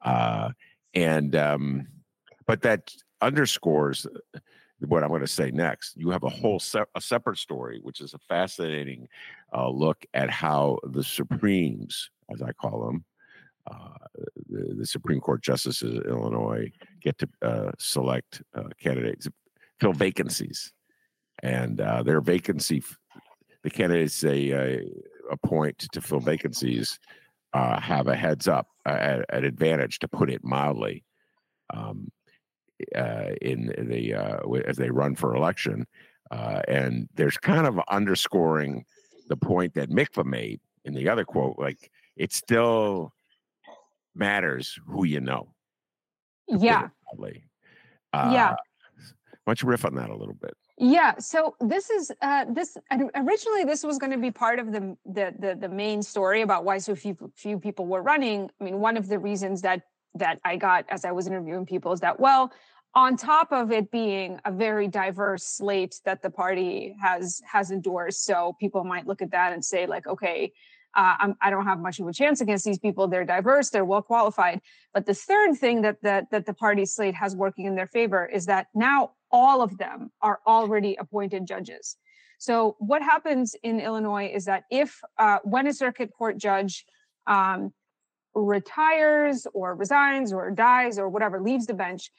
Uh, 0.02 0.50
and, 0.94 1.36
um, 1.36 1.86
but 2.44 2.60
that 2.62 2.92
underscores 3.22 4.04
what 4.80 5.04
I'm 5.04 5.10
going 5.10 5.20
to 5.20 5.28
say 5.28 5.52
next. 5.52 5.96
You 5.96 6.10
have 6.10 6.24
a 6.24 6.28
whole 6.28 6.58
se- 6.58 6.90
a 6.96 7.00
separate 7.00 7.38
story, 7.38 7.78
which 7.84 8.00
is 8.00 8.14
a 8.14 8.18
fascinating 8.18 9.06
uh, 9.54 9.68
look 9.68 10.04
at 10.12 10.28
how 10.28 10.78
the 10.82 11.04
Supremes, 11.04 12.10
as 12.34 12.42
I 12.42 12.50
call 12.50 12.84
them, 12.86 13.04
uh, 13.70 14.22
the, 14.48 14.74
the, 14.74 14.86
Supreme 14.86 15.20
Court 15.20 15.42
justices 15.42 15.98
of 15.98 16.06
Illinois 16.06 16.72
get 17.00 17.18
to 17.18 17.28
uh, 17.42 17.70
select 17.78 18.42
uh, 18.54 18.70
candidates, 18.82 19.28
fill 19.78 19.92
vacancies, 19.92 20.72
and 21.42 21.80
uh, 21.80 22.02
their 22.02 22.22
vacancy 22.22 22.82
the 23.62 23.70
candidates 23.70 24.20
they 24.20 24.52
uh, 24.52 24.80
appoint 25.30 25.78
to 25.78 26.00
fill 26.00 26.20
vacancies 26.20 26.98
uh, 27.52 27.80
have 27.80 28.06
a 28.06 28.16
heads 28.16 28.48
up, 28.48 28.68
uh, 28.86 29.22
an 29.30 29.44
advantage, 29.44 29.98
to 29.98 30.08
put 30.08 30.30
it 30.30 30.44
mildly, 30.44 31.04
um, 31.74 32.10
uh, 32.96 33.30
in 33.42 33.72
the 33.78 34.14
uh, 34.14 34.40
as 34.66 34.76
they 34.76 34.90
run 34.90 35.14
for 35.14 35.34
election, 35.34 35.86
uh, 36.30 36.62
and 36.68 37.08
there's 37.14 37.36
kind 37.36 37.66
of 37.66 37.80
underscoring 37.88 38.84
the 39.28 39.36
point 39.36 39.74
that 39.74 39.90
Mikva 39.90 40.24
made 40.24 40.60
in 40.84 40.94
the 40.94 41.08
other 41.08 41.24
quote, 41.24 41.58
like 41.58 41.90
it 42.16 42.32
still 42.32 43.12
matters 44.14 44.78
who 44.86 45.04
you 45.04 45.20
know. 45.20 45.52
Yeah. 46.48 46.88
yeah. 48.32 48.50
Why 49.44 49.52
don't 49.52 49.62
you 49.62 49.68
riff 49.68 49.84
on 49.84 49.94
that 49.96 50.10
a 50.10 50.16
little 50.16 50.34
bit? 50.34 50.54
Yeah, 50.82 51.18
so 51.18 51.56
this 51.60 51.90
is 51.90 52.10
uh, 52.22 52.46
this 52.48 52.74
originally 53.14 53.64
this 53.64 53.84
was 53.84 53.98
going 53.98 54.12
to 54.12 54.18
be 54.18 54.30
part 54.30 54.58
of 54.58 54.72
the, 54.72 54.96
the, 55.04 55.34
the 55.38 55.54
the 55.60 55.68
main 55.68 56.00
story 56.00 56.40
about 56.40 56.64
why 56.64 56.78
so 56.78 56.94
few 56.94 57.14
few 57.36 57.58
people 57.58 57.84
were 57.84 58.00
running. 58.00 58.48
I 58.58 58.64
mean, 58.64 58.80
one 58.80 58.96
of 58.96 59.06
the 59.06 59.18
reasons 59.18 59.60
that 59.60 59.82
that 60.14 60.40
I 60.42 60.56
got 60.56 60.86
as 60.88 61.04
I 61.04 61.12
was 61.12 61.26
interviewing 61.26 61.66
people 61.66 61.92
is 61.92 62.00
that 62.00 62.18
well, 62.18 62.50
on 62.94 63.18
top 63.18 63.52
of 63.52 63.70
it 63.70 63.90
being 63.90 64.40
a 64.46 64.50
very 64.50 64.88
diverse 64.88 65.44
slate 65.44 66.00
that 66.06 66.22
the 66.22 66.30
party 66.30 66.96
has 66.98 67.42
has 67.44 67.70
endorsed, 67.70 68.24
so 68.24 68.56
people 68.58 68.82
might 68.82 69.06
look 69.06 69.20
at 69.20 69.32
that 69.32 69.52
and 69.52 69.62
say 69.62 69.86
like, 69.86 70.06
okay, 70.06 70.50
uh, 70.96 71.16
I'm, 71.18 71.36
I 71.42 71.50
do 71.50 71.56
not 71.56 71.66
have 71.66 71.80
much 71.80 72.00
of 72.00 72.06
a 72.06 72.12
chance 72.14 72.40
against 72.40 72.64
these 72.64 72.78
people. 72.78 73.06
They're 73.06 73.26
diverse, 73.26 73.68
they're 73.68 73.84
well 73.84 74.00
qualified. 74.00 74.62
But 74.94 75.04
the 75.04 75.12
third 75.12 75.58
thing 75.58 75.82
that 75.82 75.98
that 76.00 76.30
that 76.30 76.46
the 76.46 76.54
party 76.54 76.86
slate 76.86 77.16
has 77.16 77.36
working 77.36 77.66
in 77.66 77.74
their 77.74 77.86
favor 77.86 78.24
is 78.24 78.46
that 78.46 78.68
now 78.74 79.10
all 79.30 79.62
of 79.62 79.78
them 79.78 80.10
are 80.20 80.40
already 80.46 80.96
appointed 80.96 81.46
judges. 81.46 81.96
So 82.38 82.76
what 82.78 83.02
happens 83.02 83.54
in 83.62 83.80
Illinois 83.80 84.30
is 84.32 84.46
that 84.46 84.64
if 84.70 84.98
uh, 85.18 85.38
when 85.44 85.66
a 85.66 85.74
circuit 85.74 86.10
court 86.16 86.38
judge 86.38 86.86
um, 87.26 87.72
retires 88.34 89.46
or 89.52 89.74
resigns 89.74 90.32
or 90.32 90.50
dies 90.50 90.98
or 90.98 91.08
whatever, 91.08 91.40
leaves 91.40 91.66
the 91.66 91.74
bench, 91.74 92.10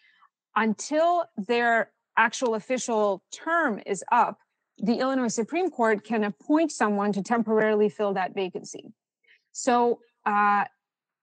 until 0.55 1.25
their 1.37 1.91
actual 2.17 2.55
official 2.55 3.23
term 3.31 3.81
is 3.85 4.03
up, 4.11 4.37
the 4.77 4.99
Illinois 4.99 5.27
Supreme 5.27 5.69
Court 5.69 6.03
can 6.03 6.23
appoint 6.23 6.71
someone 6.71 7.11
to 7.13 7.21
temporarily 7.23 7.89
fill 7.89 8.13
that 8.13 8.35
vacancy. 8.35 8.93
So 9.51 9.99
uh, 10.25 10.65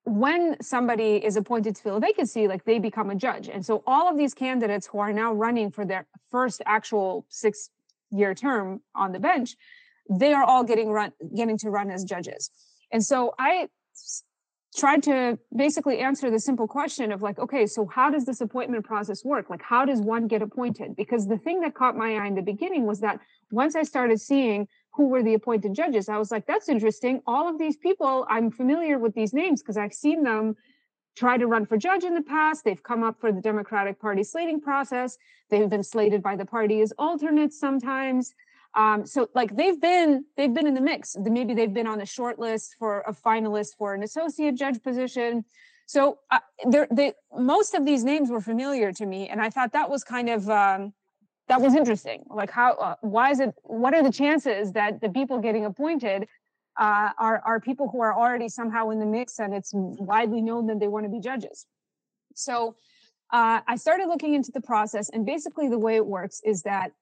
when 0.09 0.57
somebody 0.63 1.17
is 1.25 1.37
appointed 1.37 1.77
to 1.77 1.83
fill 1.83 1.97
a 1.97 2.01
vacancy, 2.01 2.49
like 2.49 2.65
they 2.65 2.79
become 2.79 3.11
a 3.11 3.15
judge. 3.15 3.49
And 3.49 3.65
so 3.65 3.83
all 3.87 4.09
of 4.09 4.17
these 4.17 4.35
candidates 4.35 4.87
who 4.87 4.99
are 4.99 5.13
now 5.13 5.33
running 5.33 5.71
for 5.71 5.85
their 5.85 6.07
first 6.31 6.63
actual 6.67 7.27
six 7.29 7.71
year 8.11 8.35
term 8.35 8.81
on 8.95 9.13
the 9.13 9.19
bench, 9.19 9.57
they 10.11 10.33
are 10.33 10.45
all 10.45 10.65
getting 10.65 10.91
run 10.91 11.13
getting 11.37 11.59
to 11.59 11.71
run 11.71 11.91
as 11.91 12.05
judges. 12.05 12.51
And 12.91 13.05
so 13.05 13.35
I 13.39 13.69
tried 14.77 15.03
to 15.03 15.39
basically 15.55 15.99
answer 15.99 16.31
the 16.31 16.39
simple 16.39 16.69
question 16.69 17.11
of 17.13 17.23
like, 17.23 17.39
okay, 17.39 17.67
so 17.67 17.87
how 17.87 18.11
does 18.11 18.25
this 18.25 18.41
appointment 18.41 18.85
process 18.85 19.25
work? 19.25 19.51
Like, 19.51 19.63
how 19.63 19.85
does 19.85 20.01
one 20.01 20.29
get 20.29 20.43
appointed? 20.43 20.95
Because 20.97 21.27
the 21.27 21.39
thing 21.39 21.61
that 21.61 21.75
caught 21.75 21.97
my 21.97 22.15
eye 22.17 22.27
in 22.27 22.35
the 22.35 22.43
beginning 22.43 22.87
was 22.87 23.01
that 23.01 23.19
once 23.51 23.75
I 23.75 23.83
started 23.83 24.21
seeing 24.21 24.69
who 24.99 25.07
were 25.07 25.23
the 25.23 25.35
appointed 25.35 25.73
judges. 25.75 26.09
I 26.09 26.19
was 26.19 26.33
like, 26.33 26.45
that's 26.45 26.69
interesting. 26.69 27.23
All 27.25 27.49
of 27.49 27.57
these 27.57 27.77
people, 27.77 28.27
I'm 28.29 28.51
familiar 28.51 28.99
with 28.99 29.15
these 29.15 29.33
names 29.33 29.63
because 29.63 29.77
I've 29.77 29.95
seen 29.95 30.25
them 30.25 30.57
try 31.17 31.39
to 31.39 31.47
run 31.47 31.67
for 31.67 31.77
judge 31.77 32.03
in 32.03 32.15
the 32.15 32.23
past. 32.23 32.65
They've 32.65 32.83
come 32.83 33.05
up 33.05 33.21
for 33.21 33.31
the 33.31 33.41
Democratic 33.41 34.01
Party 34.01 34.25
slating 34.25 34.61
process. 34.61 35.17
They've 35.51 35.71
been 35.71 35.85
slated 35.85 36.21
by 36.21 36.35
the 36.35 36.45
party 36.45 36.81
as 36.81 36.93
alternates 36.99 37.61
sometimes. 37.61 38.35
Um, 38.75 39.07
so 39.07 39.29
like 39.37 39.55
they've 39.55 39.81
been 39.81 40.25
they've 40.37 40.53
been 40.53 40.67
in 40.67 40.75
the 40.75 40.81
mix. 40.81 41.17
Maybe 41.17 41.55
they've 41.55 41.73
been 41.73 41.87
on 41.87 42.01
a 42.01 42.07
short 42.07 42.41
list 42.41 42.75
for 42.77 43.03
a 43.07 43.13
finalist 43.13 43.77
for 43.79 43.95
an 43.95 44.03
associate 44.03 44.57
judge 44.57 44.83
position. 44.83 45.45
So 45.87 46.19
uh, 46.33 46.41
they, 46.67 47.13
most 47.33 47.75
of 47.75 47.87
these 47.87 48.03
names 48.03 48.31
were 48.31 48.41
familiar 48.41 48.93
to 48.93 49.07
me, 49.07 49.29
and 49.29 49.41
I 49.41 49.49
thought 49.49 49.73
that 49.73 49.89
was 49.89 50.03
kind 50.03 50.29
of 50.29 50.51
um, 50.51 50.93
that 51.49 51.61
was 51.61 51.75
interesting. 51.75 52.25
Like 52.29 52.51
how, 52.51 52.73
uh, 52.75 52.95
why 53.01 53.31
is 53.31 53.41
it, 53.41 53.55
what 53.63 53.95
are 53.95 54.03
the 54.03 54.13
chances 54.13 54.73
that 54.73 55.01
the 55.01 55.09
people 55.09 55.39
getting 55.39 55.65
appointed 55.65 56.27
uh, 56.79 57.11
are, 57.19 57.43
are 57.45 57.61
people 57.61 57.89
who 57.89 58.01
are 58.01 58.15
already 58.15 58.49
somehow 58.49 58.91
in 58.91 59.01
the 59.01 59.07
mix 59.07 59.39
and 59.39 59.53
it's 59.55 59.71
widely 59.75 60.41
known 60.41 60.67
that 60.67 60.79
they 60.79 60.89
want 60.89 61.05
to 61.05 61.11
be 61.11 61.21
judges. 61.21 61.67
So 62.35 62.77
uh, 63.33 63.61
I 63.67 63.77
started 63.77 64.09
looking 64.09 64.35
into 64.35 64.53
the 64.53 64.61
process 64.61 65.09
and 65.11 65.27
basically 65.27 65.69
the 65.69 65.79
way 65.79 65.97
it 65.97 66.07
works 66.07 66.41
is 66.45 66.63
that 66.63 66.93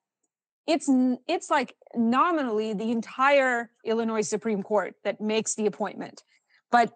it's 0.66 0.90
it's 1.28 1.48
like 1.48 1.76
nominally 1.94 2.72
the 2.72 2.90
entire 2.90 3.70
Illinois 3.84 4.22
Supreme 4.22 4.64
Court 4.64 4.94
that 5.04 5.20
makes 5.20 5.54
the 5.54 5.66
appointment. 5.66 6.24
But 6.72 6.92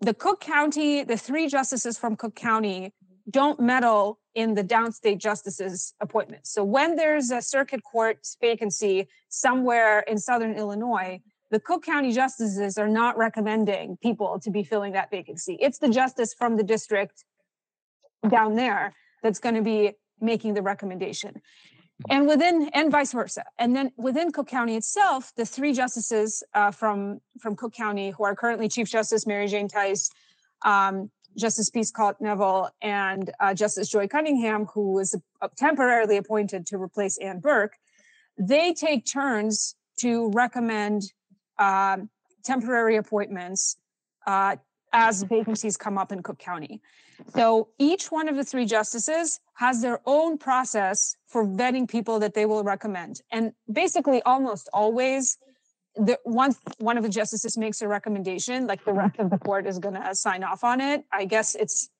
the 0.00 0.12
Cook 0.12 0.40
County, 0.40 1.04
the 1.04 1.16
three 1.16 1.48
justices 1.48 1.98
from 1.98 2.16
Cook 2.16 2.34
County 2.34 2.92
don't 3.30 3.60
meddle 3.60 4.18
in 4.34 4.54
the 4.54 4.64
downstate 4.64 5.18
justices 5.18 5.94
appointments. 6.00 6.52
So 6.52 6.64
when 6.64 6.96
there's 6.96 7.30
a 7.30 7.42
circuit 7.42 7.82
court 7.82 8.26
vacancy 8.40 9.08
somewhere 9.28 10.00
in 10.00 10.18
southern 10.18 10.54
Illinois, 10.54 11.20
the 11.50 11.60
Cook 11.60 11.84
County 11.84 12.12
justices 12.12 12.78
are 12.78 12.88
not 12.88 13.16
recommending 13.16 13.96
people 14.02 14.38
to 14.40 14.50
be 14.50 14.62
filling 14.62 14.92
that 14.92 15.10
vacancy. 15.10 15.56
It's 15.60 15.78
the 15.78 15.88
justice 15.88 16.34
from 16.34 16.56
the 16.56 16.62
district 16.62 17.24
down 18.28 18.54
there 18.54 18.94
that's 19.22 19.38
going 19.38 19.54
to 19.54 19.62
be 19.62 19.92
making 20.20 20.54
the 20.54 20.62
recommendation. 20.62 21.40
And 22.08 22.28
within, 22.28 22.70
and 22.74 22.92
vice 22.92 23.12
versa. 23.12 23.44
And 23.58 23.74
then 23.74 23.90
within 23.96 24.30
Cook 24.30 24.46
County 24.46 24.76
itself, 24.76 25.32
the 25.36 25.44
three 25.44 25.72
justices 25.72 26.44
uh, 26.54 26.70
from, 26.70 27.20
from 27.40 27.56
Cook 27.56 27.72
County 27.74 28.10
who 28.10 28.24
are 28.24 28.36
currently 28.36 28.68
Chief 28.68 28.88
Justice 28.88 29.26
Mary 29.26 29.48
Jane 29.48 29.68
Theis, 29.68 30.10
um, 30.64 31.10
Justice 31.38 31.70
P. 31.70 31.82
Scott 31.82 32.20
Neville 32.20 32.68
and 32.82 33.30
uh, 33.40 33.54
Justice 33.54 33.88
Joy 33.88 34.08
Cunningham, 34.08 34.66
who 34.66 34.92
was 34.92 35.14
temporarily 35.56 36.16
appointed 36.16 36.66
to 36.66 36.76
replace 36.76 37.16
Ann 37.18 37.40
Burke, 37.40 37.76
they 38.36 38.72
take 38.72 39.06
turns 39.06 39.74
to 40.00 40.30
recommend 40.30 41.12
uh, 41.58 41.98
temporary 42.44 42.96
appointments 42.96 43.76
uh, 44.26 44.56
as 44.92 45.22
vacancies 45.22 45.76
come 45.76 45.98
up 45.98 46.12
in 46.12 46.22
Cook 46.22 46.38
County. 46.38 46.80
So 47.34 47.68
each 47.78 48.10
one 48.10 48.28
of 48.28 48.36
the 48.36 48.44
three 48.44 48.64
justices 48.64 49.40
has 49.54 49.82
their 49.82 50.00
own 50.06 50.38
process 50.38 51.16
for 51.26 51.44
vetting 51.44 51.88
people 51.88 52.20
that 52.20 52.34
they 52.34 52.46
will 52.46 52.62
recommend. 52.62 53.22
And 53.30 53.52
basically, 53.70 54.22
almost 54.22 54.68
always, 54.72 55.36
the 55.98 56.18
once 56.24 56.58
one 56.78 56.96
of 56.96 57.02
the 57.02 57.08
justices 57.08 57.56
makes 57.56 57.82
a 57.82 57.88
recommendation, 57.88 58.66
like 58.66 58.84
the 58.84 58.92
rest 58.92 59.18
of 59.18 59.30
the 59.30 59.38
court 59.38 59.66
is 59.66 59.78
going 59.78 59.94
to 59.94 60.14
sign 60.14 60.44
off 60.44 60.64
on 60.64 60.80
it. 60.80 61.04
I 61.12 61.24
guess 61.24 61.54
it's 61.54 61.90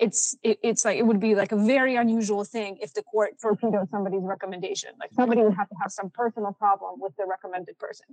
it's 0.00 0.36
it, 0.42 0.58
it's 0.62 0.84
like 0.84 0.98
it 0.98 1.06
would 1.06 1.20
be 1.20 1.34
like 1.34 1.52
a 1.52 1.56
very 1.56 1.96
unusual 1.96 2.44
thing 2.44 2.78
if 2.80 2.94
the 2.94 3.02
court 3.02 3.34
torpedoed 3.40 3.90
somebody's 3.90 4.22
recommendation. 4.22 4.90
Like 4.98 5.12
somebody 5.12 5.42
would 5.42 5.54
have 5.54 5.68
to 5.68 5.76
have 5.80 5.92
some 5.92 6.10
personal 6.10 6.52
problem 6.52 6.98
with 6.98 7.14
the 7.16 7.26
recommended 7.26 7.78
person. 7.78 8.06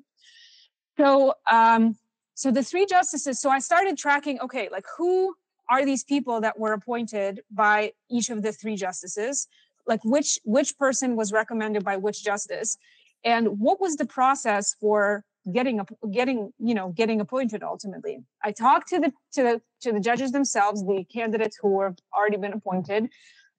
So 0.97 1.33
um, 1.49 1.95
so 2.35 2.51
the 2.51 2.63
three 2.63 2.85
justices. 2.85 3.41
So 3.41 3.49
I 3.49 3.59
started 3.59 3.97
tracking. 3.97 4.39
Okay, 4.41 4.69
like 4.71 4.85
who 4.97 5.35
are 5.69 5.85
these 5.85 6.03
people 6.03 6.41
that 6.41 6.59
were 6.59 6.73
appointed 6.73 7.41
by 7.51 7.93
each 8.09 8.29
of 8.29 8.43
the 8.43 8.51
three 8.51 8.75
justices? 8.75 9.47
Like 9.87 10.03
which 10.03 10.37
which 10.43 10.77
person 10.77 11.15
was 11.15 11.31
recommended 11.31 11.83
by 11.83 11.95
which 11.97 12.23
justice, 12.23 12.77
and 13.23 13.59
what 13.59 13.79
was 13.79 13.95
the 13.95 14.05
process 14.05 14.75
for 14.79 15.23
getting 15.51 15.79
a 15.79 15.85
getting 16.11 16.51
you 16.59 16.73
know 16.73 16.89
getting 16.89 17.21
appointed 17.21 17.63
ultimately. 17.63 18.23
I 18.43 18.51
talked 18.51 18.89
to 18.89 18.99
the 18.99 19.11
to 19.33 19.43
the 19.43 19.61
to 19.81 19.91
the 19.91 19.99
judges 19.99 20.31
themselves 20.31 20.85
the 20.85 21.05
candidates 21.11 21.57
who 21.61 21.81
have 21.81 21.97
already 22.15 22.37
been 22.37 22.53
appointed. 22.53 23.09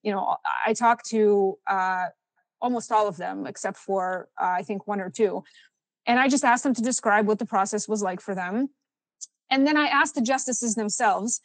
You 0.03 0.13
know 0.13 0.37
i 0.67 0.73
talked 0.73 1.07
to 1.11 1.59
uh, 1.67 2.07
almost 2.61 2.93
all 2.93 3.07
of 3.09 3.17
them 3.17 3.47
except 3.47 3.77
for 3.77 4.29
uh, 4.41 4.55
i 4.59 4.63
think 4.63 4.87
one 4.87 5.01
or 5.01 5.11
two. 5.11 5.45
And 6.07 6.19
i 6.19 6.29
just 6.29 6.45
asked 6.45 6.65
them 6.65 6.75
to 6.75 6.83
describe 6.83 7.27
what 7.27 7.39
the 7.39 7.47
process 7.47 7.89
was 7.89 8.03
like 8.03 8.21
for 8.21 8.35
them. 8.35 8.69
And 9.51 9.67
then 9.67 9.77
i 9.77 9.87
asked 9.87 10.15
the 10.15 10.23
justices 10.23 10.75
themselves 10.75 11.41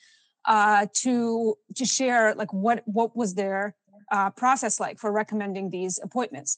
uh, 0.45 0.85
to 0.93 1.55
to 1.75 1.85
share 1.85 2.35
like 2.35 2.53
what 2.53 2.83
what 2.85 3.15
was 3.15 3.33
their 3.33 3.75
uh, 4.11 4.29
process 4.31 4.79
like 4.79 4.99
for 4.99 5.11
recommending 5.11 5.69
these 5.69 5.99
appointments. 6.01 6.57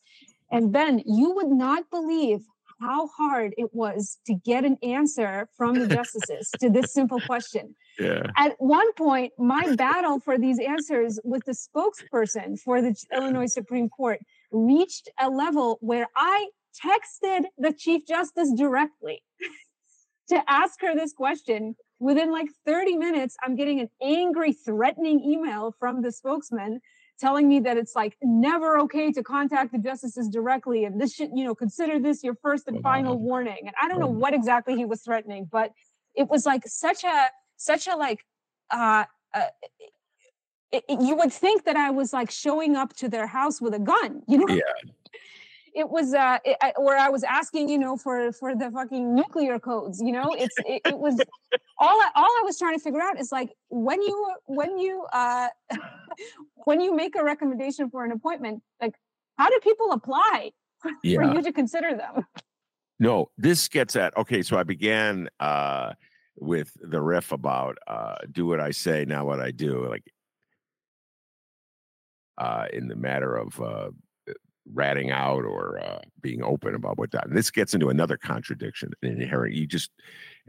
And 0.52 0.72
Ben, 0.72 1.02
you 1.06 1.34
would 1.36 1.50
not 1.50 1.90
believe 1.90 2.42
how 2.80 3.08
hard 3.08 3.54
it 3.58 3.74
was 3.74 4.20
to 4.28 4.34
get 4.34 4.66
an 4.66 4.78
answer 4.84 5.50
from 5.58 5.76
the 5.76 5.88
justices 5.88 6.50
to 6.60 6.70
this 6.70 6.94
simple 6.94 7.20
question. 7.22 7.76
Yeah. 8.00 8.28
At 8.38 8.54
one 8.60 8.94
point, 8.94 9.34
my 9.40 9.76
battle 9.76 10.20
for 10.20 10.38
these 10.38 10.60
answers 10.60 11.20
with 11.24 11.44
the 11.46 11.54
spokesperson 11.54 12.60
for 12.60 12.80
the 12.80 12.96
Illinois 13.12 13.52
Supreme 13.52 13.90
Court 13.90 14.20
reached 14.52 15.10
a 15.20 15.28
level 15.32 15.80
where 15.82 16.06
I 16.16 16.50
texted 16.80 17.46
the 17.58 17.74
Chief 17.74 18.06
Justice 18.08 18.52
directly 18.56 19.24
to 20.30 20.44
ask 20.48 20.80
her 20.82 20.94
this 20.94 21.12
question. 21.12 21.76
Within 22.00 22.32
like 22.32 22.50
30 22.68 22.98
minutes, 22.98 23.36
I'm 23.44 23.56
getting 23.56 23.80
an 23.80 23.90
angry, 24.00 24.54
threatening 24.54 25.20
email 25.20 25.74
from 25.80 26.04
the 26.04 26.12
spokesman 26.12 26.82
telling 27.20 27.48
me 27.48 27.60
that 27.60 27.78
it's 27.78 27.96
like 27.96 28.18
never 28.22 28.78
okay 28.80 29.12
to 29.12 29.24
contact 29.24 29.72
the 29.72 29.78
justices 29.78 30.30
directly 30.30 30.86
and 30.86 31.00
this 31.00 31.14
should 31.14 31.32
you 31.34 31.44
know 31.44 31.56
consider 31.56 32.00
this 32.00 32.24
your 32.24 32.36
first 32.36 32.68
and 32.68 32.82
final 32.82 33.18
warning. 33.18 33.58
And 33.62 33.74
i 33.82 33.88
don't 33.88 34.00
know 34.00 34.08
what 34.08 34.34
exactly 34.34 34.76
he 34.76 34.86
was 34.86 35.02
threatening 35.02 35.48
but 35.52 35.72
it 36.16 36.28
was 36.30 36.46
like 36.46 36.64
such 36.66 37.04
a 37.04 37.28
such 37.58 37.88
a 37.88 37.96
like 37.96 38.26
uh, 38.72 39.06
uh 39.34 39.46
it, 40.72 40.84
it, 40.90 41.02
you 41.02 41.16
would 41.16 41.32
think 41.32 41.64
that 41.66 41.78
i 41.78 41.90
was 41.90 42.14
like 42.14 42.30
showing 42.30 42.76
up 42.76 42.94
to 42.98 43.08
their 43.08 43.28
house 43.28 43.62
with 43.62 43.74
a 43.74 43.80
gun 43.80 44.22
you 44.28 44.38
know? 44.38 44.54
Yeah 44.54 44.62
it 45.78 45.88
was 45.88 46.16
uh 46.16 46.40
it, 46.44 46.58
where 46.78 46.98
I 46.98 47.10
was 47.10 47.24
asking, 47.24 47.70
you 47.70 47.78
know, 47.78 47.96
for 47.98 48.32
for 48.32 48.56
the 48.56 48.72
fucking 48.72 49.14
nuclear 49.14 49.60
codes. 49.60 50.02
You 50.02 50.12
know, 50.12 50.36
it's 50.38 50.56
it, 50.66 50.82
it 50.86 50.98
was 50.98 51.20
all 51.78 52.02
I, 52.02 52.10
all 52.16 52.32
I 52.40 52.42
was 52.44 52.58
trying 52.58 52.76
to 52.76 52.84
figure 52.84 53.02
out 53.02 53.20
is 53.20 53.32
like 53.32 53.52
when 53.70 54.02
you 54.02 54.34
when 54.48 54.80
you 54.80 55.06
uh 55.14 55.50
when 56.66 56.82
you 56.82 56.96
make 56.96 57.16
a 57.16 57.24
recommendation 57.24 57.92
for 57.92 58.04
an 58.04 58.12
appointment, 58.12 58.64
like 58.82 58.96
how 59.38 59.50
do 59.50 59.60
people 59.62 59.92
apply 59.92 60.52
for 60.82 60.92
yeah. 61.04 61.32
you 61.32 61.44
to 61.44 61.54
consider 61.54 61.96
them? 61.96 62.26
No, 63.00 63.30
this 63.38 63.68
gets 63.68 63.96
at 63.96 64.18
okay. 64.18 64.42
So 64.42 64.58
I 64.58 64.64
began 64.64 65.30
uh 65.40 65.94
with 66.40 66.72
the 66.82 67.02
riff 67.02 67.32
about 67.32 67.78
uh 67.86 68.16
do 68.32 68.48
what 68.48 68.60
I 68.60 68.72
say, 68.72 69.06
not 69.06 69.28
what 69.28 69.40
I 69.40 69.52
do, 69.52 69.88
like 69.88 70.12
uh 72.40 72.66
in 72.74 72.88
the 72.88 72.96
matter 72.96 73.36
of 73.36 73.62
uh 73.62 73.92
ratting 74.74 75.12
out 75.12 75.46
or 75.46 75.80
uh, 75.80 76.00
being 76.22 76.44
open 76.44 76.76
about 76.76 76.98
what 76.98 77.12
that. 77.12 77.28
And 77.28 77.38
this 77.38 77.52
gets 77.52 77.74
into 77.74 77.90
another 77.90 78.18
contradiction, 78.18 78.92
an 79.02 79.22
inherent. 79.22 79.56
You 79.56 79.68
just 79.68 79.92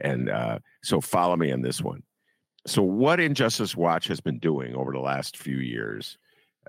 and 0.00 0.30
uh, 0.30 0.58
so 0.82 1.00
follow 1.00 1.36
me 1.36 1.52
on 1.52 1.62
this 1.62 1.82
one. 1.82 2.02
So 2.66 2.82
what 2.82 3.20
Injustice 3.20 3.76
Watch 3.76 4.08
has 4.08 4.20
been 4.20 4.38
doing 4.38 4.74
over 4.74 4.92
the 4.92 5.00
last 5.00 5.36
few 5.36 5.56
years, 5.56 6.18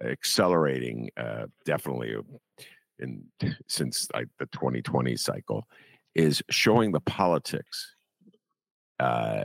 accelerating 0.01 1.09
uh, 1.17 1.47
definitely 1.65 2.15
in 2.99 3.25
since 3.67 4.07
like 4.13 4.27
the 4.39 4.45
2020 4.47 5.15
cycle, 5.15 5.67
is 6.15 6.41
showing 6.49 6.91
the 6.91 7.01
politics 7.01 7.95
uh, 8.99 9.43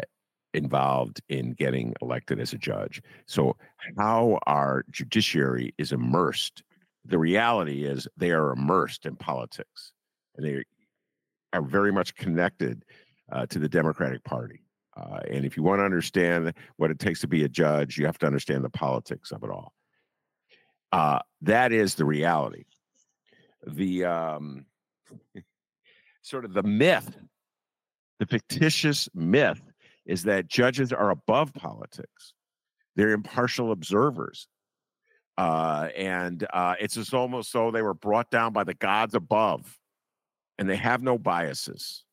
involved 0.53 1.21
in 1.29 1.53
getting 1.53 1.95
elected 2.01 2.41
as 2.41 2.53
a 2.53 2.59
judge. 2.59 3.03
So 3.27 3.57
how 3.99 4.39
our 4.47 4.85
judiciary 4.91 5.75
is 5.79 5.93
immersed 5.93 6.63
the 7.05 7.19
reality 7.19 7.85
is 7.85 8.09
they 8.17 8.31
are 8.31 8.53
immersed 8.53 9.07
in 9.07 9.17
politics 9.17 9.93
and 10.37 10.47
they 10.47 10.65
are 11.53 11.63
very 11.63 11.93
much 11.93 12.15
connected 12.15 12.85
uh, 13.31 13.47
to 13.47 13.59
the 13.59 13.69
Democratic 13.69 14.25
Party. 14.25 14.61
Uh, 14.97 15.21
and 15.31 15.45
if 15.45 15.57
you 15.57 15.63
want 15.63 15.81
to 15.81 15.85
understand 15.85 16.53
what 16.77 16.91
it 16.91 16.99
takes 16.99 17.21
to 17.21 17.29
be 17.29 17.45
a 17.45 17.49
judge, 17.49 17.99
you 17.99 18.07
have 18.07 18.19
to 18.19 18.27
understand 18.27 18.65
the 18.65 18.71
politics 18.71 19.33
of 19.33 19.43
it 19.43 19.51
all. 19.51 19.73
Uh, 20.93 21.19
that 21.43 21.73
is 21.73 21.95
the 21.97 22.05
reality. 22.05 22.65
The 23.67 24.05
um, 24.05 24.67
sort 26.23 26.45
of 26.45 26.55
the 26.55 26.63
myth, 26.63 27.17
the 28.21 28.27
fictitious 28.27 29.09
myth, 29.15 29.61
is 30.07 30.23
that 30.25 30.47
judges 30.47 30.93
are 30.93 31.11
above 31.11 31.53
politics. 31.55 32.35
They're 32.95 33.11
impartial 33.11 33.73
observers 33.73 34.47
uh, 35.37 35.89
and 35.97 36.47
uh, 36.53 36.75
it's 36.81 36.95
just 36.95 37.15
almost 37.15 37.51
so 37.51 37.71
they 37.71 37.83
were 37.83 37.95
brought 37.95 38.31
down 38.31 38.53
by 38.53 38.65
the 38.65 38.75
gods 38.75 39.15
above, 39.15 39.79
and 40.59 40.69
they 40.69 40.77
have 40.77 41.03
no 41.03 41.19
biases, 41.19 42.05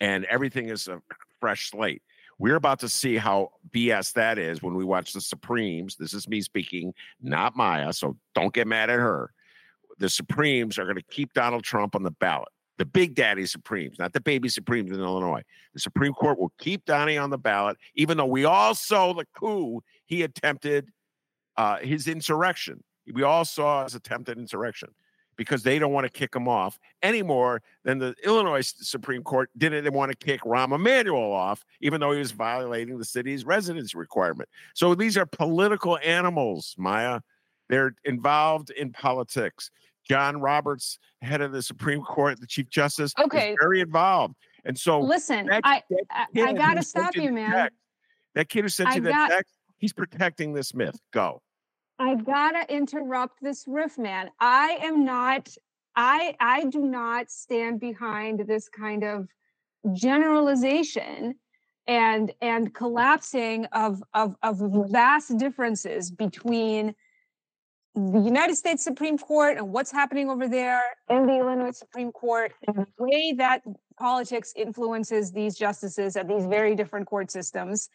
and 0.00 0.24
everything 0.26 0.68
is 0.68 0.88
a 0.88 1.00
fresh 1.40 1.70
slate. 1.70 2.02
We're 2.38 2.56
about 2.56 2.80
to 2.80 2.88
see 2.88 3.16
how 3.16 3.50
BS 3.70 4.14
that 4.14 4.38
is 4.38 4.62
when 4.62 4.74
we 4.74 4.84
watch 4.84 5.12
the 5.12 5.20
Supremes. 5.20 5.96
This 5.96 6.14
is 6.14 6.26
me 6.26 6.40
speaking, 6.40 6.92
not 7.20 7.54
Maya, 7.54 7.92
so 7.92 8.16
don't 8.34 8.52
get 8.52 8.66
mad 8.66 8.90
at 8.90 8.98
her. 8.98 9.30
The 9.98 10.08
Supremes 10.08 10.78
are 10.78 10.84
going 10.84 10.96
to 10.96 11.02
keep 11.02 11.32
Donald 11.32 11.62
Trump 11.62 11.94
on 11.94 12.02
the 12.02 12.10
ballot. 12.10 12.48
The 12.78 12.84
big 12.84 13.14
daddy 13.14 13.46
Supremes, 13.46 14.00
not 14.00 14.12
the 14.12 14.20
baby 14.20 14.48
Supremes 14.48 14.90
in 14.90 15.00
Illinois. 15.00 15.42
The 15.74 15.80
Supreme 15.80 16.12
Court 16.12 16.40
will 16.40 16.52
keep 16.58 16.84
Donnie 16.86 17.18
on 17.18 17.30
the 17.30 17.38
ballot, 17.38 17.76
even 17.94 18.16
though 18.16 18.26
we 18.26 18.44
all 18.44 18.74
saw 18.74 19.12
the 19.12 19.26
coup 19.38 19.80
he 20.06 20.22
attempted 20.22 20.90
uh, 21.56 21.78
his 21.78 22.08
insurrection. 22.08 22.82
We 23.12 23.22
all 23.22 23.44
saw 23.44 23.84
his 23.84 23.94
attempted 23.94 24.38
insurrection 24.38 24.90
because 25.36 25.62
they 25.62 25.78
don't 25.78 25.92
want 25.92 26.04
to 26.04 26.10
kick 26.10 26.34
him 26.34 26.48
off 26.48 26.78
any 27.02 27.22
more 27.22 27.62
than 27.84 27.98
the 27.98 28.14
Illinois 28.24 28.72
Supreme 28.80 29.22
Court 29.22 29.50
didn't 29.56 29.92
want 29.92 30.10
to 30.12 30.16
kick 30.16 30.42
Rahm 30.42 30.74
Emanuel 30.74 31.32
off, 31.32 31.64
even 31.80 32.00
though 32.00 32.12
he 32.12 32.18
was 32.18 32.32
violating 32.32 32.98
the 32.98 33.04
city's 33.04 33.44
residency 33.44 33.98
requirement. 33.98 34.48
So 34.74 34.94
these 34.94 35.16
are 35.16 35.26
political 35.26 35.98
animals, 36.04 36.74
Maya. 36.78 37.20
They're 37.68 37.94
involved 38.04 38.70
in 38.70 38.92
politics. 38.92 39.70
John 40.08 40.40
Roberts, 40.40 40.98
head 41.22 41.40
of 41.40 41.52
the 41.52 41.62
Supreme 41.62 42.02
Court, 42.02 42.38
the 42.38 42.46
Chief 42.46 42.68
Justice, 42.68 43.14
okay, 43.18 43.56
very 43.60 43.80
involved. 43.80 44.34
And 44.66 44.78
so, 44.78 45.00
listen, 45.00 45.46
that, 45.46 45.62
I 45.64 45.82
that 45.88 46.28
I, 46.36 46.40
I 46.42 46.52
got 46.52 46.74
to 46.74 46.82
stop 46.82 47.16
you, 47.16 47.32
man. 47.32 47.50
Text, 47.50 47.78
that 48.34 48.48
kid 48.48 48.62
who 48.62 48.68
sent 48.68 48.90
I 48.90 48.94
you 48.96 49.00
that 49.02 49.30
text, 49.30 49.53
he's 49.78 49.92
protecting 49.92 50.52
this 50.52 50.74
myth. 50.74 50.98
Go. 51.12 51.42
I 51.98 52.16
gotta 52.16 52.72
interrupt 52.74 53.40
this 53.40 53.64
riff, 53.66 53.98
man. 53.98 54.30
I 54.40 54.78
am 54.82 55.04
not. 55.04 55.48
I 55.96 56.34
I 56.40 56.64
do 56.64 56.80
not 56.80 57.30
stand 57.30 57.80
behind 57.80 58.40
this 58.46 58.68
kind 58.68 59.04
of 59.04 59.28
generalization 59.92 61.36
and 61.86 62.32
and 62.40 62.74
collapsing 62.74 63.66
of 63.66 64.02
of 64.14 64.34
of 64.42 64.60
vast 64.90 65.36
differences 65.38 66.10
between 66.10 66.94
the 67.94 68.18
United 68.18 68.56
States 68.56 68.82
Supreme 68.82 69.16
Court 69.16 69.56
and 69.56 69.72
what's 69.72 69.92
happening 69.92 70.28
over 70.28 70.48
there 70.48 70.82
in 71.08 71.26
the 71.26 71.38
Illinois 71.38 71.70
Supreme 71.70 72.10
Court 72.10 72.52
and 72.66 72.76
the 72.76 72.86
way 72.98 73.34
that 73.38 73.62
politics 73.96 74.52
influences 74.56 75.30
these 75.30 75.56
justices 75.56 76.16
at 76.16 76.26
these 76.26 76.44
very 76.46 76.74
different 76.74 77.06
court 77.06 77.30
systems 77.30 77.88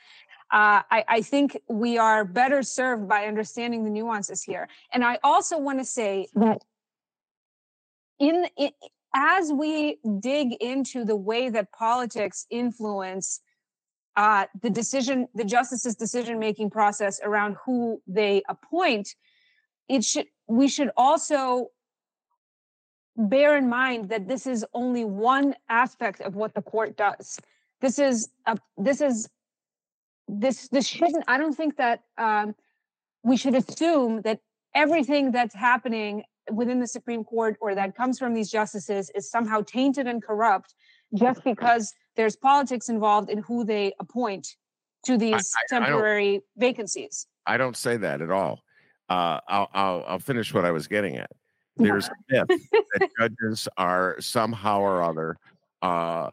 uh, 0.52 0.82
I, 0.90 1.06
I, 1.08 1.22
think 1.22 1.60
we 1.68 2.00
are 2.00 2.26
better 2.26 2.64
served 2.64 3.08
by 3.08 3.26
understanding 3.26 3.84
the 3.84 3.92
nuances 3.92 4.42
here. 4.42 4.68
And 4.92 5.06
I 5.06 5.20
also 5.24 5.60
want 5.60 5.78
to 5.78 5.86
say 5.86 6.28
that 6.34 6.64
in, 8.20 8.48
in 8.58 8.72
as 9.14 9.52
we 9.52 10.00
dig 10.20 10.54
into 10.54 11.06
the 11.06 11.16
way 11.16 11.50
that 11.50 11.72
politics 11.72 12.48
influence 12.50 13.42
uh, 14.16 14.46
the 14.62 14.70
decision, 14.70 15.28
the 15.36 15.44
justice's 15.44 15.96
decision 15.96 16.40
making 16.40 16.70
process 16.72 17.20
around 17.24 17.56
who 17.64 18.02
they 18.08 18.42
appoint, 18.50 19.16
it 19.88 20.04
should 20.04 20.26
we 20.48 20.68
should 20.68 20.90
also 20.98 21.68
bear 23.16 23.56
in 23.58 23.70
mind 23.70 24.10
that 24.10 24.28
this 24.28 24.48
is 24.48 24.66
only 24.74 25.06
one 25.06 25.54
aspect 25.70 26.22
of 26.22 26.36
what 26.36 26.54
the 26.56 26.62
court 26.62 26.98
does. 26.98 27.40
This 27.82 28.00
is 28.00 28.30
a 28.46 28.58
this 28.78 29.00
is 29.00 29.30
this 30.30 30.68
this 30.70 30.88
shouldn't. 30.88 31.24
I 31.28 31.38
don't 31.38 31.54
think 31.54 31.78
that 31.78 32.04
um, 32.18 32.56
we 33.24 33.36
should 33.36 33.56
assume 33.56 34.22
that 34.22 34.40
everything 34.76 35.32
that's 35.32 35.56
happening 35.56 36.24
within 36.52 36.80
the 36.80 36.88
Supreme 36.88 37.24
Court 37.24 37.58
or 37.62 37.76
that 37.76 37.96
comes 37.96 38.20
from 38.20 38.34
these 38.34 38.50
justices 38.50 39.12
is 39.16 39.30
somehow 39.30 39.62
tainted 39.62 40.08
and 40.08 40.24
corrupt 40.24 40.74
just 41.16 41.44
because 41.44 41.94
there's 42.16 42.36
politics 42.36 42.90
involved 42.90 43.30
in 43.30 43.40
who 43.40 43.64
they 43.66 43.94
appoint 44.00 44.56
to 45.06 45.18
these 45.18 45.54
I, 45.72 45.76
I, 45.76 45.80
temporary 45.80 46.38
I 46.38 46.42
vacancies. 46.58 47.28
I 47.46 47.58
don't 47.58 47.78
say 47.78 47.98
that 47.98 48.22
at 48.22 48.30
all. 48.30 48.62
Uh, 49.10 49.40
I'll, 49.48 49.70
I'll, 49.74 50.06
I'll 50.08 50.20
finish 50.20 50.54
what 50.54 50.66
I 50.66 50.72
was 50.72 50.88
getting 50.88 51.18
at. 51.18 51.32
There's 51.78 52.10
a 52.10 52.12
myth 52.30 52.62
that 52.72 53.10
judges 53.18 53.68
are 53.78 54.18
somehow 54.20 54.82
or 54.82 55.02
other 55.02 55.38
uh, 55.82 56.30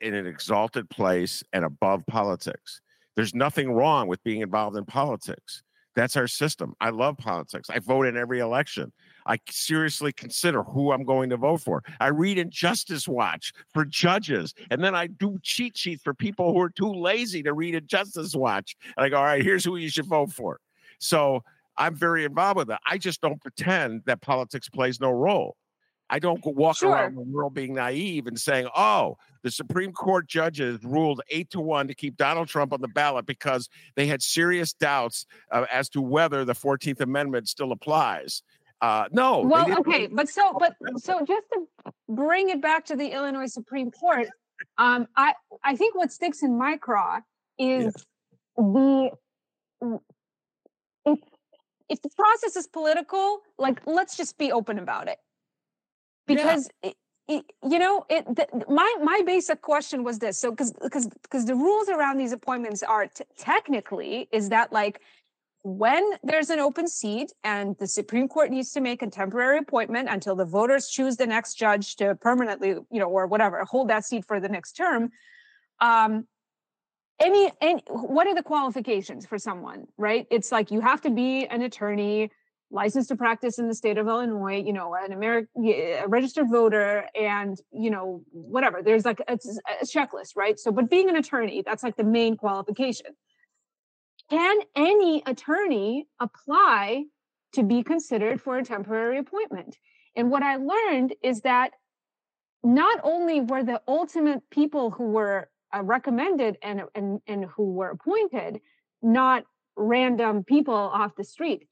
in 0.00 0.14
an 0.14 0.26
exalted 0.26 0.88
place 0.88 1.42
and 1.52 1.64
above 1.64 2.06
politics. 2.06 2.80
There's 3.16 3.34
nothing 3.34 3.72
wrong 3.72 4.08
with 4.08 4.22
being 4.24 4.40
involved 4.40 4.76
in 4.76 4.84
politics. 4.84 5.62
That's 5.94 6.16
our 6.16 6.26
system. 6.26 6.74
I 6.80 6.90
love 6.90 7.16
politics. 7.16 7.70
I 7.70 7.78
vote 7.78 8.06
in 8.06 8.16
every 8.16 8.40
election. 8.40 8.92
I 9.26 9.38
seriously 9.48 10.12
consider 10.12 10.62
who 10.64 10.92
I'm 10.92 11.04
going 11.04 11.30
to 11.30 11.36
vote 11.36 11.60
for. 11.60 11.82
I 12.00 12.08
read 12.08 12.36
Injustice 12.36 13.06
Watch 13.06 13.52
for 13.72 13.84
judges, 13.84 14.54
and 14.70 14.82
then 14.82 14.94
I 14.94 15.06
do 15.06 15.38
cheat 15.42 15.76
sheets 15.76 16.02
for 16.02 16.12
people 16.12 16.52
who 16.52 16.60
are 16.60 16.70
too 16.70 16.92
lazy 16.92 17.42
to 17.44 17.52
read 17.52 17.74
Injustice 17.74 18.34
Watch. 18.34 18.76
And 18.96 19.06
I 19.06 19.08
go, 19.08 19.18
all 19.18 19.24
right, 19.24 19.42
here's 19.42 19.64
who 19.64 19.76
you 19.76 19.88
should 19.88 20.06
vote 20.06 20.32
for. 20.32 20.58
So 20.98 21.44
I'm 21.76 21.94
very 21.94 22.24
involved 22.24 22.58
with 22.58 22.68
that. 22.68 22.80
I 22.86 22.98
just 22.98 23.20
don't 23.20 23.40
pretend 23.40 24.02
that 24.06 24.20
politics 24.20 24.68
plays 24.68 25.00
no 25.00 25.10
role. 25.10 25.56
I 26.10 26.18
don't 26.18 26.44
walk 26.44 26.78
sure. 26.78 26.90
around 26.90 27.16
the 27.16 27.22
world 27.22 27.54
being 27.54 27.74
naive 27.74 28.26
and 28.26 28.38
saying, 28.38 28.68
"Oh, 28.76 29.16
the 29.44 29.50
Supreme 29.50 29.92
Court 29.92 30.26
judges 30.26 30.82
ruled 30.82 31.20
eight 31.28 31.50
to 31.50 31.60
one 31.60 31.86
to 31.86 31.94
keep 31.94 32.16
Donald 32.16 32.48
Trump 32.48 32.72
on 32.72 32.80
the 32.80 32.88
ballot 32.88 33.26
because 33.26 33.68
they 33.94 34.06
had 34.06 34.22
serious 34.22 34.72
doubts 34.72 35.26
uh, 35.52 35.66
as 35.70 35.88
to 35.90 36.00
whether 36.00 36.44
the 36.44 36.54
Fourteenth 36.54 37.00
Amendment 37.00 37.48
still 37.48 37.70
applies." 37.70 38.42
Uh, 38.80 39.04
no. 39.12 39.40
Well, 39.40 39.78
okay, 39.80 40.08
but 40.08 40.28
so, 40.28 40.56
but 40.58 40.74
so, 40.96 41.20
just 41.24 41.46
to 41.52 41.92
bring 42.08 42.48
it 42.48 42.60
back 42.60 42.86
to 42.86 42.96
the 42.96 43.08
Illinois 43.08 43.46
Supreme 43.46 43.90
Court, 43.90 44.28
um, 44.78 45.06
I 45.14 45.34
I 45.62 45.76
think 45.76 45.94
what 45.94 46.10
sticks 46.10 46.42
in 46.42 46.58
my 46.58 46.78
craw 46.78 47.20
is 47.58 47.84
yeah. 47.84 47.90
the 48.56 49.10
if 51.04 51.18
if 51.88 52.00
the 52.02 52.10
process 52.16 52.56
is 52.56 52.66
political, 52.66 53.40
like 53.58 53.86
let's 53.86 54.16
just 54.16 54.38
be 54.38 54.52
open 54.52 54.78
about 54.78 55.08
it 55.08 55.18
because 56.26 56.68
yeah. 56.82 56.90
it, 56.90 56.96
you 57.28 57.78
know 57.78 58.04
it 58.10 58.24
the, 58.26 58.46
my 58.68 58.96
my 59.02 59.22
basic 59.24 59.62
question 59.62 60.04
was 60.04 60.18
this 60.18 60.38
so 60.38 60.50
because 60.50 60.72
because 60.82 61.08
because 61.22 61.46
the 61.46 61.54
rules 61.54 61.88
around 61.88 62.18
these 62.18 62.32
appointments 62.32 62.82
are 62.82 63.06
t- 63.06 63.24
technically 63.38 64.28
is 64.30 64.50
that 64.50 64.72
like 64.72 65.00
when 65.62 66.04
there's 66.22 66.50
an 66.50 66.58
open 66.58 66.86
seat 66.86 67.32
and 67.42 67.76
the 67.78 67.86
supreme 67.86 68.28
court 68.28 68.50
needs 68.50 68.72
to 68.72 68.80
make 68.80 69.00
a 69.00 69.06
temporary 69.06 69.58
appointment 69.58 70.08
until 70.10 70.36
the 70.36 70.44
voters 70.44 70.88
choose 70.88 71.16
the 71.16 71.26
next 71.26 71.54
judge 71.54 71.96
to 71.96 72.14
permanently 72.16 72.68
you 72.68 73.00
know 73.00 73.08
or 73.08 73.26
whatever 73.26 73.64
hold 73.64 73.88
that 73.88 74.04
seat 74.04 74.24
for 74.26 74.38
the 74.38 74.48
next 74.48 74.72
term 74.72 75.10
um 75.80 76.26
any, 77.20 77.50
any 77.60 77.82
what 77.88 78.26
are 78.26 78.34
the 78.34 78.42
qualifications 78.42 79.24
for 79.24 79.38
someone 79.38 79.86
right? 79.96 80.26
It's 80.30 80.50
like 80.52 80.70
you 80.70 80.80
have 80.80 81.00
to 81.02 81.10
be 81.10 81.46
an 81.46 81.62
attorney 81.62 82.30
licensed 82.74 83.08
to 83.08 83.16
practice 83.16 83.58
in 83.58 83.68
the 83.68 83.74
state 83.74 83.96
of 83.96 84.08
Illinois, 84.08 84.60
you 84.60 84.72
know, 84.72 84.94
an 84.94 85.12
American 85.12 85.48
a 85.64 86.04
registered 86.08 86.50
voter, 86.50 87.06
and 87.14 87.56
you 87.72 87.90
know, 87.90 88.22
whatever. 88.32 88.82
There's 88.82 89.04
like 89.04 89.20
a, 89.28 89.34
a 89.34 89.84
checklist, 89.84 90.36
right? 90.36 90.58
So, 90.58 90.72
but 90.72 90.90
being 90.90 91.08
an 91.08 91.16
attorney, 91.16 91.62
that's 91.64 91.84
like 91.84 91.96
the 91.96 92.04
main 92.04 92.36
qualification. 92.36 93.06
Can 94.28 94.56
any 94.74 95.22
attorney 95.24 96.08
apply 96.20 97.04
to 97.52 97.62
be 97.62 97.82
considered 97.82 98.40
for 98.40 98.58
a 98.58 98.64
temporary 98.64 99.18
appointment? 99.18 99.76
And 100.16 100.30
what 100.30 100.42
I 100.42 100.56
learned 100.56 101.14
is 101.22 101.42
that 101.42 101.70
not 102.64 102.98
only 103.04 103.40
were 103.40 103.62
the 103.62 103.80
ultimate 103.86 104.42
people 104.50 104.90
who 104.90 105.04
were 105.04 105.48
uh, 105.74 105.82
recommended 105.82 106.56
and, 106.62 106.82
and, 106.94 107.20
and 107.26 107.44
who 107.44 107.72
were 107.72 107.90
appointed 107.90 108.60
not 109.02 109.44
random 109.76 110.42
people 110.44 110.74
off 110.74 111.14
the 111.16 111.24
street, 111.24 111.68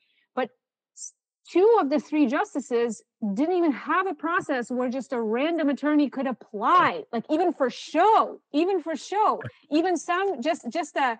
two 1.50 1.76
of 1.80 1.90
the 1.90 1.98
three 1.98 2.26
justices 2.26 3.02
didn't 3.34 3.56
even 3.56 3.72
have 3.72 4.06
a 4.06 4.14
process 4.14 4.70
where 4.70 4.88
just 4.88 5.12
a 5.12 5.20
random 5.20 5.68
attorney 5.68 6.08
could 6.08 6.26
apply 6.26 7.02
like 7.12 7.24
even 7.30 7.52
for 7.52 7.70
show 7.70 8.40
even 8.52 8.80
for 8.80 8.96
show 8.96 9.40
even 9.70 9.96
some 9.96 10.40
just 10.40 10.68
just 10.70 10.96
a 10.96 11.18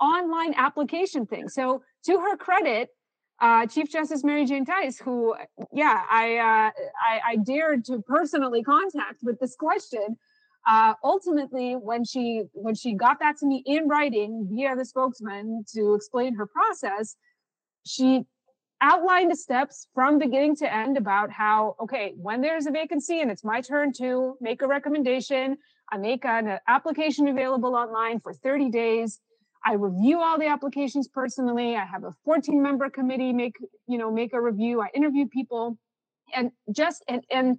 online 0.00 0.54
application 0.56 1.26
thing. 1.26 1.48
So 1.48 1.82
to 2.06 2.18
her 2.18 2.36
credit 2.36 2.90
uh, 3.40 3.66
chief 3.66 3.90
justice 3.90 4.22
Mary 4.22 4.46
Jane 4.46 4.64
Theis 4.64 5.00
who 5.00 5.34
yeah 5.72 6.02
i 6.08 6.36
uh, 6.36 6.70
I, 7.04 7.20
I 7.32 7.36
dared 7.36 7.84
to 7.86 8.00
personally 8.02 8.62
contact 8.62 9.22
with 9.22 9.40
this 9.40 9.56
question 9.56 10.16
uh, 10.66 10.94
ultimately 11.02 11.74
when 11.74 12.04
she 12.04 12.44
when 12.52 12.74
she 12.76 12.94
got 12.94 13.18
that 13.20 13.36
to 13.38 13.46
me 13.46 13.62
in 13.66 13.88
writing 13.88 14.46
via 14.50 14.76
the 14.76 14.84
spokesman 14.84 15.64
to 15.74 15.94
explain 15.94 16.34
her 16.36 16.46
process 16.46 17.16
she 17.84 18.24
outline 18.84 19.28
the 19.28 19.36
steps 19.36 19.88
from 19.94 20.18
beginning 20.18 20.54
to 20.56 20.72
end 20.72 20.98
about 20.98 21.30
how, 21.30 21.74
okay, 21.80 22.12
when 22.16 22.42
there's 22.42 22.66
a 22.66 22.70
vacancy 22.70 23.22
and 23.22 23.30
it's 23.30 23.42
my 23.42 23.62
turn 23.62 23.92
to 23.94 24.36
make 24.42 24.60
a 24.60 24.66
recommendation, 24.66 25.56
I 25.90 25.96
make 25.96 26.26
an 26.26 26.58
application 26.68 27.28
available 27.28 27.74
online 27.74 28.20
for 28.20 28.34
30 28.34 28.68
days. 28.68 29.20
I 29.64 29.72
review 29.74 30.20
all 30.20 30.38
the 30.38 30.48
applications 30.48 31.08
personally. 31.08 31.76
I 31.76 31.86
have 31.86 32.04
a 32.04 32.12
14 32.26 32.62
member 32.62 32.90
committee 32.90 33.32
make, 33.32 33.56
you 33.86 33.96
know, 33.96 34.12
make 34.12 34.34
a 34.34 34.40
review. 34.40 34.82
I 34.82 34.88
interview 34.94 35.28
people 35.28 35.78
and 36.34 36.50
just, 36.70 37.02
and, 37.08 37.24
and 37.30 37.58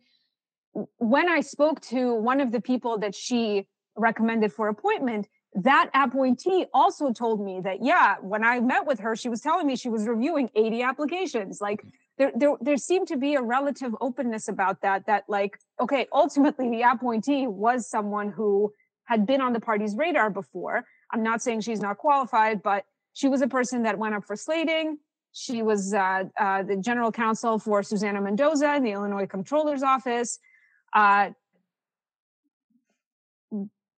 when 0.97 1.28
I 1.28 1.41
spoke 1.41 1.82
to 1.89 2.13
one 2.13 2.39
of 2.39 2.51
the 2.51 2.61
people 2.61 2.99
that 2.99 3.15
she 3.15 3.67
recommended 3.95 4.53
for 4.53 4.67
appointment, 4.67 5.28
that 5.56 5.89
appointee 5.93 6.66
also 6.74 7.14
told 7.14 7.39
me 7.39 7.62
that 7.62 7.82
yeah 7.82 8.16
when 8.22 8.43
i 8.43 8.60
met 8.60 8.86
with 8.86 8.99
her 8.99 9.16
she 9.16 9.30
was 9.30 9.39
telling 9.39 9.66
me 9.66 9.76
she 9.76 9.88
was 9.89 10.06
reviewing 10.06 10.49
80 10.56 10.82
applications. 10.82 11.62
Like 11.62 11.84
there, 12.18 12.32
there 12.36 12.56
there 12.62 12.78
seemed 12.78 13.08
to 13.08 13.18
be 13.18 13.36
a 13.36 13.41
relative 13.41 13.95
openness 14.01 14.47
about 14.47 14.82
that 14.82 15.06
that 15.06 15.24
like 15.28 15.58
okay 15.80 16.08
ultimately 16.12 16.70
the 16.70 16.82
appointee 16.82 17.47
was 17.47 17.89
someone 17.89 18.32
who 18.32 18.72
had 19.06 19.26
been 19.26 19.41
on 19.41 19.53
the 19.53 19.60
party's 19.60 19.95
radar 19.95 20.30
before. 20.30 20.86
I'm 21.12 21.24
not 21.24 21.41
saying 21.41 21.62
she's 21.62 21.82
not 21.82 21.97
qualified 21.97 22.62
but 22.62 22.86
she 23.14 23.30
was 23.30 23.41
a 23.41 23.47
person 23.47 23.84
that 23.84 23.97
went 23.97 24.14
up 24.14 24.26
for 24.26 24.36
slating. 24.36 24.97
She 25.32 25.62
was 25.62 25.93
uh, 25.93 26.24
uh, 26.39 26.64
the 26.64 26.78
general 26.78 27.12
counsel 27.12 27.60
for 27.60 27.82
susana 27.82 28.22
mendoza 28.22 28.76
in 28.76 28.84
the 28.84 28.91
illinois 28.91 29.26
comptroller's 29.26 29.84
office. 29.84 30.39
Uh, 30.93 31.30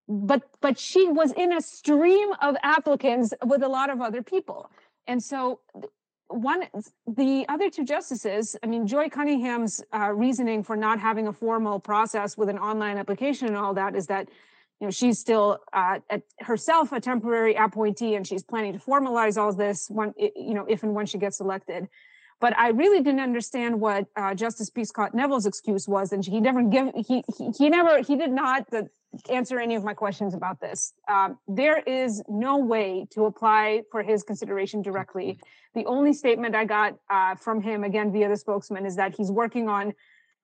but 0.07 0.43
but 0.61 0.79
she 0.79 1.07
was 1.07 1.31
in 1.33 1.53
a 1.53 1.61
stream 1.61 2.29
of 2.41 2.55
applicants 2.63 3.33
with 3.45 3.61
a 3.63 3.67
lot 3.67 3.89
of 3.89 4.01
other 4.01 4.21
people 4.21 4.69
and 5.05 5.21
so 5.21 5.59
one 6.29 6.63
the 7.07 7.45
other 7.49 7.69
two 7.69 7.83
justices 7.83 8.55
i 8.63 8.67
mean 8.67 8.87
joy 8.87 9.09
cunningham's 9.09 9.83
uh, 9.93 10.11
reasoning 10.13 10.63
for 10.63 10.75
not 10.75 10.99
having 10.99 11.27
a 11.27 11.33
formal 11.33 11.79
process 11.79 12.37
with 12.37 12.49
an 12.49 12.57
online 12.57 12.97
application 12.97 13.47
and 13.47 13.57
all 13.57 13.73
that 13.73 13.95
is 13.95 14.07
that 14.07 14.29
you 14.79 14.87
know 14.87 14.91
she's 14.91 15.19
still 15.19 15.59
uh, 15.73 15.99
herself 16.39 16.91
a 16.91 17.01
temporary 17.01 17.55
appointee 17.55 18.15
and 18.15 18.25
she's 18.25 18.43
planning 18.43 18.73
to 18.73 18.79
formalize 18.79 19.37
all 19.37 19.53
this 19.53 19.89
when 19.89 20.13
you 20.17 20.53
know 20.53 20.65
if 20.69 20.83
and 20.83 20.93
when 20.93 21.05
she 21.05 21.17
gets 21.17 21.39
elected 21.39 21.87
but 22.39 22.55
I 22.57 22.69
really 22.69 23.01
didn't 23.01 23.19
understand 23.19 23.81
what 23.81 24.05
uh, 24.15 24.35
Justice 24.35 24.69
P. 24.69 24.85
Scott 24.85 25.15
Neville's 25.15 25.45
excuse 25.45 25.87
was, 25.87 26.13
and 26.13 26.23
he 26.23 26.39
never 26.39 26.61
give 26.61 26.93
he 26.95 27.23
he, 27.35 27.49
he 27.57 27.69
never 27.69 28.01
he 28.03 28.15
did 28.15 28.31
not 28.31 28.69
the, 28.69 28.89
answer 29.29 29.59
any 29.59 29.75
of 29.75 29.83
my 29.83 29.93
questions 29.93 30.33
about 30.33 30.59
this. 30.59 30.93
Um, 31.07 31.37
there 31.47 31.79
is 31.79 32.21
no 32.27 32.57
way 32.57 33.07
to 33.11 33.25
apply 33.25 33.83
for 33.91 34.03
his 34.03 34.23
consideration 34.23 34.81
directly. 34.81 35.39
The 35.75 35.85
only 35.85 36.13
statement 36.13 36.55
I 36.55 36.65
got 36.65 36.95
uh, 37.09 37.35
from 37.35 37.61
him, 37.61 37.83
again 37.83 38.11
via 38.11 38.29
the 38.29 38.37
spokesman, 38.37 38.85
is 38.85 38.95
that 38.97 39.15
he's 39.15 39.31
working 39.31 39.69
on 39.69 39.93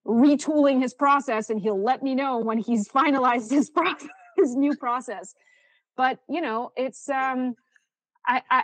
retooling 0.06 0.82
his 0.82 0.94
process 0.94 1.50
and 1.50 1.60
he'll 1.60 1.82
let 1.82 2.04
me 2.04 2.16
know 2.16 2.38
when 2.40 2.58
he's 2.58 2.88
finalized 3.00 3.52
his 3.52 3.70
process, 3.70 4.08
his 4.38 4.56
new 4.56 4.76
process. 4.76 5.34
But 5.96 6.20
you 6.28 6.42
know, 6.42 6.72
it's 6.76 7.10
um, 7.10 7.56
I, 8.26 8.42
I, 8.50 8.64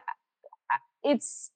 it's 1.04 1.52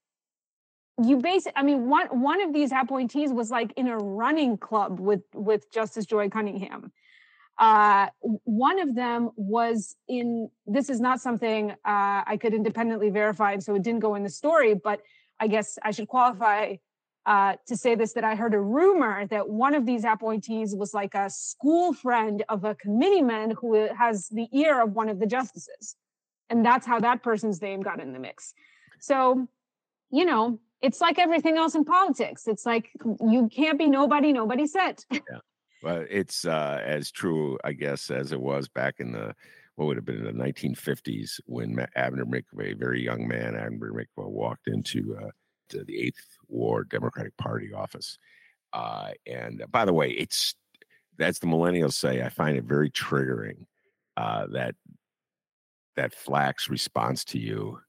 you 1.04 1.18
base 1.18 1.48
i 1.56 1.64
mean 1.64 1.90
one 1.90 2.06
one 2.22 2.40
of 2.40 2.54
these 2.54 2.72
appointees 2.72 3.32
was 3.32 3.50
like 3.50 3.74
in 3.78 3.88
a 3.88 3.98
running 3.98 4.58
club 4.58 5.00
with 5.00 5.24
with 5.34 5.72
justice 5.72 6.06
joy 6.06 6.30
cunningham 6.30 6.92
Uh, 7.58 8.08
one 8.22 8.80
of 8.80 8.96
them 8.96 9.30
was 9.36 9.96
in, 10.08 10.50
this 10.66 10.90
is 10.90 11.00
not 11.00 11.22
something 11.22 11.72
uh, 11.72 11.76
I 12.26 12.38
could 12.42 12.54
independently 12.54 13.10
verify, 13.10 13.54
and 13.54 13.64
so 13.64 13.76
it 13.76 13.84
didn't 13.84 14.00
go 14.00 14.16
in 14.16 14.24
the 14.24 14.30
story, 14.30 14.74
but 14.74 15.02
I 15.40 15.48
guess 15.48 15.78
I 15.84 15.92
should 15.92 16.08
qualify 16.08 16.76
uh, 17.26 17.56
to 17.68 17.78
say 17.78 17.96
this 17.96 18.14
that 18.14 18.24
I 18.24 18.36
heard 18.36 18.54
a 18.54 18.60
rumor 18.60 19.26
that 19.28 19.48
one 19.48 19.76
of 19.76 19.86
these 19.86 20.04
appointees 20.04 20.76
was 20.76 20.94
like 20.94 21.16
a 21.16 21.30
school 21.30 21.94
friend 21.94 22.44
of 22.50 22.66
a 22.66 22.76
committeeman 22.76 23.56
who 23.60 23.88
has 23.96 24.28
the 24.30 24.48
ear 24.52 24.82
of 24.82 24.94
one 24.94 25.10
of 25.10 25.20
the 25.20 25.26
justices. 25.26 25.96
And 26.50 26.66
that's 26.66 26.86
how 26.86 27.00
that 27.00 27.24
person's 27.24 27.62
name 27.62 27.82
got 27.82 28.02
in 28.02 28.12
the 28.14 28.20
mix. 28.20 28.54
So, 29.00 29.48
you 30.12 30.26
know, 30.26 30.60
it's 30.82 31.00
like 31.00 31.18
everything 31.18 31.58
else 31.58 31.76
in 31.76 31.86
politics. 31.86 32.48
It's 32.48 32.66
like 32.66 32.90
you 33.22 33.50
can't 33.54 33.80
be 33.80 33.88
nobody, 33.88 34.34
nobody 34.34 34.68
said. 34.68 35.04
Yeah. 35.10 35.20
But 35.84 36.08
it's 36.10 36.46
uh, 36.46 36.82
as 36.84 37.12
true, 37.12 37.60
I 37.64 37.74
guess, 37.74 38.10
as 38.10 38.32
it 38.32 38.40
was 38.40 38.70
back 38.70 38.96
in 39.00 39.12
the 39.12 39.36
what 39.76 39.88
would 39.88 39.98
have 39.98 40.06
been 40.06 40.26
in 40.26 40.38
the 40.38 40.44
1950s 40.44 41.40
when 41.46 41.86
Abner 41.96 42.26
a 42.26 42.74
very 42.74 43.04
young 43.04 43.28
man, 43.28 43.56
Abner 43.56 43.92
Mikva, 43.92 44.30
walked 44.30 44.68
into 44.68 45.18
uh, 45.20 45.30
the 45.70 46.00
Eighth 46.00 46.38
Ward 46.48 46.90
Democratic 46.90 47.36
Party 47.38 47.74
office. 47.74 48.18
Uh, 48.72 49.12
and 49.26 49.64
uh, 49.64 49.68
by 49.68 49.84
the 49.84 49.94
way, 49.94 50.12
it's 50.12 50.56
that's 51.18 51.40
the 51.40 51.48
millennials 51.48 51.94
say. 51.94 52.24
I 52.24 52.30
find 52.30 52.58
it 52.58 52.64
very 52.64 52.90
triggering 52.90 53.66
uh, 54.16 54.48
that 54.52 54.76
that 55.96 56.14
Flack's 56.14 56.70
response 56.70 57.24
to 57.26 57.40
you 57.40 57.80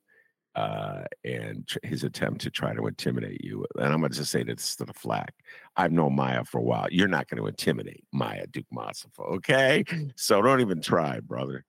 uh, 0.55 1.03
and 1.25 1.67
tr- 1.67 1.79
his 1.83 2.05
attempt 2.05 2.41
to 2.43 2.51
try 2.51 2.75
to 2.75 2.87
intimidate 2.87 3.43
you. 3.43 3.67
And 3.77 3.93
I'm 3.93 4.01
going 4.01 4.13
to 4.13 4.19
just 4.19 4.31
say 4.31 4.43
this 4.43 4.77
to 4.77 4.85
the 4.85 4.93
Flack. 4.93 5.35
I've 5.77 5.93
known 5.93 6.15
Maya 6.15 6.45
for 6.45 6.59
a 6.59 6.63
while. 6.63 6.87
You're 6.91 7.09
not 7.09 7.29
going 7.29 7.41
to 7.41 7.49
intimidate 7.49 8.05
Maya 8.13 8.47
Dukmasova, 8.47 9.35
okay? 9.37 9.85
So 10.17 10.41
don't 10.43 10.61
even 10.61 10.81
try, 10.81 11.21
brother. 11.21 11.65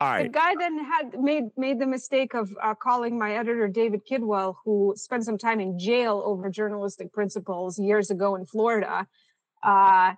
All 0.00 0.10
right. 0.10 0.24
The 0.24 0.30
guy 0.30 0.54
then 0.58 0.84
had 0.84 1.20
made 1.20 1.44
made 1.56 1.78
the 1.78 1.86
mistake 1.86 2.34
of 2.34 2.50
uh, 2.60 2.74
calling 2.74 3.16
my 3.16 3.36
editor 3.36 3.68
David 3.68 4.00
Kidwell, 4.04 4.56
who 4.64 4.94
spent 4.96 5.24
some 5.24 5.38
time 5.38 5.60
in 5.60 5.78
jail 5.78 6.20
over 6.24 6.50
journalistic 6.50 7.12
principles 7.12 7.78
years 7.78 8.10
ago 8.10 8.34
in 8.34 8.44
Florida, 8.44 9.06
uh, 9.62 10.14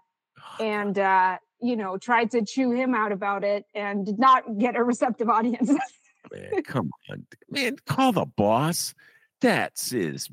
and 0.59 0.99
uh, 0.99 1.37
you 1.61 1.77
know 1.77 1.99
tried 1.99 2.31
to 2.31 2.43
chew 2.43 2.71
him 2.71 2.95
out 2.95 3.13
about 3.13 3.45
it, 3.45 3.67
and 3.75 4.07
did 4.07 4.19
not 4.19 4.57
get 4.57 4.75
a 4.75 4.83
receptive 4.83 5.29
audience. 5.29 5.71
man, 6.35 6.63
come 6.63 6.91
on, 7.11 7.27
man, 7.51 7.77
call 7.87 8.13
the 8.13 8.25
boss. 8.25 8.95
That's 9.41 9.91
his. 9.91 10.29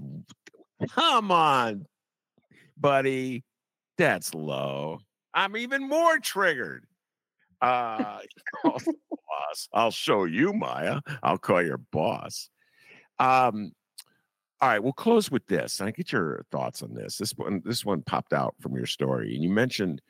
Come 0.90 1.32
on, 1.32 1.86
buddy. 2.78 3.44
That's 3.98 4.34
low. 4.34 5.00
I'm 5.34 5.56
even 5.58 5.88
more 5.88 6.18
triggered. 6.20 6.86
Uh, 7.62 8.20
boss. 8.64 9.70
I'll 9.74 9.92
show 9.92 10.26
you, 10.26 10.54
Maya. 10.54 11.02
I'll 11.22 11.38
call 11.38 11.62
your 11.62 11.78
boss. 11.78 12.50
Um, 13.20 13.74
all 14.62 14.70
right, 14.70 14.84
we'll 14.84 14.94
close 14.94 15.32
with 15.32 15.46
this. 15.48 15.82
I 15.82 15.92
get 15.92 16.12
your 16.12 16.46
thoughts 16.52 16.84
on 16.84 16.94
this. 16.94 17.18
This 17.18 17.32
one, 17.32 17.62
this 17.66 17.84
one 17.84 18.02
popped 18.04 18.34
out 18.34 18.56
from 18.60 18.76
your 18.76 18.86
story, 18.86 19.34
and 19.34 19.44
you 19.44 19.50
mentioned 19.50 20.02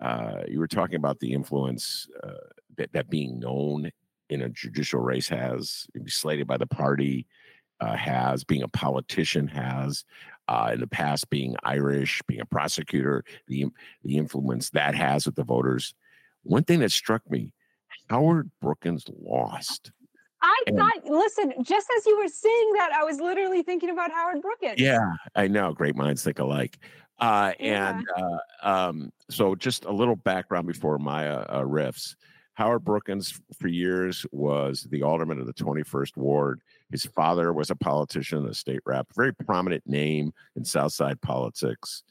uh, 0.00 0.42
you 0.48 0.58
were 0.58 0.68
talking 0.68 0.96
about 0.96 1.18
the 1.20 1.32
influence 1.32 2.06
uh, 2.22 2.32
that, 2.76 2.92
that 2.92 3.08
being 3.08 3.38
known 3.38 3.90
in 4.28 4.42
a 4.42 4.48
judicial 4.48 5.00
race 5.00 5.28
has, 5.28 5.86
be 5.92 6.10
slated 6.10 6.46
by 6.46 6.56
the 6.56 6.66
party 6.66 7.26
uh, 7.80 7.96
has, 7.96 8.44
being 8.44 8.62
a 8.62 8.68
politician 8.68 9.48
has, 9.48 10.04
uh, 10.48 10.70
in 10.72 10.80
the 10.80 10.86
past 10.86 11.28
being 11.30 11.56
Irish, 11.64 12.22
being 12.26 12.40
a 12.40 12.46
prosecutor, 12.46 13.24
the 13.48 13.66
the 14.02 14.16
influence 14.16 14.70
that 14.70 14.94
has 14.94 15.26
with 15.26 15.34
the 15.34 15.44
voters. 15.44 15.94
One 16.42 16.64
thing 16.64 16.80
that 16.80 16.92
struck 16.92 17.28
me 17.30 17.52
Howard 18.08 18.50
Brookins 18.60 19.04
lost. 19.08 19.90
I 20.42 20.62
and, 20.66 20.78
thought, 20.78 21.04
listen, 21.04 21.52
just 21.62 21.88
as 21.96 22.06
you 22.06 22.18
were 22.18 22.28
saying 22.28 22.72
that, 22.74 22.92
I 22.92 23.04
was 23.04 23.20
literally 23.20 23.62
thinking 23.62 23.90
about 23.90 24.12
Howard 24.12 24.42
Brookins. 24.42 24.78
Yeah, 24.78 25.14
I 25.34 25.48
know. 25.48 25.72
Great 25.72 25.96
minds 25.96 26.22
think 26.22 26.38
alike. 26.38 26.78
Uh, 27.18 27.52
yeah. 27.58 27.96
And 27.96 28.06
uh, 28.16 28.38
um, 28.68 29.12
so, 29.30 29.54
just 29.54 29.86
a 29.86 29.92
little 29.92 30.16
background 30.16 30.66
before 30.66 30.98
Maya 30.98 31.38
uh, 31.48 31.62
riffs. 31.62 32.14
Howard 32.56 32.84
Brookins, 32.84 33.38
for 33.58 33.68
years, 33.68 34.24
was 34.32 34.86
the 34.90 35.02
alderman 35.02 35.38
of 35.38 35.46
the 35.46 35.52
21st 35.52 36.16
Ward. 36.16 36.62
His 36.90 37.04
father 37.04 37.52
was 37.52 37.70
a 37.70 37.76
politician, 37.76 38.46
a 38.46 38.54
state 38.54 38.80
rep, 38.86 39.06
very 39.14 39.34
prominent 39.34 39.86
name 39.86 40.32
in 40.56 40.64
Southside 40.64 41.20
politics. 41.20 42.02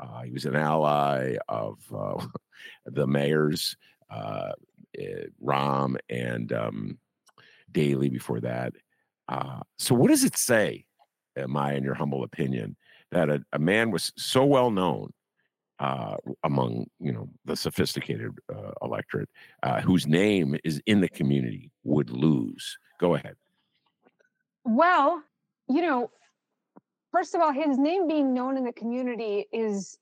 Uh, 0.00 0.22
he 0.22 0.32
was 0.32 0.46
an 0.46 0.56
ally 0.56 1.36
of 1.48 1.78
uh, 1.96 2.26
the 2.86 3.06
mayor's 3.06 3.76
uh, 4.10 4.50
uh, 4.98 5.26
Rahm 5.42 5.96
and 6.08 6.52
um, 6.52 6.98
Daley 7.70 8.08
before 8.08 8.40
that. 8.40 8.72
Uh, 9.28 9.60
so, 9.78 9.94
what 9.94 10.08
does 10.08 10.24
it 10.24 10.36
say, 10.36 10.86
am 11.36 11.56
I, 11.56 11.74
in 11.74 11.84
your 11.84 11.94
humble 11.94 12.24
opinion, 12.24 12.76
that 13.12 13.30
a, 13.30 13.44
a 13.52 13.60
man 13.60 13.92
was 13.92 14.12
so 14.16 14.44
well 14.44 14.72
known 14.72 15.12
uh, 15.78 16.16
among 16.44 16.86
you 17.00 17.12
know 17.12 17.28
the 17.44 17.56
sophisticated 17.56 18.32
uh, 18.54 18.70
electorate, 18.82 19.28
uh, 19.62 19.80
whose 19.80 20.06
name 20.06 20.56
is 20.64 20.80
in 20.86 21.00
the 21.00 21.08
community, 21.08 21.70
would 21.82 22.10
lose? 22.10 22.78
Go 23.00 23.14
ahead. 23.14 23.34
Well, 24.64 25.22
you 25.68 25.82
know, 25.82 26.10
first 27.10 27.34
of 27.34 27.40
all, 27.40 27.52
his 27.52 27.76
name 27.76 28.06
being 28.08 28.32
known 28.32 28.56
in 28.56 28.64
the 28.64 28.72
community 28.72 29.46
is 29.52 29.98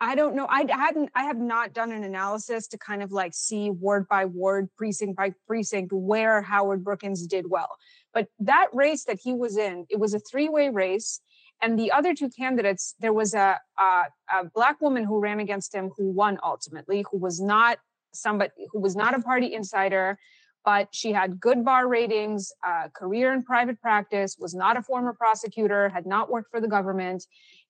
I 0.00 0.14
don't 0.14 0.36
know. 0.36 0.46
I 0.48 0.64
hadn't. 0.70 1.10
I 1.14 1.24
have 1.24 1.38
not 1.38 1.72
done 1.72 1.90
an 1.90 2.04
analysis 2.04 2.68
to 2.68 2.78
kind 2.78 3.02
of 3.02 3.10
like 3.10 3.34
see 3.34 3.70
ward 3.70 4.06
by 4.08 4.26
ward, 4.26 4.68
precinct 4.76 5.16
by 5.16 5.34
precinct, 5.46 5.92
where 5.92 6.40
Howard 6.40 6.84
Brookins 6.84 7.26
did 7.26 7.50
well. 7.50 7.76
But 8.14 8.28
that 8.40 8.68
race 8.72 9.04
that 9.04 9.18
he 9.22 9.32
was 9.32 9.56
in, 9.56 9.86
it 9.90 9.98
was 9.98 10.14
a 10.14 10.20
three-way 10.20 10.68
race, 10.68 11.20
and 11.60 11.78
the 11.78 11.90
other 11.92 12.14
two 12.14 12.28
candidates, 12.28 12.94
there 13.00 13.12
was 13.12 13.34
a, 13.34 13.58
a, 13.78 14.04
a 14.32 14.44
black 14.54 14.80
woman 14.80 15.04
who 15.04 15.18
ran 15.18 15.40
against 15.40 15.74
him 15.74 15.90
who 15.96 16.10
won 16.10 16.38
ultimately, 16.44 17.04
who 17.10 17.18
was 17.18 17.40
not 17.40 17.78
somebody 18.12 18.52
who 18.72 18.80
was 18.80 18.96
not 18.96 19.14
a 19.14 19.20
party 19.20 19.54
insider, 19.54 20.18
but 20.64 20.88
she 20.92 21.12
had 21.12 21.40
good 21.40 21.64
bar 21.64 21.88
ratings, 21.88 22.52
uh, 22.66 22.88
career 22.94 23.32
in 23.32 23.42
private 23.42 23.80
practice, 23.80 24.36
was 24.38 24.54
not 24.54 24.76
a 24.76 24.82
former 24.82 25.12
prosecutor, 25.12 25.88
had 25.88 26.06
not 26.06 26.30
worked 26.30 26.50
for 26.50 26.60
the 26.60 26.68
government, 26.68 27.26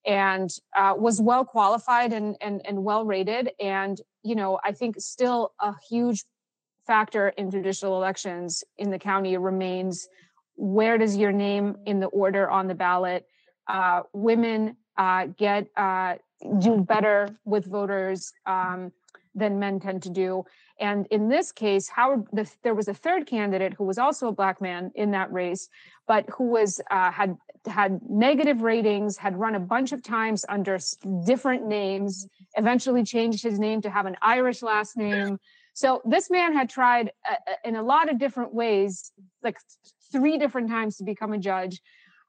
and 0.06 0.50
uh, 0.76 0.94
was 0.96 1.20
well 1.20 1.44
qualified 1.44 2.12
and, 2.12 2.36
and, 2.40 2.60
and 2.64 2.82
well 2.82 3.04
rated. 3.04 3.50
And, 3.60 4.00
you 4.22 4.34
know, 4.34 4.58
I 4.64 4.72
think 4.72 4.96
still 4.98 5.52
a 5.60 5.74
huge 5.88 6.24
factor 6.86 7.28
in 7.30 7.50
judicial 7.50 7.96
elections 7.96 8.64
in 8.78 8.90
the 8.90 8.98
county 8.98 9.36
remains 9.36 10.08
where 10.56 10.98
does 10.98 11.16
your 11.16 11.30
name 11.30 11.76
in 11.86 12.00
the 12.00 12.06
order 12.06 12.50
on 12.50 12.66
the 12.66 12.74
ballot? 12.74 13.26
Uh, 13.68 14.02
women 14.12 14.76
uh, 14.96 15.26
get 15.36 15.68
uh, 15.76 16.14
do 16.58 16.80
better 16.80 17.28
with 17.44 17.66
voters 17.66 18.32
um, 18.46 18.92
than 19.34 19.58
men 19.58 19.78
tend 19.80 20.02
to 20.02 20.10
do. 20.10 20.44
And 20.80 21.06
in 21.10 21.28
this 21.28 21.52
case, 21.52 21.88
Howard, 21.88 22.26
the, 22.32 22.50
there 22.62 22.74
was 22.74 22.88
a 22.88 22.94
third 22.94 23.26
candidate 23.26 23.74
who 23.74 23.84
was 23.84 23.98
also 23.98 24.28
a 24.28 24.32
black 24.32 24.60
man 24.60 24.92
in 24.94 25.10
that 25.12 25.32
race, 25.32 25.68
but 26.06 26.28
who 26.30 26.44
was 26.44 26.80
uh, 26.90 27.10
had 27.10 27.36
had 27.66 28.00
negative 28.08 28.62
ratings, 28.62 29.16
had 29.16 29.36
run 29.36 29.54
a 29.54 29.60
bunch 29.60 29.92
of 29.92 30.02
times 30.02 30.44
under 30.48 30.78
different 31.26 31.66
names. 31.66 32.26
Eventually, 32.56 33.02
changed 33.04 33.42
his 33.42 33.58
name 33.58 33.82
to 33.82 33.90
have 33.90 34.06
an 34.06 34.16
Irish 34.22 34.62
last 34.62 34.96
name. 34.96 35.38
So 35.74 36.00
this 36.04 36.30
man 36.30 36.54
had 36.54 36.68
tried 36.70 37.12
uh, 37.28 37.34
uh 37.34 37.54
in 37.64 37.76
a 37.76 37.82
lot 37.82 38.10
of 38.10 38.18
different 38.18 38.54
ways, 38.54 39.12
like 39.42 39.58
three 40.12 40.38
different 40.38 40.70
times 40.70 40.96
to 40.96 41.04
become 41.04 41.32
a 41.32 41.38
judge. 41.38 41.80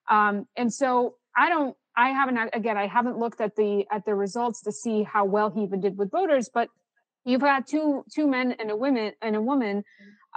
Um, 0.09 0.47
and 0.57 0.73
so 0.73 1.15
I 1.35 1.49
don't. 1.49 1.75
I 1.95 2.09
haven't 2.09 2.37
again. 2.53 2.77
I 2.77 2.87
haven't 2.87 3.17
looked 3.17 3.41
at 3.41 3.55
the 3.55 3.85
at 3.91 4.05
the 4.05 4.15
results 4.15 4.61
to 4.61 4.71
see 4.71 5.03
how 5.03 5.25
well 5.25 5.49
he 5.49 5.63
even 5.63 5.81
did 5.81 5.97
with 5.97 6.11
voters, 6.11 6.49
but 6.53 6.69
you've 7.25 7.41
got 7.41 7.67
two 7.67 8.03
two 8.13 8.27
men 8.27 8.53
and 8.59 8.71
a 8.71 8.75
woman 8.75 9.13
and 9.21 9.35
a 9.35 9.41
woman 9.41 9.83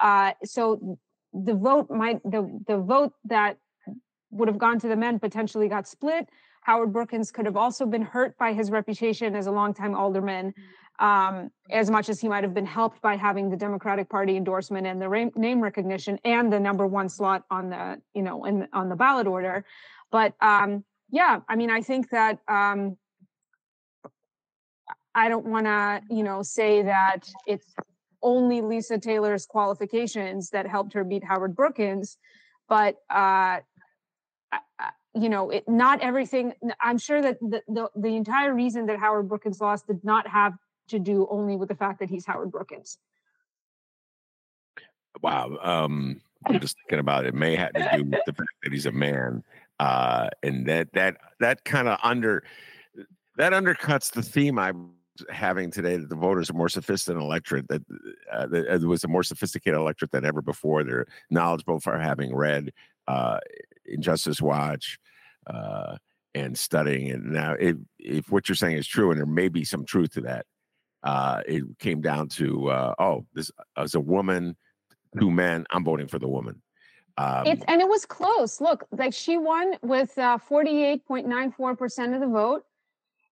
uh, 0.00 0.32
so 0.44 0.98
the 1.32 1.54
vote 1.54 1.90
might 1.90 2.22
the 2.24 2.60
the 2.66 2.78
vote 2.78 3.12
that 3.24 3.56
would 4.30 4.48
have 4.48 4.58
gone 4.58 4.78
to 4.78 4.88
the 4.88 4.96
men 4.96 5.18
potentially 5.18 5.68
got 5.68 5.86
split 5.86 6.28
howard 6.62 6.92
brookins 6.92 7.30
could 7.30 7.46
have 7.46 7.56
also 7.56 7.86
been 7.86 8.02
hurt 8.02 8.36
by 8.38 8.52
his 8.52 8.70
reputation 8.70 9.34
as 9.34 9.46
a 9.46 9.50
longtime 9.50 9.94
alderman 9.94 10.52
um, 10.98 11.50
as 11.70 11.90
much 11.90 12.08
as 12.10 12.20
he 12.20 12.28
might 12.28 12.44
have 12.44 12.54
been 12.54 12.66
helped 12.66 13.00
by 13.00 13.16
having 13.16 13.48
the 13.48 13.56
democratic 13.56 14.08
party 14.08 14.36
endorsement 14.36 14.86
and 14.86 15.00
the 15.00 15.08
ra- 15.08 15.30
name 15.34 15.60
recognition 15.60 16.18
and 16.24 16.52
the 16.52 16.60
number 16.60 16.86
one 16.86 17.08
slot 17.08 17.44
on 17.50 17.70
the 17.70 18.00
you 18.14 18.22
know 18.22 18.44
in 18.44 18.68
on 18.72 18.88
the 18.88 18.96
ballot 18.96 19.26
order 19.26 19.64
but 20.12 20.34
um, 20.40 20.84
yeah 21.10 21.40
i 21.48 21.56
mean 21.56 21.70
i 21.70 21.80
think 21.80 22.08
that 22.10 22.38
um, 22.46 22.96
I 25.14 25.28
don't 25.28 25.46
want 25.46 25.66
to, 25.66 26.02
you 26.08 26.22
know, 26.22 26.42
say 26.42 26.82
that 26.82 27.28
it's 27.46 27.66
only 28.22 28.60
Lisa 28.60 28.98
Taylor's 28.98 29.46
qualifications 29.46 30.50
that 30.50 30.66
helped 30.66 30.92
her 30.94 31.04
beat 31.04 31.24
Howard 31.24 31.54
Brookins, 31.54 32.16
but 32.68 32.96
uh, 33.10 33.58
you 35.14 35.28
know, 35.28 35.50
it, 35.50 35.68
not 35.68 36.00
everything. 36.00 36.54
I'm 36.80 36.98
sure 36.98 37.20
that 37.20 37.38
the, 37.40 37.62
the, 37.68 37.90
the 37.96 38.16
entire 38.16 38.54
reason 38.54 38.86
that 38.86 38.98
Howard 38.98 39.28
Brookins 39.28 39.60
lost 39.60 39.86
did 39.86 40.02
not 40.04 40.26
have 40.26 40.54
to 40.88 40.98
do 40.98 41.26
only 41.30 41.56
with 41.56 41.68
the 41.68 41.74
fact 41.74 42.00
that 42.00 42.08
he's 42.08 42.24
Howard 42.24 42.50
Brookins. 42.50 42.98
Wow. 45.20 45.58
Um, 45.62 46.22
I'm 46.46 46.58
just 46.60 46.76
thinking 46.78 47.00
about 47.00 47.24
it. 47.24 47.28
it 47.28 47.34
may 47.34 47.56
have 47.56 47.72
to 47.74 47.90
do 47.96 48.04
with 48.04 48.20
the 48.24 48.32
fact 48.32 48.50
that 48.62 48.72
he's 48.72 48.86
a 48.86 48.92
man, 48.92 49.44
uh, 49.82 50.28
and 50.44 50.64
that 50.66 50.92
that 50.92 51.16
that 51.40 51.64
kind 51.64 51.88
of 51.88 51.98
under 52.04 52.44
that 53.36 53.52
undercuts 53.52 54.12
the 54.12 54.22
theme 54.22 54.56
I 54.56 54.68
am 54.68 54.92
having 55.28 55.72
today 55.72 55.96
that 55.96 56.08
the 56.08 56.14
voters 56.14 56.50
are 56.50 56.54
more 56.54 56.68
sophisticated 56.68 57.20
electorate 57.20 57.66
that 57.66 57.82
uh, 58.32 58.46
it 58.52 58.82
was 58.82 59.02
a 59.02 59.08
more 59.08 59.24
sophisticated 59.24 59.76
electorate 59.76 60.12
than 60.12 60.24
ever 60.24 60.40
before. 60.40 60.84
They're 60.84 61.06
knowledgeable 61.30 61.80
for 61.80 61.98
having 61.98 62.32
read 62.32 62.72
uh, 63.08 63.40
Injustice 63.84 64.40
Watch 64.40 65.00
uh, 65.48 65.96
and 66.32 66.56
studying 66.56 67.08
it. 67.08 67.20
Now, 67.24 67.56
if, 67.58 67.76
if 67.98 68.30
what 68.30 68.48
you're 68.48 68.56
saying 68.56 68.76
is 68.76 68.86
true, 68.86 69.10
and 69.10 69.18
there 69.18 69.26
may 69.26 69.48
be 69.48 69.64
some 69.64 69.84
truth 69.84 70.12
to 70.12 70.20
that, 70.20 70.46
uh, 71.02 71.42
it 71.44 71.64
came 71.80 72.00
down 72.00 72.28
to 72.28 72.70
uh, 72.70 72.94
oh, 73.00 73.26
this 73.34 73.50
as 73.76 73.96
a 73.96 74.00
woman 74.00 74.56
two 75.18 75.30
men. 75.30 75.66
I'm 75.70 75.84
voting 75.84 76.06
for 76.06 76.20
the 76.20 76.28
woman. 76.28 76.62
Um, 77.18 77.46
it's 77.46 77.62
and 77.68 77.80
it 77.80 77.88
was 77.88 78.04
close. 78.06 78.60
Look, 78.60 78.84
like 78.90 79.12
she 79.12 79.36
won 79.38 79.74
with 79.82 80.16
uh, 80.18 80.38
48.94% 80.38 82.14
of 82.14 82.20
the 82.20 82.26
vote, 82.26 82.64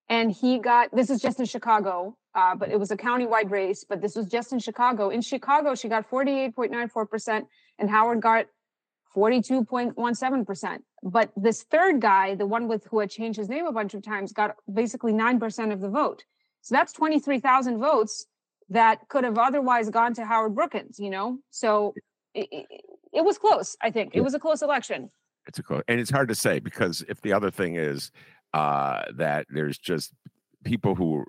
and 0.09 0.31
he 0.31 0.59
got. 0.59 0.95
This 0.95 1.11
is 1.11 1.20
just 1.20 1.41
in 1.41 1.47
Chicago, 1.47 2.16
uh, 2.35 2.55
but 2.55 2.70
it 2.70 2.78
was 2.78 2.91
a 2.91 2.97
county-wide 2.97 3.51
race. 3.51 3.85
But 3.89 4.01
this 4.01 4.16
was 4.16 4.26
just 4.26 4.53
in 4.53 4.59
Chicago. 4.59 5.11
In 5.11 5.20
Chicago, 5.20 5.74
she 5.74 5.89
got 5.89 6.09
48.94%, 6.11 7.47
and 7.78 7.91
Howard 7.91 8.20
got 8.20 8.47
42.17%. 9.16 10.78
But 11.03 11.33
this 11.37 11.62
third 11.64 12.01
guy, 12.01 12.35
the 12.35 12.47
one 12.47 12.68
with 12.68 12.85
who 12.87 13.01
had 13.01 13.11
changed 13.11 13.39
his 13.39 13.49
name 13.49 13.66
a 13.66 13.72
bunch 13.72 13.95
of 13.95 14.03
times, 14.03 14.33
got 14.33 14.57
basically 14.72 15.12
nine 15.12 15.41
percent 15.41 15.72
of 15.72 15.81
the 15.81 15.89
vote. 15.89 16.24
So 16.62 16.74
that's 16.74 16.93
23,000 16.93 17.78
votes 17.78 18.26
that 18.68 19.09
could 19.09 19.24
have 19.24 19.39
otherwise 19.39 19.91
gone 19.91 20.14
to 20.14 20.24
Howard 20.24 20.55
Brookins, 20.55 20.99
you 20.99 21.11
know? 21.11 21.39
So 21.51 21.95
it, 22.35 22.49
it, 22.53 22.66
it 23.12 23.24
was 23.24 23.38
close, 23.38 23.76
I 23.80 23.90
think. 23.90 24.14
It 24.14 24.20
was 24.20 24.34
a 24.34 24.38
close 24.38 24.62
election. 24.62 25.11
It's 25.46 25.58
a 25.58 25.62
close, 25.62 25.82
and 25.88 25.98
it's 26.00 26.11
hard 26.11 26.28
to 26.28 26.34
say 26.34 26.58
because 26.58 27.02
if 27.08 27.20
the 27.22 27.32
other 27.32 27.50
thing 27.50 27.76
is 27.76 28.11
uh, 28.54 29.02
that 29.16 29.46
there's 29.50 29.78
just 29.78 30.12
people 30.64 30.94
who 30.94 31.24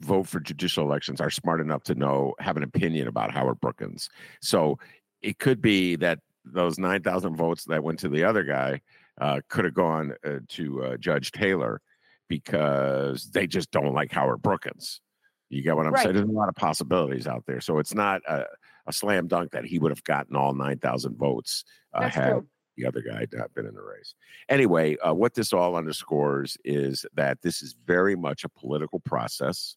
vote 0.00 0.26
for 0.26 0.40
judicial 0.40 0.84
elections 0.84 1.20
are 1.20 1.30
smart 1.30 1.60
enough 1.60 1.82
to 1.84 1.94
know, 1.94 2.34
have 2.38 2.56
an 2.56 2.62
opinion 2.62 3.08
about 3.08 3.30
Howard 3.30 3.60
Brookins. 3.60 4.08
So 4.40 4.78
it 5.22 5.38
could 5.38 5.60
be 5.60 5.96
that 5.96 6.20
those 6.44 6.78
9,000 6.78 7.36
votes 7.36 7.64
that 7.64 7.82
went 7.82 7.98
to 8.00 8.08
the 8.08 8.24
other 8.24 8.42
guy 8.42 8.80
uh, 9.20 9.40
could 9.48 9.64
have 9.64 9.74
gone 9.74 10.14
uh, 10.26 10.38
to 10.48 10.84
uh, 10.84 10.96
Judge 10.96 11.32
Taylor 11.32 11.80
because 12.28 13.30
they 13.30 13.46
just 13.46 13.70
don't 13.70 13.94
like 13.94 14.12
Howard 14.12 14.42
Brookins. 14.42 15.00
You 15.50 15.62
get 15.62 15.76
what 15.76 15.86
I'm 15.86 15.92
right. 15.92 16.02
saying? 16.02 16.16
There's 16.16 16.28
a 16.28 16.32
lot 16.32 16.48
of 16.48 16.56
possibilities 16.56 17.26
out 17.26 17.44
there. 17.46 17.60
So 17.60 17.78
it's 17.78 17.94
not 17.94 18.22
a, 18.28 18.44
a 18.86 18.92
slam 18.92 19.26
dunk 19.26 19.52
that 19.52 19.64
he 19.64 19.78
would 19.78 19.90
have 19.90 20.04
gotten 20.04 20.36
all 20.36 20.54
9,000 20.54 21.16
votes 21.16 21.64
uh, 21.92 22.08
had 22.08 22.30
true. 22.30 22.46
the 22.76 22.86
other 22.86 23.00
guy 23.00 23.26
not 23.32 23.54
been 23.54 23.66
in 23.66 23.74
the 23.74 23.82
race. 23.82 24.14
Anyway, 24.48 24.96
uh, 24.98 25.14
what 25.14 25.34
this 25.34 25.52
all 25.52 25.76
underscores 25.76 26.56
is 26.64 27.06
that 27.14 27.40
this 27.42 27.62
is 27.62 27.74
very 27.86 28.16
much 28.16 28.44
a 28.44 28.48
political 28.48 29.00
process. 29.00 29.76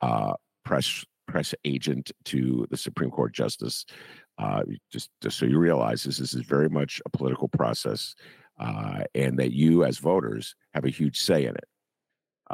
Uh, 0.00 0.34
press 0.64 1.04
press 1.26 1.54
agent 1.64 2.12
to 2.24 2.66
the 2.70 2.76
Supreme 2.76 3.10
Court 3.10 3.32
justice. 3.32 3.86
Uh, 4.38 4.62
just, 4.90 5.10
just 5.22 5.38
so 5.38 5.46
you 5.46 5.58
realize 5.58 6.02
this, 6.02 6.18
this 6.18 6.34
is 6.34 6.42
very 6.42 6.68
much 6.68 7.00
a 7.06 7.10
political 7.10 7.48
process, 7.48 8.14
uh, 8.58 9.04
and 9.14 9.38
that 9.38 9.52
you 9.52 9.84
as 9.84 9.98
voters 9.98 10.54
have 10.74 10.84
a 10.84 10.90
huge 10.90 11.18
say 11.18 11.44
in 11.46 11.54
it. 11.54 11.64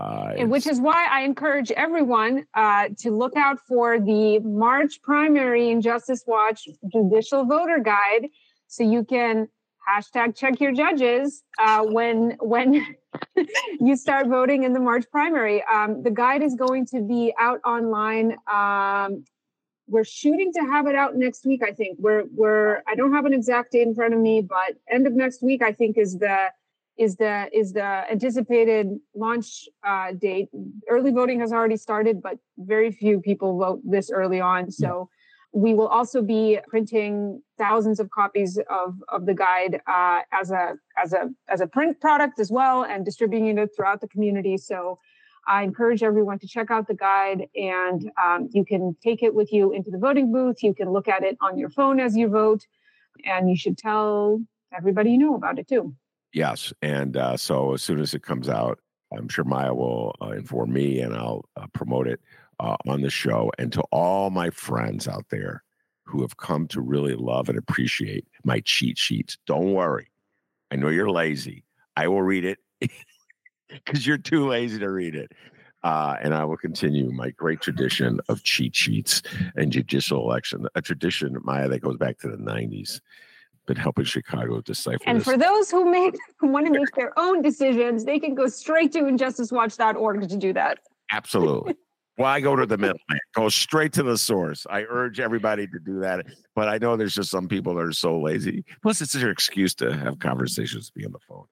Uh, 0.01 0.47
which 0.47 0.67
is 0.67 0.81
why 0.81 1.07
I 1.11 1.23
encourage 1.23 1.71
everyone 1.73 2.47
uh, 2.55 2.89
to 3.01 3.11
look 3.11 3.37
out 3.37 3.59
for 3.69 4.01
the 4.01 4.39
March 4.39 5.03
primary 5.03 5.69
Injustice 5.69 6.25
Watch 6.27 6.67
Judicial 6.91 7.45
Voter 7.45 7.81
Guide, 7.81 8.29
so 8.67 8.83
you 8.83 9.05
can 9.05 9.49
hashtag 9.87 10.35
check 10.35 10.59
your 10.59 10.73
judges 10.73 11.43
uh, 11.59 11.83
when 11.85 12.37
when 12.41 12.87
you 13.81 13.95
start 13.95 14.29
voting 14.29 14.63
in 14.63 14.73
the 14.73 14.81
March 14.81 15.05
primary. 15.11 15.63
Um, 15.65 16.03
the 16.03 16.11
guide 16.11 16.43
is 16.43 16.55
going 16.55 16.87
to 16.87 17.03
be 17.03 17.35
out 17.39 17.61
online. 17.67 18.37
Um, 18.51 19.25
we're 19.87 20.05
shooting 20.05 20.51
to 20.55 20.61
have 20.61 20.87
it 20.87 20.95
out 20.95 21.17
next 21.17 21.45
week. 21.45 21.63
I 21.63 21.73
think 21.73 21.99
we're 22.01 22.25
we're. 22.35 22.83
I 22.89 22.95
don't 22.95 23.13
have 23.13 23.27
an 23.27 23.35
exact 23.35 23.73
date 23.73 23.83
in 23.83 23.95
front 23.95 24.15
of 24.15 24.21
me, 24.21 24.41
but 24.41 24.77
end 24.91 25.07
of 25.07 25.13
next 25.13 25.43
week 25.43 25.63
I 25.63 25.73
think 25.73 25.99
is 25.99 26.17
the 26.17 26.47
is 27.01 27.17
the 27.17 27.49
is 27.53 27.73
the 27.73 27.91
anticipated 28.13 28.87
launch 29.15 29.67
uh, 29.83 30.13
date. 30.13 30.51
Early 30.89 31.11
voting 31.11 31.41
has 31.41 31.51
already 31.51 31.79
started, 31.79 32.21
but 32.21 32.37
very 32.59 32.93
few 32.93 33.21
people 33.21 33.59
vote 33.59 33.81
this 33.85 34.11
early 34.11 34.41
on. 34.41 34.71
So 34.71 35.09
we 35.53 35.73
will 35.73 35.89
also 35.89 36.21
be 36.21 36.59
printing 36.69 37.43
thousands 37.57 38.01
of 38.01 38.11
copies 38.11 38.59
of 38.69 39.03
of 39.09 39.25
the 39.25 39.33
guide 39.35 39.81
uh, 39.87 40.21
as 40.31 40.51
a 40.51 40.75
as 41.03 41.15
a 41.15 41.31
as 41.49 41.63
a 41.63 41.67
print 41.67 41.99
product 42.01 42.39
as 42.39 42.51
well, 42.53 42.85
and 42.85 43.03
distributing 43.03 43.57
it 43.57 43.71
throughout 43.75 44.01
the 44.01 44.09
community. 44.09 44.57
So. 44.59 44.99
I 45.49 45.63
encourage 45.63 46.03
everyone 46.03 46.39
to 46.41 46.47
check 46.47 46.71
out 46.71 46.87
the 46.87 46.95
guide 46.95 47.49
and 47.57 48.13
um, 48.23 48.51
you 48.53 48.63
can 48.63 48.95
take 49.03 49.23
it 49.23 49.35
with 49.35 49.51
you 49.51 49.73
into 49.73 49.91
the 49.91 49.97
voting 49.97 50.31
booth. 50.31 50.63
You 50.63 50.75
can 50.75 50.91
look 50.93 51.09
at 51.09 51.23
it 51.25 51.39
on 51.41 51.57
your 51.57 51.71
phone 51.71 51.99
as 51.99 52.15
you 52.15 52.29
vote, 52.29 52.67
and 53.25 53.49
you 53.49 53.57
should 53.57 53.79
tell 53.79 54.39
everybody 54.71 55.13
you 55.13 55.19
know 55.19 55.35
about 55.35 55.59
it 55.59 55.67
too. 55.67 55.97
Yes, 56.33 56.73
and 56.81 57.17
uh, 57.17 57.37
so 57.37 57.75
as 57.75 57.83
soon 57.83 58.01
as 58.01 58.15
it 58.15 58.23
comes 58.23 58.49
out, 58.49 58.79
I'm 59.17 59.29
sure 59.29 59.45
Maya 59.45 59.75
will 59.75 60.15
uh, 60.23 60.31
inform 60.31 60.73
me, 60.73 61.01
and 61.01 61.15
I'll 61.15 61.45
uh, 61.57 61.67
promote 61.73 62.07
it 62.07 62.21
uh, 62.61 62.77
on 62.87 63.01
the 63.01 63.11
show. 63.11 63.51
And 63.59 63.73
to 63.73 63.83
all 63.91 64.31
my 64.31 64.51
friends 64.51 65.09
out 65.09 65.27
there 65.31 65.65
who 66.05 66.23
have 66.23 66.37
come 66.37 66.69
to 66.69 66.81
really 66.81 67.15
love 67.15 67.49
and 67.49 67.59
appreciate 67.59 68.27
my 68.45 68.61
cheat 68.61 68.99
sheets, 68.99 69.39
don't 69.47 69.73
worry. 69.73 70.11
I 70.71 70.77
know 70.77 70.89
you're 70.89 71.11
lazy. 71.11 71.65
I 71.97 72.07
will 72.07 72.23
read 72.23 72.45
it 72.45 72.59
because 73.69 74.07
you're 74.07 74.19
too 74.19 74.49
lazy 74.49 74.79
to 74.79 74.91
read 74.91 75.17
it. 75.17 75.33
Uh, 75.83 76.17
and 76.21 76.35
I 76.35 76.45
will 76.45 76.59
continue 76.59 77.11
my 77.11 77.31
great 77.31 77.61
tradition 77.61 78.21
of 78.29 78.43
cheat 78.45 78.77
sheets 78.77 79.23
and 79.57 79.73
judicial 79.73 80.23
election, 80.23 80.67
a 80.75 80.83
tradition, 80.83 81.37
Maya, 81.43 81.69
that 81.69 81.81
goes 81.81 81.97
back 81.97 82.19
to 82.19 82.29
the 82.29 82.37
90s 82.37 83.01
been 83.71 83.81
helping 83.81 84.05
Chicago 84.05 84.61
decipher. 84.61 84.99
And 85.07 85.19
this. 85.19 85.25
for 85.25 85.37
those 85.37 85.71
who 85.71 85.89
make 85.89 86.17
who 86.39 86.49
want 86.49 86.67
to 86.67 86.73
make 86.73 86.93
their 86.97 87.17
own 87.17 87.41
decisions, 87.41 88.05
they 88.05 88.19
can 88.19 88.35
go 88.35 88.49
straight 88.49 88.91
to 88.93 89.03
injusticewatch.org 89.03 90.29
to 90.29 90.37
do 90.37 90.53
that. 90.55 90.79
Absolutely. 91.13 91.75
Well, 92.19 92.29
I 92.29 92.41
go 92.41 92.55
to 92.55 92.67
the 92.67 92.77
middle. 92.77 92.99
Go 93.35 93.49
straight 93.49 93.95
to 93.95 94.03
the 94.03 94.19
source. 94.19 94.67
I 94.69 94.83
urge 94.83 95.21
everybody 95.21 95.67
to 95.67 95.79
do 95.79 96.01
that. 96.01 96.27
But 96.55 96.69
I 96.69 96.77
know 96.77 96.95
there's 96.95 97.15
just 97.15 97.31
some 97.31 97.49
people 97.49 97.77
that 97.77 97.81
are 97.81 97.93
so 97.93 98.21
lazy. 98.21 98.63
Plus, 98.83 99.01
it's 99.01 99.15
their 99.15 99.31
excuse 99.31 99.75
to 99.77 99.97
have 99.97 100.19
conversations, 100.19 100.91
be 100.91 101.07
on 101.07 101.13
the 101.13 101.19
phone. 101.27 101.47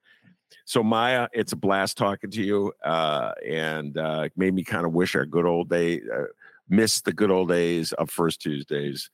So, 0.66 0.82
Maya, 0.82 1.28
it's 1.32 1.52
a 1.52 1.56
blast 1.56 1.96
talking 1.96 2.30
to 2.32 2.42
you, 2.42 2.74
uh, 2.84 3.32
and 3.48 3.96
uh, 3.96 4.28
made 4.36 4.52
me 4.52 4.62
kind 4.62 4.84
of 4.84 4.92
wish 4.92 5.14
our 5.14 5.24
good 5.24 5.46
old 5.46 5.70
day, 5.70 6.02
uh, 6.02 6.24
miss 6.68 7.00
the 7.00 7.14
good 7.14 7.30
old 7.30 7.48
days 7.48 7.92
of 7.92 8.10
First 8.10 8.42
Tuesdays. 8.42 9.08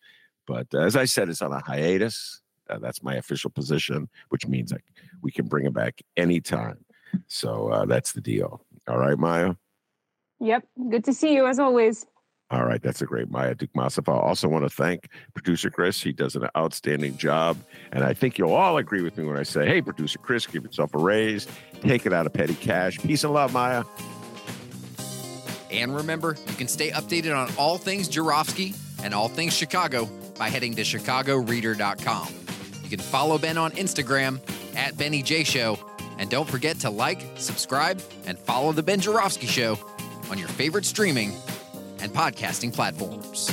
But 0.49 0.67
uh, 0.75 0.81
as 0.81 0.97
I 0.97 1.05
said, 1.05 1.29
it's 1.29 1.43
on 1.43 1.53
a 1.53 1.61
hiatus. 1.61 2.43
Uh, 2.69 2.79
that's 2.79 3.03
my 3.03 3.15
official 3.17 3.51
position, 3.51 4.09
which 4.31 4.47
means 4.47 4.73
like 4.73 4.85
we 5.23 5.31
can 5.31 5.47
bring 5.47 5.67
it 5.67 5.73
back 5.73 6.01
anytime. 6.17 6.85
So 7.27 7.69
uh, 7.69 7.85
that's 7.87 8.13
the 8.13 8.21
deal. 8.21 8.65
All 8.89 8.99
right, 8.99 9.19
Maya. 9.19 9.55
Yep. 10.41 10.67
Good 10.91 11.05
to 11.05 11.13
see 11.13 11.35
you 11.35 11.47
as 11.47 11.59
always. 11.59 12.07
All 12.51 12.65
right, 12.65 12.83
that's 12.83 13.01
a 13.01 13.07
great 13.07 13.31
Maya 13.31 13.55
Dukmasov. 13.55 14.13
I 14.13 14.17
also 14.17 14.49
want 14.49 14.65
to 14.65 14.69
thank 14.69 15.09
producer 15.33 15.71
Chris. 15.71 16.03
He 16.03 16.13
does 16.13 16.37
an 16.37 16.47
outstanding 16.57 17.17
job. 17.17 17.57
And 17.91 18.05
I 18.05 18.13
think 18.13 18.37
you'll 18.37 18.53
all 18.53 18.77
agree 18.77 19.03
with 19.03 19.17
me 19.17 19.25
when 19.25 19.37
I 19.37 19.43
say, 19.43 19.67
hey, 19.67 19.81
producer 19.81 20.19
Chris, 20.19 20.47
give 20.47 20.63
yourself 20.63 20.95
a 20.95 20.99
raise, 20.99 21.49
take 21.81 22.05
it 22.05 22.13
out 22.13 22.27
of 22.27 22.33
petty 22.33 22.55
cash. 22.55 22.99
Peace 22.99 23.25
and 23.25 23.33
love, 23.33 23.53
Maya. 23.53 23.85
And 25.71 25.97
remember, 25.97 26.37
you 26.47 26.55
can 26.55 26.69
stay 26.69 26.91
updated 26.91 27.37
on 27.37 27.53
all 27.59 27.79
things 27.79 28.09
Joravsky 28.09 28.75
and 29.03 29.15
all 29.15 29.29
things 29.29 29.57
Chicago 29.57 30.05
by 30.39 30.49
heading 30.49 30.75
to 30.75 30.83
chicagoreader.com. 30.83 32.44
Can 32.95 33.03
follow 33.03 33.39
Ben 33.39 33.59
on 33.59 33.73
Instagram 33.73 34.39
at 34.77 34.97
Benny 34.97 35.21
J 35.21 35.43
Show. 35.43 35.81
And 36.19 36.31
don't 36.31 36.49
forget 36.49 36.79
to 36.81 36.91
like, 36.91 37.27
subscribe, 37.35 38.01
and 38.25 38.39
follow 38.39 38.71
The 38.71 38.85
Ben 38.85 39.01
Joravsky 39.01 39.49
Show 39.49 39.77
on 40.31 40.39
your 40.39 40.47
favorite 40.47 40.85
streaming 40.85 41.33
and 41.99 42.13
podcasting 42.13 42.73
platforms. 42.73 43.51